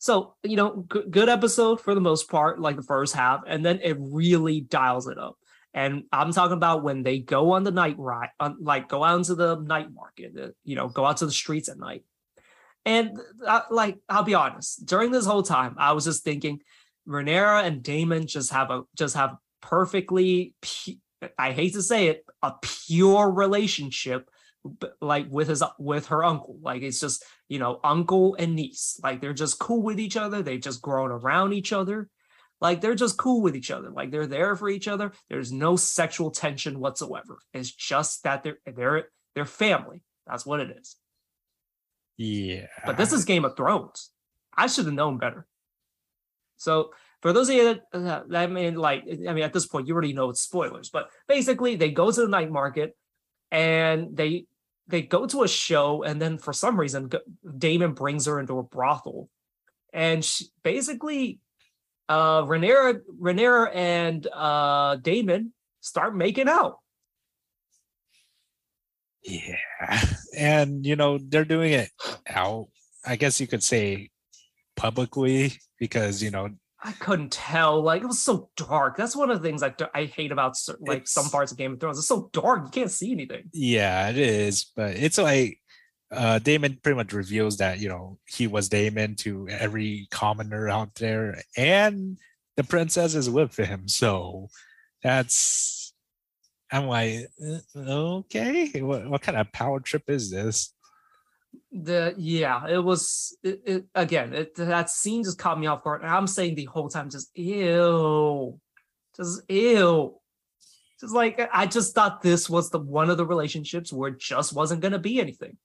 So, 0.00 0.34
you 0.42 0.56
know, 0.56 0.86
g- 0.92 1.04
good 1.10 1.28
episode 1.28 1.80
for 1.80 1.94
the 1.94 2.00
most 2.00 2.30
part, 2.30 2.58
like 2.58 2.76
the 2.76 2.82
first 2.82 3.14
half, 3.14 3.42
and 3.46 3.64
then 3.64 3.80
it 3.82 3.98
really 4.00 4.62
dials 4.62 5.06
it 5.06 5.18
up. 5.18 5.36
And 5.74 6.04
I'm 6.10 6.32
talking 6.32 6.56
about 6.56 6.82
when 6.82 7.02
they 7.02 7.18
go 7.18 7.52
on 7.52 7.64
the 7.64 7.70
night 7.70 7.96
ride, 7.98 8.30
on, 8.40 8.56
like 8.60 8.88
go 8.88 9.04
out 9.04 9.18
into 9.18 9.34
the 9.34 9.56
night 9.56 9.92
market, 9.92 10.32
uh, 10.40 10.48
you 10.64 10.74
know, 10.74 10.88
go 10.88 11.04
out 11.04 11.18
to 11.18 11.26
the 11.26 11.32
streets 11.32 11.68
at 11.68 11.78
night. 11.78 12.02
And 12.86 13.18
uh, 13.46 13.60
like, 13.70 13.98
I'll 14.08 14.22
be 14.22 14.34
honest, 14.34 14.86
during 14.86 15.10
this 15.10 15.26
whole 15.26 15.42
time, 15.42 15.76
I 15.78 15.92
was 15.92 16.06
just 16.06 16.24
thinking, 16.24 16.60
Rhaenyra 17.06 17.64
and 17.64 17.82
Daemon 17.82 18.26
just 18.26 18.52
have 18.52 18.70
a 18.70 18.82
just 18.96 19.16
have 19.16 19.36
perfectly 19.60 20.54
pu- 20.62 20.96
I 21.38 21.52
hate 21.52 21.74
to 21.74 21.82
say 21.82 22.08
it, 22.08 22.24
a 22.42 22.54
pure 22.62 23.30
relationship 23.30 24.30
like 25.00 25.26
with 25.30 25.48
his 25.48 25.62
with 25.78 26.06
her 26.06 26.24
uncle. 26.24 26.58
Like 26.60 26.82
it's 26.82 27.00
just, 27.00 27.24
you 27.48 27.58
know, 27.58 27.80
uncle 27.82 28.36
and 28.38 28.54
niece. 28.54 29.00
Like 29.02 29.20
they're 29.20 29.32
just 29.32 29.58
cool 29.58 29.82
with 29.82 29.98
each 29.98 30.16
other. 30.16 30.42
They've 30.42 30.60
just 30.60 30.82
grown 30.82 31.10
around 31.10 31.52
each 31.52 31.72
other. 31.72 32.08
Like 32.60 32.80
they're 32.80 32.94
just 32.94 33.16
cool 33.16 33.40
with 33.40 33.56
each 33.56 33.70
other. 33.70 33.90
Like 33.90 34.10
they're 34.10 34.26
there 34.26 34.54
for 34.56 34.68
each 34.68 34.86
other. 34.86 35.12
There's 35.28 35.50
no 35.50 35.76
sexual 35.76 36.30
tension 36.30 36.78
whatsoever. 36.78 37.38
It's 37.54 37.72
just 37.72 38.22
that 38.24 38.42
they're 38.42 38.58
they're 38.66 39.08
they're 39.34 39.44
family. 39.46 40.02
That's 40.26 40.44
what 40.44 40.60
it 40.60 40.76
is. 40.78 40.96
Yeah. 42.16 42.66
But 42.84 42.98
this 42.98 43.12
is 43.12 43.24
Game 43.24 43.46
of 43.46 43.56
Thrones. 43.56 44.10
I 44.54 44.66
should 44.66 44.84
have 44.84 44.94
known 44.94 45.16
better. 45.16 45.46
So 46.58 46.90
for 47.22 47.32
those 47.32 47.48
of 47.48 47.54
you 47.54 47.64
that, 47.64 47.80
uh, 47.94 48.22
that 48.28 48.36
I 48.36 48.46
mean, 48.46 48.74
like, 48.74 49.04
I 49.06 49.32
mean, 49.32 49.44
at 49.44 49.52
this 49.52 49.66
point, 49.66 49.86
you 49.86 49.94
already 49.94 50.12
know 50.12 50.30
it's 50.30 50.42
spoilers. 50.42 50.90
But 50.90 51.08
basically, 51.28 51.76
they 51.76 51.90
go 51.90 52.10
to 52.10 52.20
the 52.20 52.28
night 52.28 52.50
market, 52.50 52.94
and 53.50 54.14
they 54.14 54.44
they 54.90 55.02
go 55.02 55.26
to 55.26 55.42
a 55.42 55.48
show, 55.48 56.02
and 56.02 56.20
then 56.20 56.38
for 56.38 56.52
some 56.52 56.78
reason, 56.78 57.10
Daemon 57.58 57.94
brings 57.94 58.26
her 58.26 58.40
into 58.40 58.58
a 58.58 58.62
brothel, 58.62 59.28
and 59.92 60.24
she, 60.24 60.46
basically, 60.62 61.38
uh, 62.08 62.42
Rhaenyra 62.42 63.74
and 63.74 64.26
uh, 64.26 64.96
Daemon 64.96 65.52
start 65.80 66.14
making 66.14 66.48
out. 66.48 66.78
Yeah. 69.22 69.56
And 70.36 70.84
you 70.86 70.96
know, 70.96 71.18
they're 71.18 71.44
doing 71.44 71.72
it 71.72 71.90
out, 72.26 72.68
I 73.04 73.16
guess 73.16 73.40
you 73.40 73.46
could 73.46 73.62
say 73.62 74.10
publicly, 74.76 75.52
because 75.78 76.22
you 76.22 76.30
know, 76.30 76.50
I 76.82 76.92
couldn't 76.92 77.32
tell. 77.32 77.82
Like 77.82 78.02
it 78.02 78.06
was 78.06 78.22
so 78.22 78.48
dark. 78.56 78.96
That's 78.96 79.14
one 79.14 79.30
of 79.30 79.40
the 79.40 79.46
things 79.46 79.62
I, 79.62 79.74
I 79.94 80.04
hate 80.04 80.32
about 80.32 80.56
like 80.80 81.06
some 81.06 81.28
parts 81.28 81.52
of 81.52 81.58
Game 81.58 81.72
of 81.74 81.80
Thrones. 81.80 81.98
It's 81.98 82.06
so 82.08 82.30
dark. 82.32 82.64
You 82.64 82.70
can't 82.70 82.90
see 82.90 83.12
anything. 83.12 83.50
yeah, 83.52 84.08
it 84.08 84.18
is, 84.18 84.66
but 84.74 84.96
it's 84.96 85.18
like 85.18 85.58
uh 86.10 86.38
Daemon 86.40 86.78
pretty 86.82 86.96
much 86.96 87.12
reveals 87.12 87.58
that, 87.58 87.78
you 87.80 87.88
know, 87.88 88.18
he 88.26 88.46
was 88.46 88.68
Daemon 88.68 89.16
to 89.16 89.48
every 89.48 90.08
commoner 90.10 90.68
out 90.68 90.94
there. 90.96 91.42
And 91.56 92.18
the 92.56 92.64
princess 92.64 93.14
is 93.14 93.28
with 93.28 93.56
him. 93.56 93.86
So 93.86 94.48
that's 95.02 95.92
I'm 96.72 96.86
like, 96.86 97.26
"Uh, 97.44 97.78
okay, 98.20 98.80
what, 98.80 99.08
what 99.08 99.22
kind 99.22 99.36
of 99.36 99.50
power 99.52 99.80
trip 99.80 100.04
is 100.08 100.30
this? 100.30 100.72
The 101.72 102.14
yeah 102.16 102.66
it 102.68 102.82
was 102.82 103.36
it, 103.42 103.60
it 103.64 103.84
again 103.94 104.32
it 104.32 104.54
that 104.56 104.90
scene 104.90 105.22
just 105.22 105.38
caught 105.38 105.58
me 105.58 105.66
off 105.66 105.84
guard. 105.84 106.02
And 106.02 106.10
i'm 106.10 106.26
saying 106.26 106.54
the 106.54 106.64
whole 106.64 106.88
time 106.88 107.10
just 107.10 107.30
ew. 107.36 108.58
Just 109.16 109.42
ew. 109.50 110.16
Just 111.00 111.14
like 111.14 111.48
i 111.52 111.66
just 111.66 111.94
thought 111.94 112.22
this 112.22 112.50
was 112.50 112.70
the 112.70 112.78
one 112.78 113.10
of 113.10 113.16
the 113.16 113.26
relationships 113.26 113.92
where 113.92 114.10
it 114.10 114.18
just 114.18 114.52
wasn't 114.52 114.80
going 114.80 114.92
to 114.92 114.98
be 114.98 115.20
anything. 115.20 115.56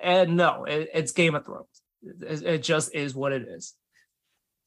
And 0.00 0.36
no 0.36 0.64
it, 0.64 0.90
it's 0.94 1.12
game 1.12 1.34
of 1.34 1.44
thrones. 1.44 1.82
It, 2.02 2.62
just 2.62 2.94
is 2.94 3.14
what 3.14 3.32
it 3.32 3.42
is. 3.42 3.74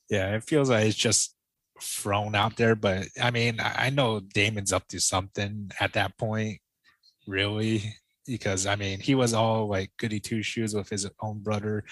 Yeah, 0.09 0.35
it 0.35 0.43
feels 0.43 0.69
like 0.69 0.85
it's 0.85 0.95
just 0.95 1.35
thrown 1.81 2.35
out 2.35 2.55
there. 2.57 2.75
But 2.75 3.07
I 3.21 3.31
mean, 3.31 3.59
I 3.59 3.89
know 3.89 4.19
Daemon's 4.19 4.73
up 4.73 4.87
to 4.89 4.99
something 4.99 5.71
at 5.79 5.93
that 5.93 6.17
point, 6.17 6.59
really, 7.27 7.95
because 8.25 8.65
I 8.65 8.75
mean, 8.75 8.99
he 8.99 9.15
was 9.15 9.33
all 9.33 9.67
like 9.67 9.91
goody 9.97 10.19
two 10.19 10.41
shoes 10.41 10.73
with 10.73 10.89
his 10.89 11.07
own 11.21 11.39
brother, 11.39 11.83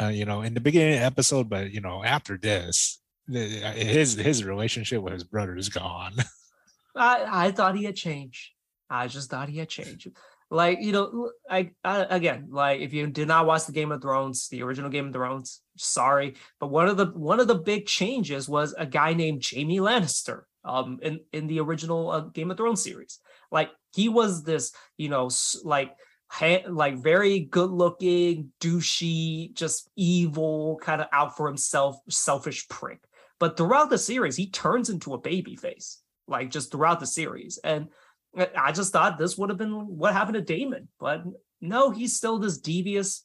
uh, 0.00 0.08
you 0.08 0.24
know, 0.24 0.42
in 0.42 0.54
the 0.54 0.60
beginning 0.60 0.94
of 0.94 1.00
the 1.00 1.06
episode. 1.06 1.48
But 1.48 1.70
you 1.70 1.80
know, 1.80 2.02
after 2.04 2.38
this, 2.38 3.00
uh, 3.30 3.38
his 3.38 4.14
his 4.14 4.44
relationship 4.44 5.02
with 5.02 5.12
his 5.12 5.24
brother 5.24 5.56
is 5.56 5.68
gone. 5.68 6.14
I 6.96 7.46
I 7.46 7.50
thought 7.50 7.76
he 7.76 7.84
had 7.84 7.96
changed. 7.96 8.50
I 8.90 9.06
just 9.06 9.30
thought 9.30 9.48
he 9.48 9.58
had 9.58 9.68
changed. 9.68 10.08
Like 10.50 10.80
you 10.80 10.92
know, 10.92 11.30
I, 11.48 11.72
I 11.84 12.06
again, 12.08 12.48
like 12.50 12.80
if 12.80 12.94
you 12.94 13.06
did 13.08 13.28
not 13.28 13.46
watch 13.46 13.66
the 13.66 13.72
Game 13.72 13.92
of 13.92 14.00
Thrones, 14.00 14.48
the 14.48 14.62
original 14.62 14.88
Game 14.88 15.08
of 15.08 15.12
Thrones, 15.12 15.60
sorry, 15.76 16.36
but 16.58 16.68
one 16.68 16.88
of 16.88 16.96
the 16.96 17.06
one 17.06 17.38
of 17.38 17.48
the 17.48 17.54
big 17.54 17.86
changes 17.86 18.48
was 18.48 18.74
a 18.78 18.86
guy 18.86 19.12
named 19.12 19.44
Jaime 19.44 19.78
Lannister. 19.78 20.42
Um, 20.64 20.98
in 21.02 21.20
in 21.32 21.46
the 21.46 21.60
original 21.60 22.10
uh, 22.10 22.20
Game 22.20 22.50
of 22.50 22.56
Thrones 22.56 22.82
series, 22.82 23.20
like 23.50 23.70
he 23.94 24.08
was 24.08 24.42
this, 24.44 24.72
you 24.96 25.08
know, 25.08 25.30
like 25.64 25.94
ha- 26.28 26.64
like 26.68 27.02
very 27.02 27.40
good 27.40 27.70
looking, 27.70 28.52
douchey, 28.60 29.52
just 29.54 29.88
evil, 29.96 30.78
kind 30.82 31.00
of 31.00 31.08
out 31.12 31.36
for 31.36 31.46
himself, 31.46 31.96
selfish 32.08 32.68
prick. 32.68 33.00
But 33.38 33.56
throughout 33.56 33.90
the 33.90 33.98
series, 33.98 34.36
he 34.36 34.50
turns 34.50 34.90
into 34.90 35.14
a 35.14 35.18
baby 35.18 35.56
face 35.56 36.02
like 36.28 36.50
just 36.50 36.70
throughout 36.70 37.00
the 37.00 37.06
series. 37.06 37.58
And 37.64 37.88
I- 38.36 38.50
I 38.56 38.72
just 38.72 38.92
thought 38.92 39.18
this 39.18 39.38
would 39.38 39.48
have 39.48 39.58
been 39.58 39.96
what 39.96 40.12
happened 40.12 40.34
to 40.34 40.42
Daemon, 40.42 40.88
but 41.00 41.24
no, 41.60 41.90
he's 41.90 42.16
still 42.16 42.38
this 42.38 42.58
devious. 42.58 43.24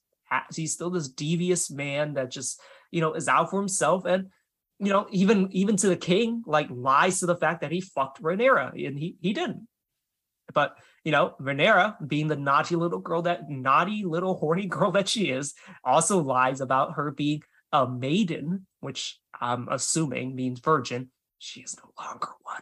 He's 0.55 0.73
still 0.73 0.89
this 0.89 1.09
devious 1.09 1.69
man 1.69 2.15
that 2.15 2.31
just 2.31 2.59
you 2.89 3.01
know 3.01 3.13
is 3.13 3.27
out 3.27 3.51
for 3.51 3.59
himself, 3.59 4.05
and 4.05 4.29
you 4.79 4.89
know 4.89 5.07
even 5.11 5.51
even 5.51 5.77
to 5.77 5.89
the 5.89 5.95
king 5.95 6.41
like 6.47 6.67
lies 6.71 7.19
to 7.19 7.27
the 7.27 7.35
fact 7.35 7.61
that 7.61 7.71
he 7.71 7.81
fucked 7.81 8.21
Rhaenyra, 8.21 8.71
and 8.87 8.97
he 8.97 9.15
he 9.21 9.33
didn't. 9.33 9.67
But 10.53 10.77
you 11.03 11.11
know 11.11 11.35
Rhaenyra, 11.39 12.07
being 12.07 12.27
the 12.27 12.35
naughty 12.35 12.75
little 12.75 12.99
girl 12.99 13.21
that 13.23 13.49
naughty 13.49 14.03
little 14.05 14.35
horny 14.35 14.65
girl 14.67 14.91
that 14.91 15.07
she 15.07 15.29
is, 15.29 15.53
also 15.83 16.19
lies 16.19 16.61
about 16.61 16.95
her 16.95 17.11
being 17.11 17.43
a 17.71 17.87
maiden, 17.87 18.67
which 18.81 19.19
I'm 19.39 19.67
assuming 19.69 20.35
means 20.35 20.59
virgin. 20.59 21.09
She 21.39 21.61
is 21.61 21.75
no 21.77 21.91
longer 22.03 22.29
one. 22.43 22.61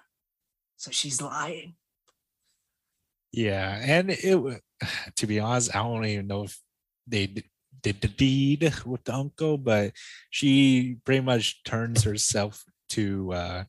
So 0.78 0.90
she's 0.92 1.22
lying. 1.22 1.76
yeah, 3.32 3.80
and 3.82 4.10
it 4.10 4.62
to 5.16 5.28
be 5.28 5.40
honest, 5.40 5.76
I 5.76 5.84
don't 5.84 6.06
even 6.06 6.28
know 6.28 6.44
if 6.44 6.60
they 7.08 7.44
did 7.82 8.02
the 8.02 8.08
deed 8.08 8.74
with 8.86 9.04
the 9.04 9.14
uncle, 9.14 9.58
but 9.58 9.94
she 10.30 10.98
pretty 11.06 11.22
much 11.22 11.64
turns 11.64 12.04
herself 12.04 12.64
to 12.90 13.34
uh 13.34 13.64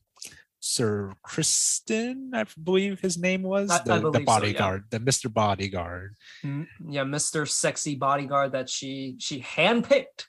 Sir 0.65 1.11
Criston, 1.27 2.33
I 2.33 2.45
believe 2.63 3.01
his 3.01 3.17
name 3.17 3.41
was 3.43 3.69
I- 3.69 3.75
I 3.75 3.79
the, 3.79 3.93
the 3.95 3.99
believe 3.99 4.13
so, 4.13 4.19
yeah. 4.19 4.25
bodyguard, 4.25 4.83
the 4.91 4.99
Mr. 5.01 5.31
Bodyguard. 5.33 6.15
Mm, 6.41 6.67
Yeah, 6.87 7.03
Mr. 7.03 7.45
Sexy 7.45 7.95
Bodyguard 7.95 8.53
that 8.53 8.69
she 8.69 9.15
she 9.19 9.41
handpicked. 9.41 10.27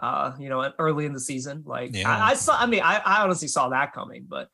Uh, 0.00 0.32
you 0.38 0.48
know, 0.48 0.72
early 0.78 1.04
in 1.04 1.12
the 1.12 1.20
season. 1.20 1.64
Like 1.66 1.94
Yeah. 1.94 2.08
I, 2.10 2.30
I 2.30 2.34
saw. 2.34 2.56
I 2.58 2.64
mean, 2.64 2.80
I, 2.82 3.02
I 3.04 3.22
honestly 3.24 3.48
saw 3.48 3.68
that 3.68 3.92
coming, 3.92 4.24
but 4.26 4.48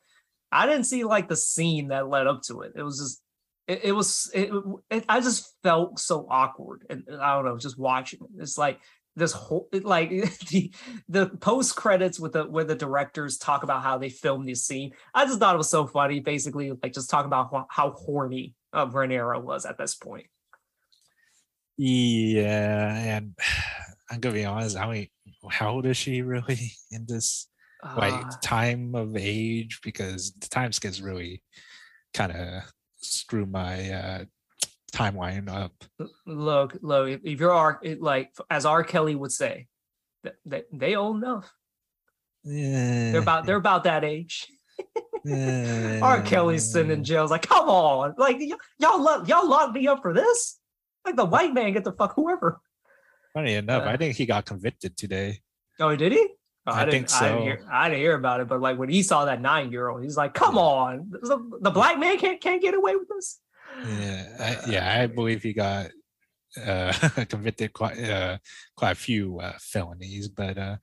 I 0.51 0.65
didn't 0.65 0.83
see 0.85 1.05
like 1.05 1.29
the 1.29 1.35
scene 1.37 1.87
that 1.89 2.09
led 2.09 2.27
up 2.27 2.41
to 2.47 2.61
it. 2.61 2.73
It 2.75 2.83
was 2.83 2.99
just. 2.99 3.21
It, 3.67 3.85
it 3.85 3.91
was. 3.93 4.29
It, 4.33 4.51
it. 4.89 5.05
I 5.07 5.21
just 5.21 5.55
felt 5.63 5.97
so 5.97 6.27
awkward, 6.29 6.85
and 6.89 7.03
I 7.21 7.35
don't 7.35 7.45
know, 7.45 7.57
just 7.57 7.79
watching 7.79 8.19
it. 8.21 8.41
It's 8.41 8.57
like 8.57 8.79
this 9.15 9.31
whole 9.31 9.69
like 9.71 10.09
the 10.49 10.73
the 11.07 11.27
post 11.27 11.75
credits 11.75 12.19
with 12.19 12.33
the 12.33 12.43
where 12.43 12.63
the 12.65 12.75
directors 12.75 13.37
talk 13.37 13.63
about 13.63 13.81
how 13.81 13.97
they 13.97 14.09
filmed 14.09 14.47
this 14.47 14.65
scene. 14.65 14.91
I 15.13 15.25
just 15.25 15.39
thought 15.39 15.55
it 15.55 15.57
was 15.57 15.69
so 15.69 15.87
funny. 15.87 16.19
Basically, 16.19 16.71
like 16.83 16.93
just 16.93 17.09
talking 17.09 17.27
about 17.27 17.49
how, 17.51 17.65
how 17.69 17.91
horny 17.91 18.53
uh, 18.73 18.87
Rhaenyra 18.87 19.41
was 19.41 19.65
at 19.65 19.77
this 19.77 19.95
point. 19.95 20.27
Yeah, 21.77 23.17
and 23.17 23.35
I'm 24.09 24.19
gonna 24.19 24.35
be 24.35 24.45
honest. 24.45 24.77
I 24.77 24.91
mean, 24.91 25.07
how 25.49 25.71
old 25.71 25.85
is 25.85 25.97
she 25.97 26.21
really 26.21 26.73
in 26.91 27.05
this 27.05 27.47
like 27.95 28.13
Uh, 28.13 28.31
time 28.41 28.95
of 28.95 29.15
age? 29.15 29.79
Because 29.83 30.33
the 30.33 30.47
time 30.47 30.71
skips 30.71 31.01
really 31.01 31.41
kind 32.13 32.31
of 32.31 32.63
screw 32.97 33.45
my 33.45 33.91
uh 33.91 34.25
timeline 34.95 35.49
up. 35.49 35.73
look, 36.25 36.77
look. 36.81 37.09
If, 37.09 37.21
if 37.23 37.39
you're 37.39 37.51
R, 37.51 37.79
it, 37.83 38.01
like 38.01 38.31
as 38.49 38.65
R. 38.65 38.83
Kelly 38.83 39.15
would 39.15 39.31
say, 39.31 39.67
that 40.23 40.35
they, 40.45 40.63
they 40.71 40.95
old 40.95 41.17
enough. 41.17 41.51
Yeah, 42.43 43.11
They're 43.11 43.21
about 43.21 43.45
they're 43.45 43.55
about 43.55 43.83
that 43.85 44.03
age. 44.03 44.47
yeah. 45.23 45.99
R. 46.03 46.21
Kelly's 46.21 46.71
sitting 46.71 46.91
in 46.91 47.03
jail. 47.03 47.23
It's 47.23 47.31
like, 47.31 47.47
come 47.47 47.67
on, 47.69 48.13
like 48.17 48.37
y- 48.39 48.51
y'all 48.79 49.01
lo- 49.01 49.23
y'all 49.25 49.47
locked 49.49 49.73
me 49.73 49.87
up 49.87 50.01
for 50.01 50.13
this. 50.13 50.59
Like 51.05 51.15
the 51.15 51.25
white 51.25 51.53
man 51.53 51.73
get 51.73 51.83
the 51.83 51.91
fuck 51.93 52.13
whoever. 52.15 52.59
Funny 53.33 53.55
enough, 53.55 53.83
Uh, 53.83 53.89
I 53.89 53.97
think 53.97 54.15
he 54.15 54.25
got 54.25 54.45
convicted 54.45 54.95
today. 54.95 55.41
Oh, 55.79 55.95
did 55.95 56.11
he? 56.13 56.27
Oh, 56.67 56.71
I 56.71 56.85
didn't, 56.85 57.09
think 57.09 57.21
I 57.21 57.27
didn't, 57.27 57.37
so. 57.39 57.43
hear, 57.43 57.67
I 57.71 57.89
didn't 57.89 58.01
hear 58.01 58.15
about 58.15 58.39
it, 58.41 58.47
but 58.47 58.59
like 58.61 58.77
when 58.79 58.89
he 58.89 59.03
saw 59.03 59.25
that 59.25 59.41
nine 59.41 59.71
year 59.71 59.87
old, 59.89 60.03
he's 60.03 60.17
like, 60.17 60.33
"Come 60.33 60.57
on, 60.57 61.09
the, 61.11 61.57
the 61.61 61.69
black 61.69 61.99
man 61.99 62.17
can't 62.17 62.41
can't 62.41 62.61
get 62.61 62.73
away 62.73 62.95
with 62.95 63.07
this." 63.09 63.39
Yeah, 63.83 64.25
I, 64.39 64.69
yeah, 64.69 65.01
I 65.01 65.07
believe 65.07 65.43
he 65.43 65.53
got 65.53 65.89
uh 66.63 66.93
convicted 67.29 67.73
quite 67.73 67.99
uh 67.99 68.37
quite 68.77 68.91
a 68.91 68.95
few 68.95 69.39
uh, 69.39 69.53
felonies, 69.59 70.29
but 70.29 70.57
uh 70.57 70.77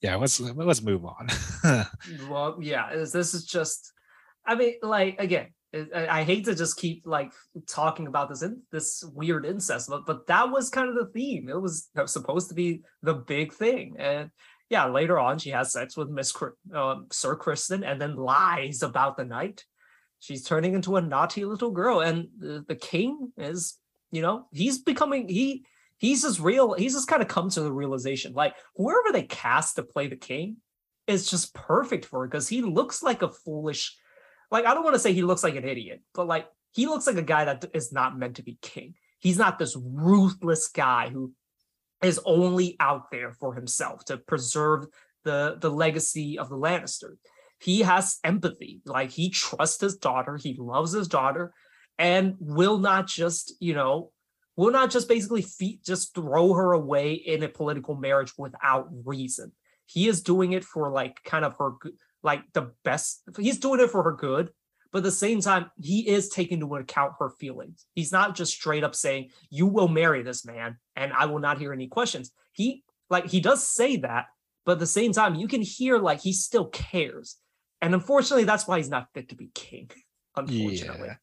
yeah, 0.00 0.16
let's 0.16 0.38
let's 0.40 0.82
move 0.82 1.04
on. 1.04 1.28
Well, 2.28 2.58
yeah, 2.60 2.94
this 2.94 3.34
is 3.34 3.44
just. 3.44 3.92
I 4.48 4.54
mean, 4.54 4.74
like 4.82 5.16
again, 5.18 5.48
I, 5.94 6.22
hate 6.22 6.44
to 6.44 6.54
just 6.54 6.76
keep 6.76 7.02
like 7.04 7.32
talking 7.66 8.06
about 8.06 8.28
this 8.28 8.42
in, 8.42 8.62
this 8.70 9.04
weird 9.14 9.44
incest, 9.44 9.88
but 9.88 10.06
but 10.06 10.26
that 10.28 10.50
was 10.50 10.70
kind 10.70 10.88
of 10.88 10.94
the 10.94 11.10
theme. 11.12 11.48
It 11.48 11.60
was, 11.60 11.88
supposed 12.06 12.48
to 12.48 12.54
be 12.54 12.82
the 13.02 13.14
big 13.14 13.52
thing, 13.52 13.96
and 13.98 14.30
yeah, 14.70 14.86
later 14.86 15.18
on 15.18 15.38
she 15.38 15.50
has 15.50 15.72
sex 15.72 15.96
with 15.96 16.08
Miss 16.08 16.32
Cri- 16.32 16.52
um, 16.74 17.06
Sir 17.10 17.36
Criston, 17.36 17.84
and 17.84 18.00
then 18.00 18.16
lies 18.16 18.82
about 18.82 19.16
the 19.16 19.24
night. 19.24 19.64
She's 20.18 20.44
turning 20.44 20.74
into 20.74 20.96
a 20.96 21.02
naughty 21.02 21.44
little 21.44 21.70
girl, 21.70 22.00
and 22.00 22.28
the, 22.38 22.64
the 22.66 22.74
king 22.74 23.32
is, 23.36 23.78
you 24.10 24.22
know, 24.22 24.46
he's 24.52 24.78
becoming 24.78 25.28
he 25.28 25.64
he's 25.98 26.22
just 26.22 26.40
real. 26.40 26.72
He's 26.74 26.94
just 26.94 27.08
kind 27.08 27.22
of 27.22 27.28
come 27.28 27.50
to 27.50 27.60
the 27.60 27.72
realization, 27.72 28.32
like 28.32 28.54
whoever 28.76 29.12
they 29.12 29.22
cast 29.22 29.76
to 29.76 29.82
play 29.82 30.08
the 30.08 30.16
king 30.16 30.56
is 31.06 31.30
just 31.30 31.54
perfect 31.54 32.04
for 32.04 32.24
it 32.24 32.30
because 32.30 32.48
he 32.48 32.62
looks 32.62 33.02
like 33.02 33.22
a 33.22 33.30
foolish 33.30 33.96
like 34.50 34.66
I 34.66 34.74
don't 34.74 34.84
want 34.84 34.94
to 34.94 35.00
say 35.00 35.12
he 35.12 35.22
looks 35.22 35.42
like 35.42 35.56
an 35.56 35.64
idiot, 35.64 36.02
but 36.14 36.26
like 36.26 36.46
he 36.72 36.86
looks 36.86 37.06
like 37.06 37.16
a 37.16 37.22
guy 37.22 37.44
that 37.46 37.64
is 37.74 37.92
not 37.92 38.18
meant 38.18 38.36
to 38.36 38.42
be 38.42 38.58
king. 38.60 38.94
He's 39.18 39.38
not 39.38 39.58
this 39.58 39.76
ruthless 39.76 40.68
guy 40.68 41.08
who 41.08 41.32
is 42.02 42.20
only 42.24 42.76
out 42.78 43.10
there 43.10 43.32
for 43.32 43.54
himself 43.54 44.04
to 44.06 44.18
preserve 44.18 44.86
the 45.24 45.56
the 45.60 45.70
legacy 45.70 46.38
of 46.38 46.48
the 46.48 46.56
Lannister. 46.56 47.16
He 47.58 47.80
has 47.80 48.18
empathy, 48.22 48.80
like 48.84 49.10
he 49.10 49.30
trusts 49.30 49.80
his 49.80 49.96
daughter, 49.96 50.36
he 50.36 50.56
loves 50.58 50.92
his 50.92 51.08
daughter, 51.08 51.52
and 51.98 52.34
will 52.38 52.78
not 52.78 53.06
just 53.06 53.54
you 53.60 53.74
know 53.74 54.12
will 54.56 54.70
not 54.70 54.90
just 54.90 55.08
basically 55.08 55.44
just 55.84 56.14
throw 56.14 56.54
her 56.54 56.72
away 56.72 57.12
in 57.12 57.42
a 57.42 57.48
political 57.48 57.94
marriage 57.94 58.32
without 58.38 58.88
reason. 59.04 59.52
He 59.84 60.08
is 60.08 60.22
doing 60.22 60.52
it 60.52 60.64
for 60.64 60.90
like 60.90 61.22
kind 61.24 61.44
of 61.44 61.54
her 61.58 61.72
like 62.22 62.42
the 62.52 62.72
best 62.84 63.22
he's 63.38 63.58
doing 63.58 63.80
it 63.80 63.90
for 63.90 64.02
her 64.02 64.12
good 64.12 64.50
but 64.92 64.98
at 64.98 65.04
the 65.04 65.10
same 65.10 65.40
time 65.40 65.70
he 65.80 66.08
is 66.08 66.28
taking 66.28 66.60
into 66.60 66.74
account 66.74 67.12
her 67.18 67.30
feelings. 67.30 67.86
He's 67.94 68.12
not 68.12 68.34
just 68.34 68.52
straight 68.52 68.82
up 68.82 68.94
saying 68.94 69.30
you 69.50 69.66
will 69.66 69.88
marry 69.88 70.22
this 70.22 70.44
man 70.44 70.78
and 70.94 71.12
i 71.12 71.26
will 71.26 71.38
not 71.38 71.58
hear 71.58 71.72
any 71.72 71.86
questions. 71.86 72.32
He 72.52 72.82
like 73.10 73.26
he 73.26 73.40
does 73.40 73.66
say 73.66 73.96
that 73.98 74.26
but 74.64 74.72
at 74.72 74.78
the 74.80 74.86
same 74.86 75.12
time 75.12 75.34
you 75.34 75.48
can 75.48 75.62
hear 75.62 75.98
like 75.98 76.20
he 76.20 76.32
still 76.32 76.66
cares 76.66 77.36
and 77.82 77.94
unfortunately 77.94 78.44
that's 78.44 78.66
why 78.66 78.78
he's 78.78 78.90
not 78.90 79.08
fit 79.14 79.28
to 79.28 79.34
be 79.34 79.50
king 79.54 79.90
unfortunately. 80.36 81.08
Yeah. 81.08 81.16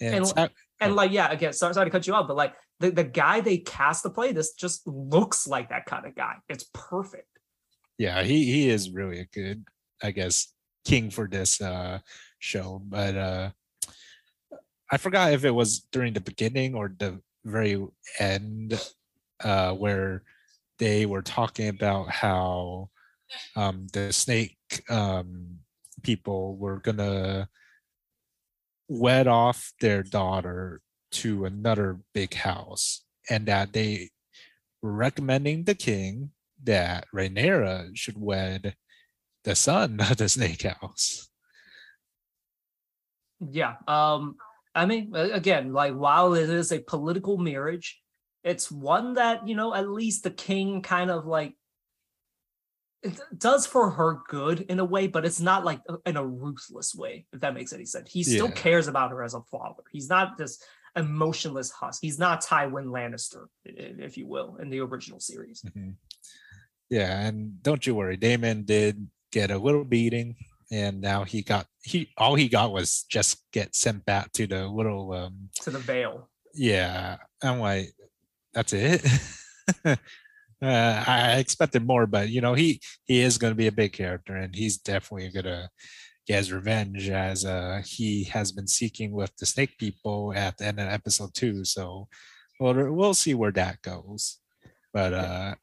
And 0.00 0.24
it's 0.24 0.34
and 0.80 0.96
like 0.96 1.12
yeah 1.12 1.30
again 1.30 1.52
sorry, 1.52 1.74
sorry 1.74 1.86
to 1.86 1.90
cut 1.90 2.06
you 2.06 2.14
off 2.14 2.26
but 2.26 2.36
like 2.36 2.54
the, 2.80 2.90
the 2.90 3.04
guy 3.04 3.40
they 3.40 3.58
cast 3.58 4.02
to 4.02 4.10
play 4.10 4.32
this 4.32 4.52
just 4.54 4.86
looks 4.86 5.46
like 5.46 5.70
that 5.70 5.86
kind 5.86 6.06
of 6.06 6.14
guy. 6.14 6.34
It's 6.48 6.68
perfect. 6.72 7.28
Yeah, 7.98 8.22
he 8.22 8.44
he 8.44 8.68
is 8.68 8.90
really 8.90 9.20
a 9.20 9.26
good, 9.26 9.64
I 10.02 10.10
guess, 10.10 10.52
king 10.84 11.10
for 11.10 11.28
this 11.28 11.60
uh 11.60 12.00
show, 12.38 12.82
but 12.84 13.16
uh 13.16 13.50
I 14.90 14.96
forgot 14.96 15.32
if 15.32 15.44
it 15.44 15.52
was 15.52 15.80
during 15.92 16.12
the 16.12 16.20
beginning 16.20 16.74
or 16.74 16.92
the 16.98 17.20
very 17.44 17.84
end 18.18 18.80
uh 19.42 19.72
where 19.72 20.22
they 20.78 21.06
were 21.06 21.22
talking 21.22 21.68
about 21.68 22.10
how 22.10 22.90
um 23.54 23.86
the 23.92 24.12
snake 24.12 24.56
um 24.88 25.58
people 26.02 26.56
were 26.56 26.80
gonna 26.80 27.48
wed 28.88 29.26
off 29.26 29.72
their 29.80 30.02
daughter 30.02 30.80
to 31.10 31.44
another 31.44 32.00
big 32.12 32.34
house 32.34 33.04
and 33.30 33.46
that 33.46 33.72
they 33.72 34.10
were 34.82 34.92
recommending 34.92 35.64
the 35.64 35.74
king 35.74 36.30
that 36.62 37.06
Rhaenyra 37.14 37.96
should 37.96 38.20
wed 38.20 38.74
the 39.44 39.54
son 39.54 40.00
of 40.10 40.16
the 40.16 40.28
snake 40.28 40.62
house. 40.62 41.28
Yeah. 43.40 43.74
Um, 43.86 44.36
I 44.74 44.86
mean, 44.86 45.14
again, 45.14 45.72
like 45.72 45.94
while 45.94 46.34
it 46.34 46.50
is 46.50 46.72
a 46.72 46.80
political 46.80 47.38
marriage, 47.38 48.00
it's 48.42 48.70
one 48.70 49.14
that, 49.14 49.46
you 49.46 49.54
know, 49.54 49.74
at 49.74 49.88
least 49.88 50.24
the 50.24 50.30
king 50.30 50.82
kind 50.82 51.10
of 51.10 51.26
like 51.26 51.54
it 53.04 53.20
does 53.38 53.66
for 53.66 53.90
her 53.90 54.20
good 54.28 54.60
in 54.62 54.78
a 54.80 54.84
way, 54.84 55.06
but 55.06 55.24
it's 55.24 55.40
not 55.40 55.64
like 55.64 55.80
in 56.06 56.16
a 56.16 56.26
ruthless 56.26 56.94
way, 56.94 57.26
if 57.32 57.40
that 57.40 57.54
makes 57.54 57.72
any 57.72 57.84
sense. 57.84 58.10
He 58.10 58.22
still 58.24 58.48
Yeah. 58.48 58.54
cares 58.54 58.88
about 58.88 59.10
her 59.10 59.22
as 59.22 59.34
a 59.34 59.42
father. 59.42 59.82
He's 59.92 60.08
not 60.08 60.36
this 60.38 60.62
emotionless 60.96 61.70
husk. 61.70 62.00
He's 62.00 62.18
not 62.18 62.42
Tywin 62.42 62.86
Lannister, 62.86 63.46
if 63.64 64.16
you 64.16 64.26
will, 64.26 64.56
in 64.56 64.70
the 64.70 64.80
original 64.80 65.20
series. 65.20 65.62
Mhm. 65.62 65.96
Yeah, 66.88 67.20
and 67.26 67.62
don't 67.62 67.86
you 67.86 67.94
worry, 67.94 68.16
Daemon 68.16 68.64
did 68.64 69.08
get 69.32 69.50
a 69.50 69.58
little 69.58 69.84
beating, 69.84 70.36
and 70.70 71.00
now 71.00 71.24
he 71.24 71.42
got 71.42 71.66
he 71.82 72.10
all 72.16 72.34
he 72.36 72.48
got 72.48 72.72
was 72.72 73.02
just 73.04 73.42
get 73.52 73.74
sent 73.74 74.04
back 74.06 74.32
to 74.32 74.46
the 74.46 74.66
little 74.68 75.12
um 75.12 75.50
To 75.62 75.70
the 75.70 75.78
Vale. 75.78 76.30
yeah. 76.54 77.18
I'm 77.42 77.58
like, 77.58 77.92
that's 78.52 78.72
it. 78.72 79.04
uh, 80.64 81.04
I 81.06 81.36
expected 81.38 81.86
more, 81.86 82.06
but 82.06 82.28
you 82.28 82.40
know, 82.40 82.54
he 82.54 82.80
he 83.04 83.20
is 83.20 83.38
going 83.38 83.50
to 83.52 83.56
be 83.56 83.66
a 83.66 83.72
big 83.72 83.92
character, 83.92 84.34
and 84.34 84.54
he's 84.54 84.78
definitely 84.78 85.30
gonna 85.30 85.68
get 86.26 86.38
his 86.38 86.52
revenge 86.52 87.10
as 87.10 87.44
uh 87.44 87.82
he 87.84 88.24
has 88.24 88.50
been 88.50 88.66
seeking 88.66 89.12
with 89.12 89.30
the 89.36 89.44
snake 89.46 89.76
people 89.78 90.32
at 90.34 90.56
the 90.56 90.64
end 90.64 90.80
of 90.80 90.88
episode 90.88 91.34
two. 91.34 91.64
So, 91.64 92.08
well, 92.58 92.74
we'll 92.92 93.14
see 93.14 93.34
where 93.34 93.52
that 93.52 93.82
goes. 93.82 94.38
But 94.92 95.12
uh 95.12 95.54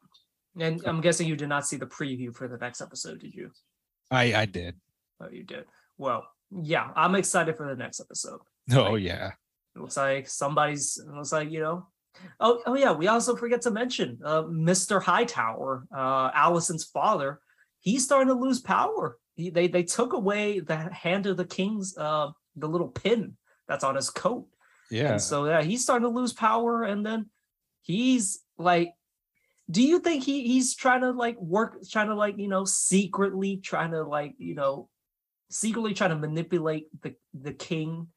And 0.60 0.82
I'm 0.86 1.02
guessing 1.02 1.28
you 1.28 1.36
did 1.36 1.50
not 1.50 1.66
see 1.66 1.78
the 1.78 1.88
preview 1.88 2.36
for 2.36 2.48
the 2.48 2.58
next 2.58 2.82
episode, 2.82 3.20
did 3.22 3.34
you? 3.34 3.50
I 4.12 4.34
I 4.36 4.46
did. 4.46 4.76
Oh, 5.20 5.30
you 5.32 5.44
did. 5.44 5.66
Well, 5.98 6.28
yeah, 6.52 6.90
I'm 6.96 7.16
excited 7.16 7.56
for 7.58 7.68
the 7.68 7.76
next 7.76 8.00
episode. 8.00 8.42
Oh 8.74 8.92
Like- 8.94 9.04
yeah. 9.04 9.32
It 9.76 9.80
looks 9.80 9.96
like 9.98 10.28
somebody's. 10.28 10.98
It 11.02 11.10
looks 11.16 11.32
like 11.32 11.50
you 11.50 11.62
know. 11.62 11.88
Oh, 12.40 12.62
oh 12.66 12.76
yeah. 12.76 12.92
We 12.92 13.08
also 13.08 13.36
forget 13.36 13.62
to 13.64 13.72
mention 13.72 14.20
uh, 14.24 14.44
Mr. 14.44 15.02
Hightower, 15.02 15.86
uh, 15.96 16.32
Alicent's 16.32 16.86
father. 16.86 17.40
He's 17.80 18.06
starting 18.06 18.28
to 18.28 18.40
lose 18.40 18.60
power. 18.60 19.18
He, 19.36 19.50
they 19.50 19.68
they 19.68 19.84
took 19.84 20.14
away 20.14 20.60
the 20.60 20.76
hand 20.76 21.26
of 21.26 21.38
the 21.38 21.46
king's 21.46 21.98
uh, 21.98 22.30
the 22.56 22.68
little 22.68 22.90
pin 22.90 23.38
that's 23.68 23.84
on 23.84 23.96
his 23.96 24.10
coat. 24.10 24.48
Yeah. 24.90 25.14
And 25.14 25.22
so 25.22 25.46
yeah, 25.46 25.62
he's 25.62 25.84
starting 25.84 26.08
to 26.08 26.14
lose 26.14 26.34
power, 26.34 26.84
and 26.84 27.06
then 27.06 27.30
he's 27.82 28.42
like, 28.58 28.94
do 29.70 29.82
you 29.82 30.00
think 30.00 30.24
he 30.24 30.44
he's 30.44 30.76
trying 30.76 31.02
to 31.02 31.12
like 31.12 31.40
work, 31.40 31.78
trying 31.90 32.08
to 32.08 32.16
like 32.16 32.38
you 32.38 32.50
know 32.50 32.66
secretly 32.66 33.58
trying 33.58 33.92
to 33.92 34.04
like 34.04 34.36
you 34.38 34.54
know 34.54 34.90
secretly 35.50 35.94
trying 35.94 36.10
to 36.10 36.18
manipulate 36.18 36.88
the 37.02 37.16
the 37.34 37.54
king 37.54 38.08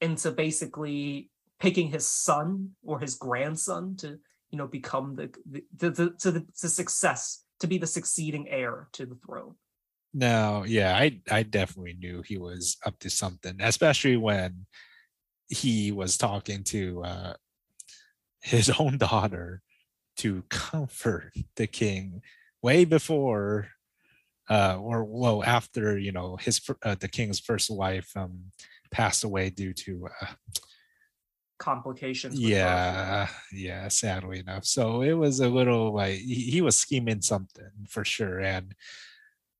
into 0.00 0.30
basically 0.30 1.30
picking 1.60 1.88
his 1.88 2.06
son 2.06 2.70
or 2.84 3.00
his 3.00 3.14
grandson 3.14 3.96
to 3.96 4.18
you 4.50 4.58
know 4.58 4.66
become 4.66 5.16
the 5.16 5.30
the, 5.76 5.90
the, 5.90 6.10
to 6.20 6.30
the 6.30 6.46
to 6.58 6.68
success 6.68 7.44
to 7.60 7.66
be 7.66 7.78
the 7.78 7.86
succeeding 7.86 8.48
heir 8.48 8.88
to 8.92 9.04
the 9.04 9.16
throne. 9.16 9.54
No, 10.14 10.64
yeah, 10.66 10.96
I 10.96 11.20
I 11.30 11.42
definitely 11.42 11.96
knew 11.98 12.22
he 12.22 12.38
was 12.38 12.76
up 12.86 12.98
to 13.00 13.10
something, 13.10 13.56
especially 13.60 14.16
when 14.16 14.66
he 15.48 15.92
was 15.92 16.16
talking 16.16 16.62
to 16.64 17.02
uh 17.04 17.34
his 18.42 18.70
own 18.78 18.98
daughter 18.98 19.62
to 20.18 20.42
comfort 20.48 21.32
the 21.56 21.66
king 21.66 22.22
way 22.62 22.84
before 22.84 23.68
uh 24.50 24.76
or 24.80 25.04
well 25.04 25.44
after 25.44 25.96
you 25.98 26.10
know 26.10 26.36
his 26.36 26.60
uh, 26.82 26.96
the 26.98 27.08
king's 27.08 27.38
first 27.38 27.70
wife 27.70 28.10
um 28.16 28.40
passed 28.90 29.22
away 29.22 29.48
due 29.48 29.72
to 29.72 30.08
uh, 30.20 30.26
Complications. 31.58 32.38
yeah 32.38 33.28
yeah 33.52 33.88
sadly 33.88 34.40
enough. 34.40 34.64
So 34.64 35.02
it 35.02 35.12
was 35.12 35.40
a 35.40 35.48
little 35.48 35.92
like 35.94 36.18
he, 36.18 36.50
he 36.50 36.60
was 36.60 36.76
scheming 36.76 37.20
something 37.20 37.70
for 37.88 38.04
sure 38.04 38.40
and 38.40 38.74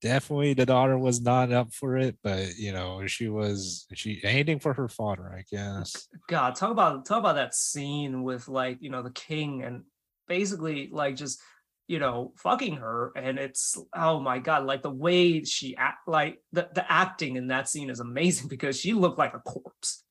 definitely 0.00 0.54
the 0.54 0.66
daughter 0.66 0.96
was 0.96 1.20
not 1.20 1.50
up 1.50 1.72
for 1.72 1.96
it 1.96 2.16
but 2.22 2.56
you 2.56 2.72
know 2.72 3.04
she 3.06 3.28
was 3.28 3.86
she 3.94 4.20
anything 4.22 4.60
for 4.60 4.72
her 4.72 4.88
father 4.88 5.32
i 5.36 5.42
guess. 5.50 6.06
God, 6.28 6.54
talk 6.54 6.70
about 6.70 7.04
talk 7.04 7.18
about 7.18 7.34
that 7.34 7.54
scene 7.54 8.22
with 8.22 8.48
like 8.48 8.78
you 8.80 8.90
know 8.90 9.02
the 9.02 9.10
king 9.10 9.62
and 9.64 9.82
basically 10.28 10.88
like 10.92 11.16
just 11.16 11.40
you 11.88 11.98
know 11.98 12.32
fucking 12.36 12.76
her 12.76 13.12
and 13.16 13.38
it's 13.38 13.76
oh 13.96 14.20
my 14.20 14.38
god 14.38 14.64
like 14.64 14.82
the 14.82 14.90
way 14.90 15.42
she 15.42 15.74
act 15.76 16.06
like 16.06 16.38
the, 16.52 16.68
the 16.74 16.92
acting 16.92 17.36
in 17.36 17.48
that 17.48 17.68
scene 17.68 17.90
is 17.90 18.00
amazing 18.00 18.46
because 18.54 18.78
she 18.78 18.92
looked 18.92 19.18
like 19.18 19.34
a 19.34 19.40
corpse 19.40 20.04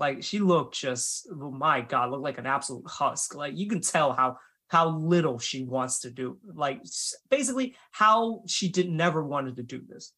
like 0.00 0.22
she 0.22 0.38
looked 0.38 0.74
just 0.74 1.28
oh 1.30 1.50
my 1.50 1.82
god 1.82 2.10
looked 2.10 2.24
like 2.24 2.38
an 2.38 2.46
absolute 2.46 2.88
husk. 2.88 3.34
Like 3.34 3.56
you 3.56 3.68
can 3.68 3.80
tell 3.80 4.12
how 4.12 4.38
how 4.68 4.88
little 4.88 5.38
she 5.38 5.64
wants 5.64 6.00
to 6.00 6.10
do 6.10 6.38
like 6.54 6.80
basically 7.28 7.76
how 7.92 8.42
she 8.46 8.68
did 8.68 8.90
never 8.90 9.24
wanted 9.24 9.56
to 9.56 9.62
do 9.62 9.82
this. 9.86 10.12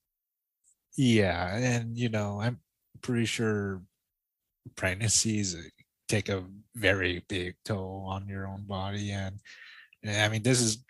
Yeah 0.97 1.57
and 1.57 1.97
you 1.97 2.11
know 2.11 2.41
i'm 2.41 2.61
pretty 3.01 3.24
sure 3.24 3.83
pregnancies 4.76 5.57
take 6.09 6.28
a 6.28 6.45
very 6.74 7.24
big 7.28 7.55
toll 7.64 8.07
on 8.09 8.28
your 8.28 8.47
own 8.47 8.64
body 8.66 9.11
and 9.11 9.41
and 10.03 10.22
i 10.22 10.28
mean 10.28 10.43
this 10.43 10.61
is 10.61 10.85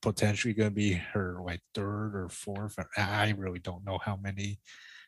potentially 0.00 0.54
going 0.54 0.70
to 0.70 0.74
be 0.74 0.92
her 0.92 1.38
like 1.44 1.60
third 1.74 2.12
or 2.14 2.28
fourth 2.30 2.78
i 2.96 3.02
I 3.26 3.34
really 3.36 3.58
don't 3.58 3.84
know 3.84 3.98
how 3.98 4.16
many 4.16 4.58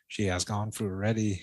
she 0.07 0.25
has 0.25 0.45
gone 0.45 0.71
through 0.71 0.89
already 0.89 1.41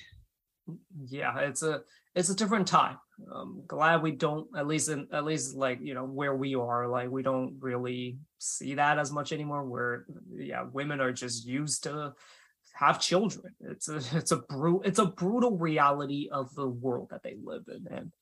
yeah 1.07 1.39
it's 1.41 1.63
a 1.63 1.83
it's 2.15 2.31
a 2.31 2.35
different 2.35 2.67
time 2.67 2.97
um 3.33 3.63
glad 3.67 4.03
we 4.03 4.11
don't 4.11 4.49
at 4.57 4.67
least 4.67 4.89
in 4.89 5.07
at 5.13 5.25
least 5.25 5.55
like 5.55 5.79
you 5.83 5.95
know 5.95 6.05
where 6.05 6.35
we 6.35 6.55
are 6.55 6.89
like 6.89 7.11
we 7.11 7.23
don't 7.23 7.57
really 7.61 8.19
see 8.39 8.75
that 8.75 8.99
as 8.99 9.13
much 9.13 9.33
anymore 9.33 9.65
where 9.65 10.07
yeah 10.35 10.65
women 10.73 11.01
are 11.01 11.13
just 11.13 11.47
used 11.47 11.85
to 11.85 12.13
have 12.73 13.01
children 13.01 13.55
it's 13.61 13.89
a 13.89 13.97
it's 14.17 14.33
a 14.33 14.39
brutal 14.39 14.83
it's 14.83 14.99
a 14.99 15.07
brutal 15.07 15.57
reality 15.59 16.29
of 16.33 16.55
the 16.55 16.67
world 16.67 17.09
that 17.11 17.23
they 17.23 17.37
live 17.43 17.65
in 17.69 17.87
and 17.95 18.13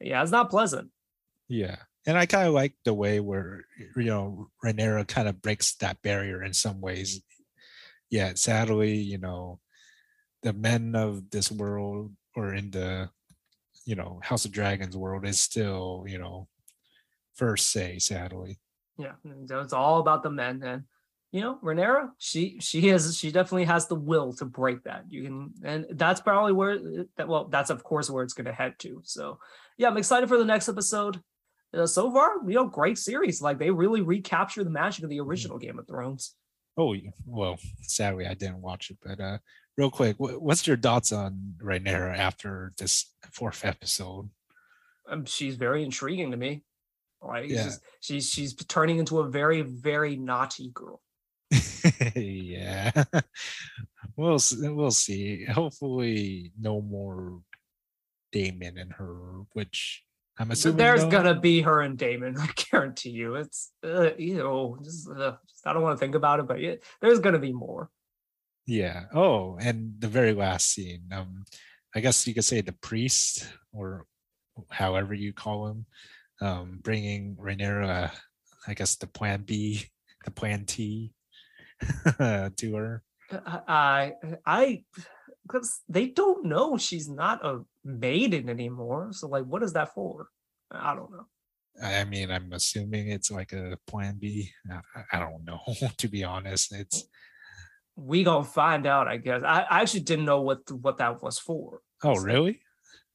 yeah 0.00 0.20
it's 0.20 0.32
not 0.32 0.50
pleasant 0.50 0.90
Yeah. 1.48 1.76
And 2.06 2.18
I 2.18 2.26
kind 2.26 2.48
of 2.48 2.54
like 2.54 2.74
the 2.84 2.94
way 2.94 3.20
where 3.20 3.64
you 3.96 4.04
know 4.04 4.48
Rhaenyra 4.64 5.06
kind 5.08 5.28
of 5.28 5.40
breaks 5.40 5.74
that 5.76 6.02
barrier 6.02 6.42
in 6.42 6.52
some 6.52 6.80
ways. 6.80 7.22
Yeah, 8.10 8.32
sadly, 8.34 8.96
you 8.96 9.18
know, 9.18 9.60
the 10.44 10.52
men 10.52 10.94
of 10.94 11.30
this 11.30 11.50
world 11.50 12.12
or 12.36 12.54
in 12.54 12.70
the 12.70 13.10
you 13.84 13.96
know 13.96 14.20
House 14.22 14.44
of 14.44 14.52
Dragons 14.52 14.96
world 14.96 15.26
is 15.26 15.40
still, 15.40 16.04
you 16.06 16.18
know, 16.18 16.46
first 17.34 17.70
say, 17.72 17.98
sadly. 17.98 18.60
yeah 18.96 19.14
so 19.48 19.58
it's 19.60 19.72
all 19.72 19.98
about 19.98 20.22
the 20.22 20.30
men 20.30 20.62
and 20.62 20.84
you 21.32 21.40
know 21.40 21.58
Rhaenyra 21.64 22.10
she 22.18 22.58
she 22.60 22.88
has 22.90 23.18
she 23.18 23.32
definitely 23.32 23.64
has 23.64 23.88
the 23.88 23.96
will 23.96 24.32
to 24.34 24.44
break 24.44 24.84
that. 24.84 25.02
You 25.08 25.24
can 25.24 25.52
and 25.64 25.86
that's 26.02 26.20
probably 26.20 26.52
where 26.52 26.78
that 27.16 27.26
well 27.26 27.46
that's 27.48 27.70
of 27.70 27.82
course 27.82 28.08
where 28.08 28.22
it's 28.22 28.34
going 28.34 28.46
to 28.46 28.52
head 28.52 28.74
to 28.80 29.00
so 29.02 29.38
yeah 29.76 29.88
I'm 29.88 29.96
excited 29.96 30.28
for 30.28 30.38
the 30.38 30.44
next 30.44 30.68
episode. 30.68 31.20
Uh, 31.76 31.86
so 31.86 32.08
far 32.12 32.34
you 32.46 32.54
know 32.54 32.68
great 32.68 32.98
series 32.98 33.42
like 33.42 33.58
they 33.58 33.70
really 33.72 34.00
recapture 34.00 34.62
the 34.62 34.70
magic 34.70 35.02
of 35.02 35.10
the 35.10 35.18
original 35.20 35.58
Game 35.58 35.78
of 35.80 35.88
Thrones. 35.88 36.36
Oh 36.76 36.94
well, 37.26 37.56
sadly 37.82 38.26
I 38.26 38.34
didn't 38.34 38.62
watch 38.62 38.90
it, 38.90 38.98
but 39.04 39.18
uh 39.20 39.38
real 39.76 39.90
quick, 39.90 40.16
what's 40.18 40.66
your 40.66 40.76
thoughts 40.76 41.12
on 41.12 41.54
Rhaenyra 41.62 42.16
after 42.16 42.72
this 42.78 43.12
fourth 43.30 43.64
episode? 43.64 44.30
um, 45.08 45.24
she's 45.26 45.56
very 45.56 45.84
intriguing 45.84 46.30
to 46.30 46.36
me 46.36 46.62
like 47.20 47.48
Yeah. 47.50 47.64
she's, 47.64 47.80
she's 48.00 48.30
she's 48.30 48.54
turning 48.54 48.98
into 48.98 49.20
a 49.20 49.28
very 49.28 49.60
very 49.60 50.16
naughty 50.16 50.70
girl 50.72 51.02
yeah 52.14 52.90
we'll 54.16 54.38
we'll 54.62 54.90
see 54.90 55.44
hopefully 55.44 56.52
no 56.58 56.80
more 56.80 57.40
daemon 58.32 58.78
and 58.78 58.92
her 58.94 59.42
which 59.52 60.02
i'm 60.38 60.50
assuming 60.50 60.78
there's 60.78 61.04
no- 61.04 61.10
gonna 61.10 61.38
be 61.38 61.60
her 61.60 61.82
and 61.82 61.98
Daemon. 61.98 62.36
I 62.40 62.48
guarantee 62.70 63.10
you. 63.10 63.34
It's 63.36 63.72
uh, 63.84 64.10
you 64.18 64.36
know, 64.38 64.78
just, 64.82 65.08
uh, 65.08 65.36
just- 65.48 65.66
I 65.66 65.72
don't 65.74 65.82
want 65.82 65.98
to 65.98 66.00
think 66.04 66.14
about 66.14 66.40
it, 66.40 66.46
but 66.48 66.60
yeah, 66.60 66.74
there's 67.00 67.20
gonna 67.20 67.38
be 67.38 67.52
more. 67.52 67.88
Yeah. 68.66 69.04
Oh, 69.14 69.56
and 69.60 69.94
the 69.98 70.08
very 70.08 70.32
last 70.32 70.72
scene. 70.72 71.02
Um, 71.12 71.44
I 71.94 72.00
guess 72.00 72.26
you 72.26 72.34
could 72.34 72.44
say 72.44 72.60
the 72.60 72.72
priest, 72.72 73.46
or 73.72 74.06
however 74.70 75.14
you 75.14 75.32
call 75.32 75.68
him, 75.68 75.86
um, 76.40 76.78
bringing 76.82 77.36
Rhaenyra, 77.36 78.10
I 78.66 78.74
guess 78.74 78.96
the 78.96 79.06
Plan 79.06 79.42
B, 79.42 79.84
the 80.24 80.30
Plan 80.30 80.64
T, 80.64 81.12
to 82.18 82.74
her. 82.74 83.02
I 83.46 84.12
I 84.46 84.84
because 85.46 85.80
they 85.88 86.06
don't 86.06 86.46
know 86.46 86.76
she's 86.76 87.08
not 87.08 87.44
a 87.44 87.60
maiden 87.84 88.48
anymore. 88.48 89.08
So 89.12 89.28
like, 89.28 89.44
what 89.44 89.62
is 89.62 89.72
that 89.74 89.94
for? 89.94 90.28
I 90.70 90.94
don't 90.94 91.10
know. 91.10 91.26
I 91.82 92.04
mean, 92.04 92.30
I'm 92.30 92.52
assuming 92.52 93.08
it's 93.08 93.30
like 93.30 93.52
a 93.52 93.76
Plan 93.86 94.16
B. 94.18 94.50
I, 94.70 95.02
I 95.12 95.18
don't 95.18 95.44
know, 95.44 95.60
to 95.98 96.08
be 96.08 96.24
honest. 96.24 96.72
It's 96.72 97.04
we 97.96 98.24
gonna 98.24 98.44
find 98.44 98.86
out, 98.86 99.08
I 99.08 99.16
guess. 99.16 99.42
I, 99.44 99.62
I 99.62 99.80
actually 99.80 100.00
didn't 100.00 100.24
know 100.24 100.40
what 100.40 100.70
what 100.70 100.98
that 100.98 101.22
was 101.22 101.38
for. 101.38 101.80
Oh, 102.02 102.16
really? 102.16 102.60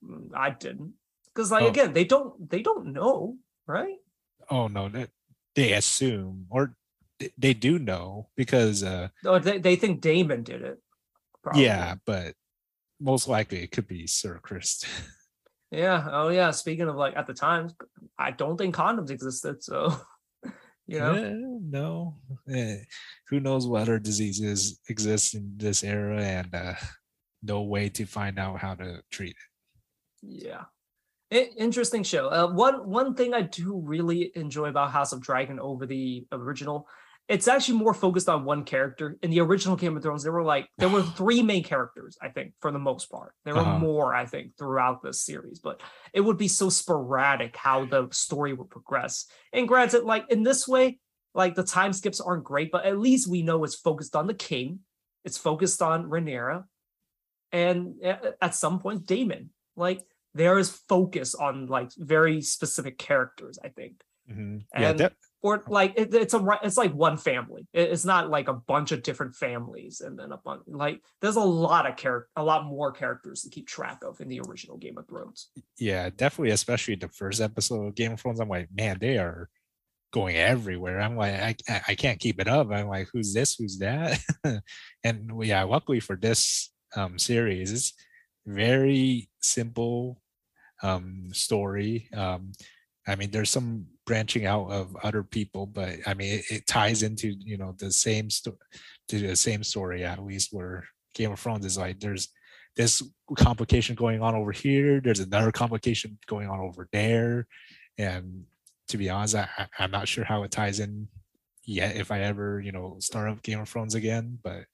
Mm, 0.03 0.30
I 0.34 0.51
didn't, 0.51 0.93
because 1.34 1.51
like 1.51 1.63
oh. 1.63 1.67
again, 1.67 1.93
they 1.93 2.05
don't 2.05 2.49
they 2.49 2.61
don't 2.61 2.93
know, 2.93 3.38
right? 3.67 3.97
Oh 4.49 4.67
no, 4.67 4.89
they, 4.89 5.07
they 5.55 5.73
assume 5.73 6.45
or 6.49 6.75
they 7.38 7.53
do 7.53 7.77
know 7.77 8.30
because 8.38 8.84
uh 8.84 9.09
or 9.25 9.39
they, 9.39 9.57
they 9.59 9.75
think 9.75 10.01
Daemon 10.01 10.43
did 10.43 10.61
it. 10.61 10.80
Probably. 11.43 11.65
Yeah, 11.65 11.95
but 12.05 12.34
most 12.99 13.27
likely 13.27 13.63
it 13.63 13.71
could 13.71 13.88
be 13.88 14.07
Sir 14.07 14.39
Criston. 14.43 14.89
yeah. 15.71 16.07
Oh 16.11 16.30
yeah. 16.30 16.51
Speaking 16.51 16.88
of 16.88 16.95
like 16.95 17.15
at 17.15 17.27
the 17.27 17.34
time, 17.34 17.69
I 18.17 18.32
don't 18.32 18.57
think 18.57 18.75
condoms 18.75 19.09
existed, 19.09 19.63
so 19.63 19.95
you 20.90 21.00
know? 21.00 21.14
Yeah, 21.14 21.34
no 21.70 22.16
eh, 22.52 22.78
who 23.28 23.40
knows 23.40 23.68
what 23.68 23.84
other 23.84 24.00
diseases 24.00 24.80
exist 24.90 25.36
in 25.36 25.54
this 25.58 25.84
era 25.84 26.22
and 26.22 26.54
uh, 26.54 26.74
no 27.44 27.62
way 27.62 27.90
to 27.90 28.06
find 28.06 28.40
out 28.40 28.60
how 28.60 28.76
to 28.76 29.02
treat 29.12 29.32
it. 29.32 29.36
Yeah. 30.22 30.64
Interesting 31.32 32.04
show. 32.04 32.28
Uh, 32.30 32.52
one 32.52 32.90
one 32.90 33.14
thing 33.14 33.36
i 33.36 33.42
do 33.42 33.80
really 33.86 34.32
enjoy 34.36 34.66
about 34.66 34.90
house 34.92 35.14
of 35.14 35.22
dragon 35.22 35.60
over 35.60 35.86
the 35.86 36.26
original 36.32 36.88
it's 37.30 37.47
actually 37.47 37.77
more 37.77 37.93
focused 37.93 38.27
on 38.27 38.43
one 38.43 38.63
character. 38.63 39.15
In 39.21 39.30
the 39.30 39.39
original 39.39 39.75
Game 39.75 39.95
of 39.95 40.01
Thrones, 40.01 40.23
there 40.23 40.32
were 40.32 40.43
like 40.43 40.67
there 40.80 40.89
were 40.89 41.03
three 41.15 41.43
main 41.43 41.63
characters, 41.63 42.17
I 42.21 42.30
think, 42.30 42.53
for 42.59 42.71
the 42.71 42.80
most 42.80 43.09
part. 43.11 43.34
There 43.45 43.53
were 43.53 43.61
uh-huh. 43.61 43.80
more, 43.80 44.15
I 44.15 44.25
think, 44.25 44.57
throughout 44.57 45.03
the 45.03 45.13
series, 45.13 45.59
but 45.59 45.82
it 46.11 46.21
would 46.21 46.38
be 46.38 46.47
so 46.47 46.69
sporadic 46.69 47.55
how 47.55 47.86
the 47.86 48.09
story 48.11 48.53
would 48.53 48.71
progress. 48.71 49.27
And 49.53 49.67
granted, 49.67 50.03
like 50.03 50.25
in 50.32 50.41
this 50.41 50.67
way, 50.67 50.99
like 51.36 51.53
the 51.53 51.63
time 51.63 51.93
skips 51.93 52.19
aren't 52.19 52.43
great, 52.43 52.71
but 52.71 52.86
at 52.86 52.97
least 52.97 53.30
we 53.30 53.43
know 53.43 53.63
it's 53.63 53.75
focused 53.75 54.15
on 54.15 54.25
the 54.25 54.34
king, 54.34 54.80
it's 55.23 55.38
focused 55.38 55.84
on 55.84 56.09
Rhaenyra, 56.09 56.63
and 57.51 57.93
at 58.41 58.55
some 58.55 58.80
point 58.80 59.05
Daemon. 59.05 59.51
Like 59.75 60.01
there 60.34 60.57
is 60.57 60.71
focus 60.89 61.36
on 61.36 61.67
like 61.67 61.91
very 61.95 62.41
specific 62.41 62.97
characters, 62.97 63.59
I 63.63 63.69
think. 63.69 64.01
Mm-hmm. 64.30 64.57
Yeah, 64.82 64.89
and, 64.89 65.11
or 65.42 65.64
like 65.68 65.94
it, 65.98 66.14
it's 66.14 66.34
a 66.34 66.60
it's 66.64 66.78
like 66.78 66.94
one 66.94 67.18
family. 67.18 67.68
It's 67.74 68.06
not 68.06 68.30
like 68.30 68.48
a 68.48 68.54
bunch 68.54 68.92
of 68.92 69.04
different 69.04 69.36
families 69.36 70.02
and 70.02 70.20
then 70.20 70.32
a 70.32 70.38
bunch 70.38 70.64
like 70.68 71.02
there's 71.22 71.38
a 71.38 71.42
lot 71.42 71.90
of 71.90 71.96
character 71.96 72.30
a 72.36 72.44
lot 72.44 72.66
more 72.66 72.92
characters 72.92 73.42
to 73.42 73.50
keep 73.50 73.68
track 73.68 74.04
of 74.04 74.20
in 74.20 74.28
the 74.28 74.42
original 74.42 74.78
game 74.78 74.98
of 74.98 75.08
thrones. 75.08 75.50
Yeah 75.78 76.10
definitely 76.10 76.52
especially 76.52 76.96
the 76.96 77.10
first 77.10 77.42
episode 77.42 77.88
of 77.88 77.96
game 77.96 78.12
of 78.12 78.20
thrones 78.20 78.40
i'm 78.40 78.50
like 78.50 78.68
man 78.74 78.98
they 79.00 79.18
are 79.18 79.50
going 80.12 80.36
everywhere. 80.36 81.00
I'm 81.00 81.16
like 81.16 81.62
i, 81.70 81.82
I 81.88 81.96
can't 81.96 82.20
keep 82.20 82.42
it 82.42 82.48
up. 82.48 82.72
I'm 82.72 82.88
like 82.88 83.08
who's 83.14 83.34
this? 83.34 83.56
Who's 83.56 83.80
that? 83.80 84.20
And 85.04 85.32
yeah 85.44 85.64
luckily 85.64 86.02
for 86.02 86.18
this 86.18 86.72
um 86.96 87.18
series 87.18 87.72
it's 87.72 87.94
very 88.46 89.30
simple 89.40 90.22
um 90.84 91.30
story. 91.32 92.10
Um 92.14 92.52
I 93.10 93.16
mean, 93.16 93.32
there's 93.32 93.49
some 93.49 93.86
branching 94.05 94.45
out 94.45 94.72
of 94.72 94.95
other 95.03 95.24
people, 95.24 95.66
but 95.66 95.95
I 96.05 96.14
mean, 96.14 96.39
it, 96.39 96.45
it 96.51 96.68
ties 96.68 97.03
into 97.03 97.36
you 97.39 97.57
know 97.57 97.76
the 97.78 97.91
same 97.91 98.30
story, 98.30 98.57
to 99.10 99.20
the 99.20 99.36
same 99.36 99.64
story 99.64 100.03
at 100.03 100.24
least. 100.24 100.49
Where 100.51 100.86
Game 101.16 101.32
of 101.32 101.39
Thrones 101.39 101.66
is 101.66 101.78
like, 101.78 101.99
there's 101.99 102.30
this 102.76 103.03
complication 103.38 103.95
going 103.95 104.22
on 104.22 104.36
over 104.36 104.51
here, 104.51 105.01
there's 105.01 105.20
another 105.20 105.51
complication 105.51 106.18
going 106.28 106.49
on 106.49 106.60
over 106.60 106.88
there, 106.93 107.47
and 107.97 108.43
to 108.89 108.97
be 108.97 109.10
honest, 109.10 109.36
I, 109.36 109.47
I'm 109.78 109.91
not 109.91 110.07
sure 110.07 110.24
how 110.24 110.43
it 110.43 110.51
ties 110.51 110.80
in 110.80 111.07
yet 111.70 111.95
if 111.95 112.12
I 112.12 112.22
ever, 112.22 112.60
you 112.60 112.72
know, 112.72 112.97
start 112.99 113.30
up 113.30 113.43
Game 113.43 113.60
of 113.60 113.70
Thrones 113.70 113.93
again, 113.93 114.39
but 114.43 114.66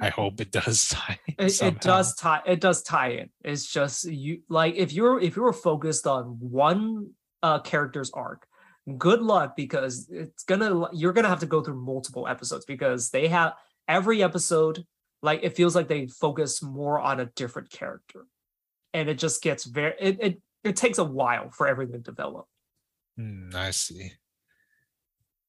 I 0.00 0.10
hope 0.10 0.40
it 0.40 0.52
does 0.52 0.88
tie. 0.90 1.18
It, 1.26 1.62
it, 1.62 1.80
does 1.80 2.14
tie. 2.14 2.42
It 2.46 2.60
does 2.60 2.82
tie 2.82 3.10
in. 3.12 3.30
It's 3.42 3.66
just 3.66 4.04
you 4.04 4.42
like 4.48 4.74
if 4.76 4.92
you're 4.92 5.20
if 5.20 5.36
you 5.36 5.42
were 5.42 5.52
focused 5.52 6.06
on 6.06 6.36
one 6.40 7.10
uh, 7.42 7.60
character's 7.60 8.10
arc. 8.12 8.46
Good 8.98 9.22
luck 9.22 9.56
because 9.56 10.08
it's 10.10 10.42
gonna 10.44 10.88
you're 10.92 11.12
gonna 11.12 11.28
have 11.28 11.40
to 11.40 11.46
go 11.46 11.62
through 11.62 11.80
multiple 11.80 12.26
episodes 12.26 12.64
because 12.64 13.10
they 13.10 13.28
have 13.28 13.54
every 13.86 14.22
episode 14.22 14.84
like 15.22 15.40
it 15.42 15.56
feels 15.56 15.76
like 15.76 15.88
they 15.88 16.08
focus 16.08 16.62
more 16.62 17.00
on 17.00 17.20
a 17.20 17.26
different 17.26 17.70
character, 17.70 18.26
and 18.92 19.08
it 19.08 19.18
just 19.18 19.42
gets 19.42 19.64
very 19.64 19.94
it 20.00 20.18
it, 20.20 20.42
it 20.64 20.76
takes 20.76 20.98
a 20.98 21.04
while 21.04 21.50
for 21.50 21.68
everything 21.68 22.02
to 22.02 22.10
develop. 22.10 22.46
Mm, 23.18 23.54
I 23.54 23.70
see. 23.70 24.12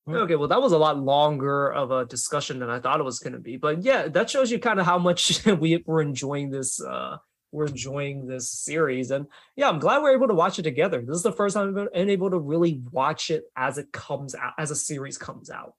Okay, 0.07 0.35
well, 0.35 0.49
that 0.49 0.61
was 0.61 0.73
a 0.73 0.77
lot 0.77 0.99
longer 0.99 1.71
of 1.71 1.91
a 1.91 2.05
discussion 2.05 2.59
than 2.59 2.69
I 2.69 2.79
thought 2.79 2.99
it 2.99 3.03
was 3.03 3.19
going 3.19 3.33
to 3.33 3.39
be. 3.39 3.55
But 3.55 3.83
yeah, 3.83 4.09
that 4.09 4.29
shows 4.29 4.51
you 4.51 4.59
kind 4.59 4.79
of 4.79 4.85
how 4.85 4.99
much 4.99 5.45
we 5.59 5.81
were 5.85 6.01
enjoying 6.01 6.49
this 6.49 6.83
uh, 6.83 7.17
we're 7.53 7.67
enjoying 7.67 8.27
this 8.27 8.51
series. 8.51 9.11
And 9.11 9.27
yeah, 9.55 9.69
I'm 9.69 9.79
glad 9.79 10.01
we're 10.01 10.15
able 10.15 10.27
to 10.27 10.33
watch 10.33 10.59
it 10.59 10.63
together. 10.63 11.01
This 11.01 11.17
is 11.17 11.23
the 11.23 11.31
first 11.31 11.55
time 11.55 11.69
I've 11.69 11.93
been 11.93 12.09
able 12.09 12.31
to 12.31 12.39
really 12.39 12.81
watch 12.91 13.29
it 13.29 13.43
as 13.55 13.77
it 13.77 13.91
comes 13.91 14.35
out, 14.35 14.53
as 14.57 14.71
a 14.71 14.75
series 14.75 15.17
comes 15.17 15.49
out, 15.49 15.73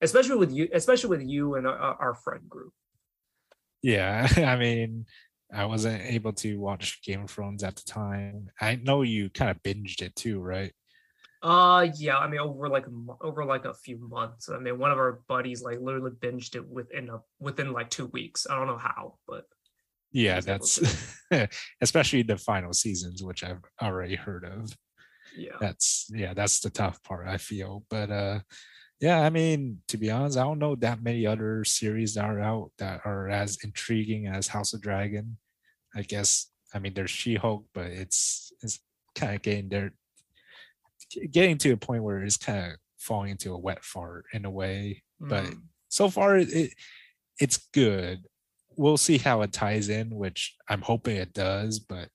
especially 0.00 0.36
with 0.36 0.52
you, 0.52 0.68
especially 0.72 1.10
with 1.10 1.22
you 1.26 1.54
and 1.54 1.66
our, 1.66 1.76
our 1.76 2.14
friend 2.14 2.48
group. 2.48 2.72
Yeah, 3.82 4.28
I 4.36 4.56
mean, 4.56 5.06
I 5.52 5.66
wasn't 5.66 6.02
able 6.02 6.32
to 6.34 6.58
watch 6.58 7.02
Game 7.02 7.22
of 7.22 7.30
Thrones 7.30 7.62
at 7.62 7.76
the 7.76 7.82
time. 7.82 8.48
I 8.60 8.76
know 8.76 9.02
you 9.02 9.30
kind 9.30 9.50
of 9.50 9.62
binged 9.62 10.02
it 10.02 10.16
too, 10.16 10.40
right? 10.40 10.72
Uh, 11.42 11.88
yeah. 11.96 12.18
I 12.18 12.28
mean, 12.28 12.40
over 12.40 12.68
like 12.68 12.86
over 13.20 13.44
like 13.44 13.64
a 13.64 13.74
few 13.74 13.98
months. 14.08 14.48
I 14.48 14.58
mean, 14.58 14.78
one 14.78 14.92
of 14.92 14.98
our 14.98 15.20
buddies 15.28 15.62
like 15.62 15.80
literally 15.80 16.12
binged 16.12 16.54
it 16.54 16.66
within 16.66 17.10
a 17.10 17.20
within 17.40 17.72
like 17.72 17.90
two 17.90 18.06
weeks. 18.06 18.46
I 18.48 18.56
don't 18.56 18.68
know 18.68 18.78
how, 18.78 19.18
but 19.26 19.44
yeah 20.12 20.40
that's 20.40 20.80
especially 21.80 22.22
the 22.22 22.36
final 22.36 22.72
seasons 22.72 23.22
which 23.22 23.42
i've 23.42 23.60
already 23.82 24.14
heard 24.14 24.44
of. 24.44 24.76
Yeah. 25.36 25.56
That's 25.60 26.10
yeah 26.14 26.34
that's 26.34 26.60
the 26.60 26.68
tough 26.68 27.02
part 27.02 27.26
i 27.26 27.38
feel 27.38 27.84
but 27.88 28.10
uh 28.10 28.40
yeah 29.00 29.22
i 29.22 29.30
mean 29.30 29.78
to 29.88 29.96
be 29.96 30.10
honest 30.10 30.36
i 30.36 30.42
don't 30.42 30.58
know 30.58 30.74
that 30.76 31.02
many 31.02 31.26
other 31.26 31.64
series 31.64 32.14
that 32.14 32.26
are 32.26 32.40
out 32.40 32.70
that 32.78 33.00
are 33.06 33.30
as 33.30 33.56
intriguing 33.64 34.26
as 34.26 34.48
house 34.48 34.74
of 34.74 34.82
dragon. 34.82 35.38
I 35.94 36.02
guess 36.02 36.50
i 36.74 36.78
mean 36.78 36.92
there's 36.92 37.10
she-hulk 37.10 37.64
but 37.72 37.86
it's 37.86 38.52
it's 38.62 38.80
kind 39.14 39.34
of 39.34 39.42
getting 39.42 39.68
there 39.70 39.92
getting 41.30 41.58
to 41.58 41.72
a 41.72 41.76
point 41.76 42.02
where 42.02 42.22
it's 42.22 42.36
kind 42.36 42.72
of 42.72 42.78
falling 42.98 43.30
into 43.30 43.52
a 43.52 43.58
wet 43.58 43.84
fart 43.84 44.26
in 44.32 44.44
a 44.44 44.50
way 44.50 45.02
mm. 45.22 45.28
but 45.28 45.46
so 45.88 46.08
far 46.08 46.36
it 46.36 46.72
it's 47.38 47.68
good 47.72 48.20
we'll 48.76 48.96
see 48.96 49.18
how 49.18 49.42
it 49.42 49.52
ties 49.52 49.88
in, 49.88 50.10
which 50.10 50.54
I'm 50.68 50.82
hoping 50.82 51.16
it 51.16 51.32
does. 51.32 51.78
But 51.78 52.08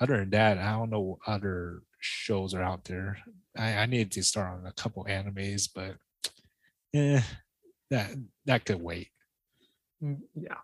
other 0.00 0.18
than 0.18 0.30
that, 0.30 0.58
I 0.58 0.72
don't 0.72 0.90
know 0.90 1.00
what 1.00 1.18
other 1.26 1.82
shows 2.00 2.54
are 2.54 2.62
out 2.62 2.84
there. 2.84 3.18
I, 3.56 3.74
I 3.74 3.86
need 3.86 4.12
to 4.12 4.22
start 4.22 4.58
on 4.58 4.66
a 4.66 4.72
couple 4.72 5.04
animes, 5.04 5.68
but 5.74 5.96
yeah, 6.92 7.22
that 7.90 8.10
that 8.46 8.64
could 8.64 8.80
wait. 8.80 9.08
Mm, 10.02 10.20
yeah. 10.34 10.58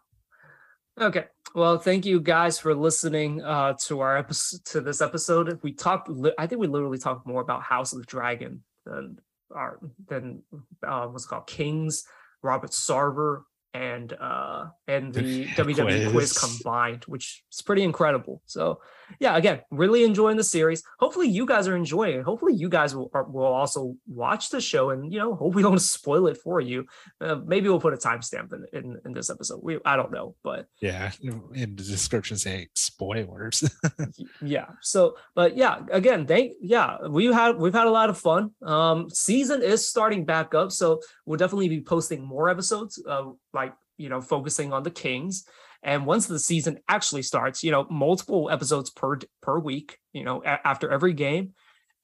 Okay. 1.00 1.24
Well, 1.54 1.78
thank 1.78 2.06
you 2.06 2.20
guys 2.20 2.58
for 2.58 2.74
listening 2.74 3.42
uh, 3.42 3.74
to 3.86 4.00
our 4.00 4.16
episode 4.16 4.64
to 4.66 4.80
this 4.80 5.00
episode. 5.00 5.58
We 5.62 5.72
talked. 5.72 6.08
I 6.38 6.46
think 6.46 6.60
we 6.60 6.66
literally 6.66 6.98
talked 6.98 7.26
more 7.26 7.42
about 7.42 7.62
House 7.62 7.92
of 7.92 7.98
the 7.98 8.06
Dragon 8.06 8.62
than 8.86 9.18
our 9.52 9.78
than 10.08 10.42
uh, 10.86 11.06
what's 11.06 11.26
called 11.26 11.46
Kings. 11.46 12.04
Robert 12.42 12.70
Sarver, 12.70 13.42
and 13.74 14.12
uh 14.14 14.66
and 14.86 15.12
the 15.12 15.46
WWE 15.48 16.10
quiz. 16.10 16.32
quiz 16.32 16.38
combined, 16.38 17.04
which 17.04 17.42
is 17.52 17.60
pretty 17.60 17.82
incredible. 17.82 18.40
So 18.46 18.80
yeah, 19.18 19.36
again, 19.36 19.60
really 19.70 20.04
enjoying 20.04 20.36
the 20.36 20.44
series. 20.44 20.82
Hopefully 21.00 21.28
you 21.28 21.44
guys 21.44 21.68
are 21.68 21.76
enjoying 21.76 22.20
it. 22.20 22.24
Hopefully 22.24 22.54
you 22.54 22.68
guys 22.68 22.94
will 22.94 23.10
are, 23.12 23.24
will 23.24 23.44
also 23.44 23.96
watch 24.06 24.50
the 24.50 24.60
show 24.60 24.90
and 24.90 25.12
you 25.12 25.18
know 25.18 25.34
hope 25.40 25.54
we 25.54 25.62
don't 25.62 25.78
spoil 25.80 26.28
it 26.28 26.38
for 26.38 26.60
you. 26.60 26.86
Uh, 27.20 27.36
maybe 27.44 27.68
we'll 27.68 27.80
put 27.80 27.92
a 27.92 27.96
timestamp 27.96 28.52
in, 28.52 28.66
in 28.72 29.00
in 29.04 29.12
this 29.12 29.28
episode. 29.28 29.60
We 29.62 29.78
I 29.84 29.96
don't 29.96 30.12
know, 30.12 30.36
but 30.44 30.66
yeah, 30.80 31.10
in 31.20 31.74
the 31.74 31.82
description 31.82 32.36
say 32.36 32.68
spoilers. 32.76 33.68
yeah. 34.40 34.66
So, 34.80 35.16
but 35.34 35.56
yeah, 35.56 35.80
again, 35.90 36.26
thank 36.26 36.52
yeah, 36.60 37.08
we 37.08 37.26
had 37.26 37.56
we've 37.56 37.74
had 37.74 37.88
a 37.88 37.90
lot 37.90 38.08
of 38.08 38.18
fun. 38.18 38.52
Um, 38.62 39.10
season 39.10 39.62
is 39.62 39.88
starting 39.88 40.24
back 40.24 40.54
up, 40.54 40.70
so 40.70 41.00
we'll 41.26 41.38
definitely 41.38 41.68
be 41.68 41.80
posting 41.80 42.24
more 42.24 42.48
episodes. 42.48 43.02
Uh, 43.04 43.32
like 43.54 43.74
you 43.96 44.08
know, 44.08 44.20
focusing 44.20 44.72
on 44.72 44.82
the 44.82 44.90
Kings. 44.90 45.44
And 45.82 46.06
once 46.06 46.26
the 46.26 46.38
season 46.38 46.78
actually 46.88 47.22
starts, 47.22 47.62
you 47.62 47.70
know, 47.70 47.86
multiple 47.90 48.50
episodes 48.50 48.90
per 48.90 49.18
per 49.42 49.58
week, 49.58 49.98
you 50.12 50.24
know, 50.24 50.42
a- 50.42 50.66
after 50.66 50.90
every 50.90 51.12
game, 51.12 51.52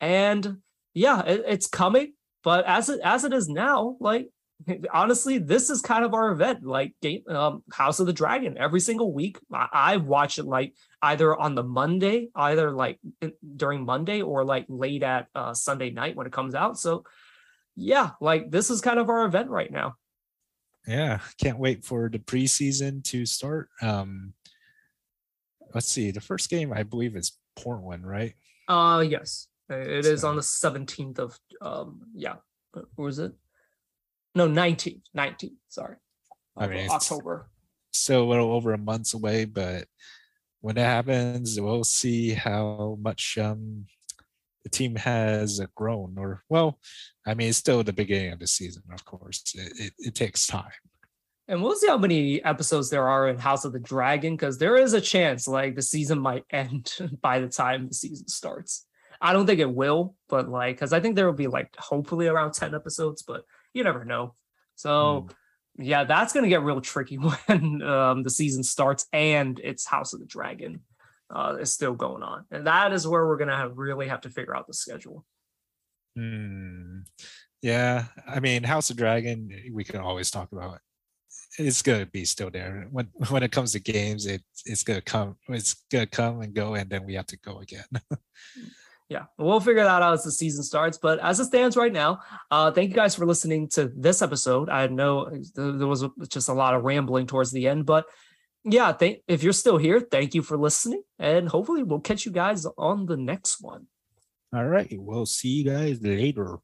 and 0.01 0.59
yeah, 0.95 1.23
it, 1.25 1.45
it's 1.47 1.67
coming. 1.67 2.13
But 2.43 2.67
as 2.67 2.89
it 2.89 3.01
as 3.03 3.25
it 3.25 3.33
is 3.33 3.49
now, 3.49 3.97
like 4.01 4.29
honestly, 4.93 5.39
this 5.39 5.71
is 5.71 5.81
kind 5.81 6.05
of 6.05 6.13
our 6.13 6.31
event, 6.31 6.63
like 6.63 6.95
game, 7.01 7.23
um, 7.29 7.63
House 7.73 8.01
of 8.01 8.07
the 8.07 8.13
Dragon. 8.13 8.59
Every 8.59 8.81
single 8.81 9.13
week, 9.13 9.39
I, 9.53 9.69
I 9.73 9.97
watch 9.97 10.39
it 10.39 10.45
like 10.45 10.75
either 11.01 11.35
on 11.35 11.55
the 11.55 11.63
Monday, 11.63 12.29
either 12.35 12.71
like 12.71 12.99
during 13.57 13.85
Monday 13.85 14.21
or 14.21 14.45
like 14.45 14.67
late 14.69 15.03
at 15.03 15.29
uh, 15.35 15.55
Sunday 15.55 15.91
night 15.91 16.17
when 16.17 16.27
it 16.27 16.33
comes 16.33 16.55
out. 16.55 16.79
So 16.79 17.05
yeah, 17.77 18.11
like 18.21 18.51
this 18.51 18.69
is 18.69 18.83
kind 18.83 18.99
of 18.99 19.09
our 19.09 19.25
event 19.25 19.49
right 19.49 19.71
now. 19.71 19.97
Yeah, 20.87 21.21
can't 21.41 21.59
wait 21.59 21.85
for 21.85 22.09
the 22.09 22.19
preseason 22.19 23.05
to 23.05 23.27
start. 23.27 23.69
Um, 23.83 24.33
let's 25.75 25.89
see, 25.89 26.11
the 26.11 26.21
first 26.21 26.49
game 26.49 26.73
I 26.73 26.83
believe 26.83 27.17
is 27.17 27.39
Portland, 27.57 28.07
right? 28.07 28.35
Uh, 28.67 29.05
yes, 29.07 29.49
it 29.69 30.07
is 30.07 30.25
on 30.25 30.37
the 30.37 30.43
seventeenth 30.43 31.19
of 31.19 31.39
um, 31.61 32.01
yeah, 32.15 32.37
what 32.73 32.87
was 32.97 33.19
it? 33.19 33.33
No, 34.35 34.47
nineteenth, 34.47 35.05
nineteenth. 35.13 35.59
Sorry, 35.69 35.97
I 36.57 36.67
mean 36.67 36.89
October. 36.91 37.51
Still 37.93 38.23
a 38.23 38.31
little 38.31 38.53
over 38.53 38.73
a 38.73 38.79
month 38.79 39.13
away, 39.15 39.45
but 39.45 39.87
when 40.61 40.77
it 40.77 40.83
happens, 40.83 41.61
we'll 41.61 41.85
see 41.85 42.31
how 42.31 42.97
much 43.01 43.37
um 43.39 43.87
the 44.65 44.71
team 44.71 44.95
has 44.97 45.61
grown 45.75 46.15
or 46.19 46.43
well 46.49 46.79
i 47.27 47.35
mean 47.35 47.49
it's 47.49 47.59
still 47.59 47.83
the 47.83 47.93
beginning 47.93 48.33
of 48.33 48.39
the 48.39 48.47
season 48.47 48.83
of 48.93 49.05
course. 49.05 49.43
It, 49.55 49.73
it, 49.79 49.93
it 49.99 50.15
takes 50.15 50.47
time. 50.47 50.71
And 51.49 51.63
we'll 51.63 51.75
see 51.75 51.89
how 51.89 51.99
many 51.99 52.43
episodes 52.45 52.91
there 52.91 53.09
are 53.09 53.29
in 53.29 53.39
house 53.39 53.65
of 53.65 53.73
the 53.73 53.81
dragon 53.81 54.35
because 54.35 54.59
there 54.59 54.77
is 54.77 54.93
a 54.93 55.01
chance 55.01 55.49
like 55.49 55.75
the 55.75 55.83
season 55.83 56.21
might 56.21 56.45
end 56.51 56.93
by 57.21 57.41
the 57.41 57.49
time 57.49 57.89
the 57.89 57.95
season 57.95 58.29
starts. 58.29 58.87
I 59.21 59.33
don't 59.33 59.47
think 59.47 59.61
it 59.61 59.73
will 59.73 60.15
but 60.29 60.49
like 60.49 60.77
because 60.77 60.95
i 60.95 61.01
think 61.01 61.15
there 61.15 61.27
will 61.27 61.35
be 61.35 61.47
like 61.47 61.75
hopefully 61.77 62.27
around 62.27 62.55
10 62.55 62.75
episodes 62.75 63.23
but 63.23 63.45
you 63.75 63.85
never 63.85 64.05
know. 64.05 64.35
So 64.77 65.27
mm. 65.29 65.35
yeah 65.85 66.05
that's 66.05 66.33
going 66.33 66.45
to 66.45 66.49
get 66.49 66.63
real 66.63 66.81
tricky 66.81 67.17
when 67.47 67.83
um, 67.83 68.23
the 68.23 68.31
season 68.31 68.63
starts 68.63 69.07
and 69.13 69.61
it's 69.63 69.87
house 69.87 70.13
of 70.13 70.21
the 70.21 70.27
dragon 70.27 70.81
uh, 71.35 71.57
is 71.61 71.73
still 71.73 71.95
going 71.95 72.23
on, 72.23 72.45
and 72.51 72.67
that 72.67 72.93
is 72.93 73.07
where 73.07 73.27
we're 73.27 73.37
gonna 73.37 73.57
have 73.57 73.77
really 73.77 74.09
have 74.09 74.23
to 74.23 74.31
figure 74.31 74.55
out 74.55 74.67
the 74.67 74.75
schedule. 74.75 75.25
Hmm. 76.17 77.01
Yeah, 77.63 78.07
I 78.27 78.41
mean, 78.41 78.63
House 78.63 78.91
of 78.91 78.97
Dragon, 78.97 79.51
we 79.73 79.85
can 79.85 80.01
always 80.01 80.31
talk 80.31 80.53
about. 80.53 80.77
It. 80.77 80.81
It's 81.59 81.83
gonna 81.83 82.07
be 82.07 82.25
still 82.25 82.51
there 82.51 82.89
when 82.91 83.09
when 83.29 83.43
it 83.43 83.53
comes 83.53 83.73
to 83.73 83.81
games. 83.81 84.27
It 84.27 84.43
it's 84.65 84.83
gonna 84.83 85.03
come. 85.03 85.37
It's 85.49 85.85
gonna 85.91 86.07
come 86.07 86.41
and 86.41 86.55
go, 86.55 86.75
and 86.75 86.89
then 86.89 87.05
we 87.05 87.15
have 87.15 87.27
to 87.27 87.39
go 87.39 87.61
again. 87.61 87.85
yeah, 89.11 89.25
we'll 89.39 89.61
figure 89.61 89.83
that 89.83 90.03
out 90.03 90.15
as 90.15 90.25
the 90.25 90.33
season 90.33 90.63
starts. 90.63 90.97
But 90.97 91.19
as 91.19 91.41
it 91.41 91.47
stands 91.47 91.77
right 91.77 91.93
now, 91.93 92.21
uh, 92.51 92.71
thank 92.71 92.91
you 92.91 92.95
guys 92.95 93.15
for 93.15 93.27
listening 93.27 93.69
to 93.71 93.93
this 93.95 94.23
episode. 94.23 94.71
I 94.71 94.87
know 94.87 95.29
there 95.55 95.87
was 95.87 96.05
just 96.29 96.49
a 96.49 96.55
lot 96.55 96.75
of 96.75 96.85
rambling 96.85 97.27
towards 97.27 97.51
the 97.51 97.69
end, 97.69 97.87
but 97.87 98.07
yeah, 98.65 98.93
thank 98.93 99.21
if 99.27 99.43
you're 99.43 99.53
still 99.53 99.79
here, 99.79 100.01
thank 100.01 100.35
you 100.35 100.43
for 100.43 100.57
listening, 100.57 101.03
and 101.19 101.49
hopefully 101.49 101.83
we'll 101.83 102.01
catch 102.01 102.27
you 102.27 102.33
guys 102.33 102.67
on 102.77 103.07
the 103.07 103.17
next 103.17 103.61
one. 103.61 103.87
All 104.55 104.67
right, 104.67 104.89
we'll 104.93 105.27
see 105.27 105.49
you 105.49 105.65
guys 105.65 106.03
later. 106.03 106.59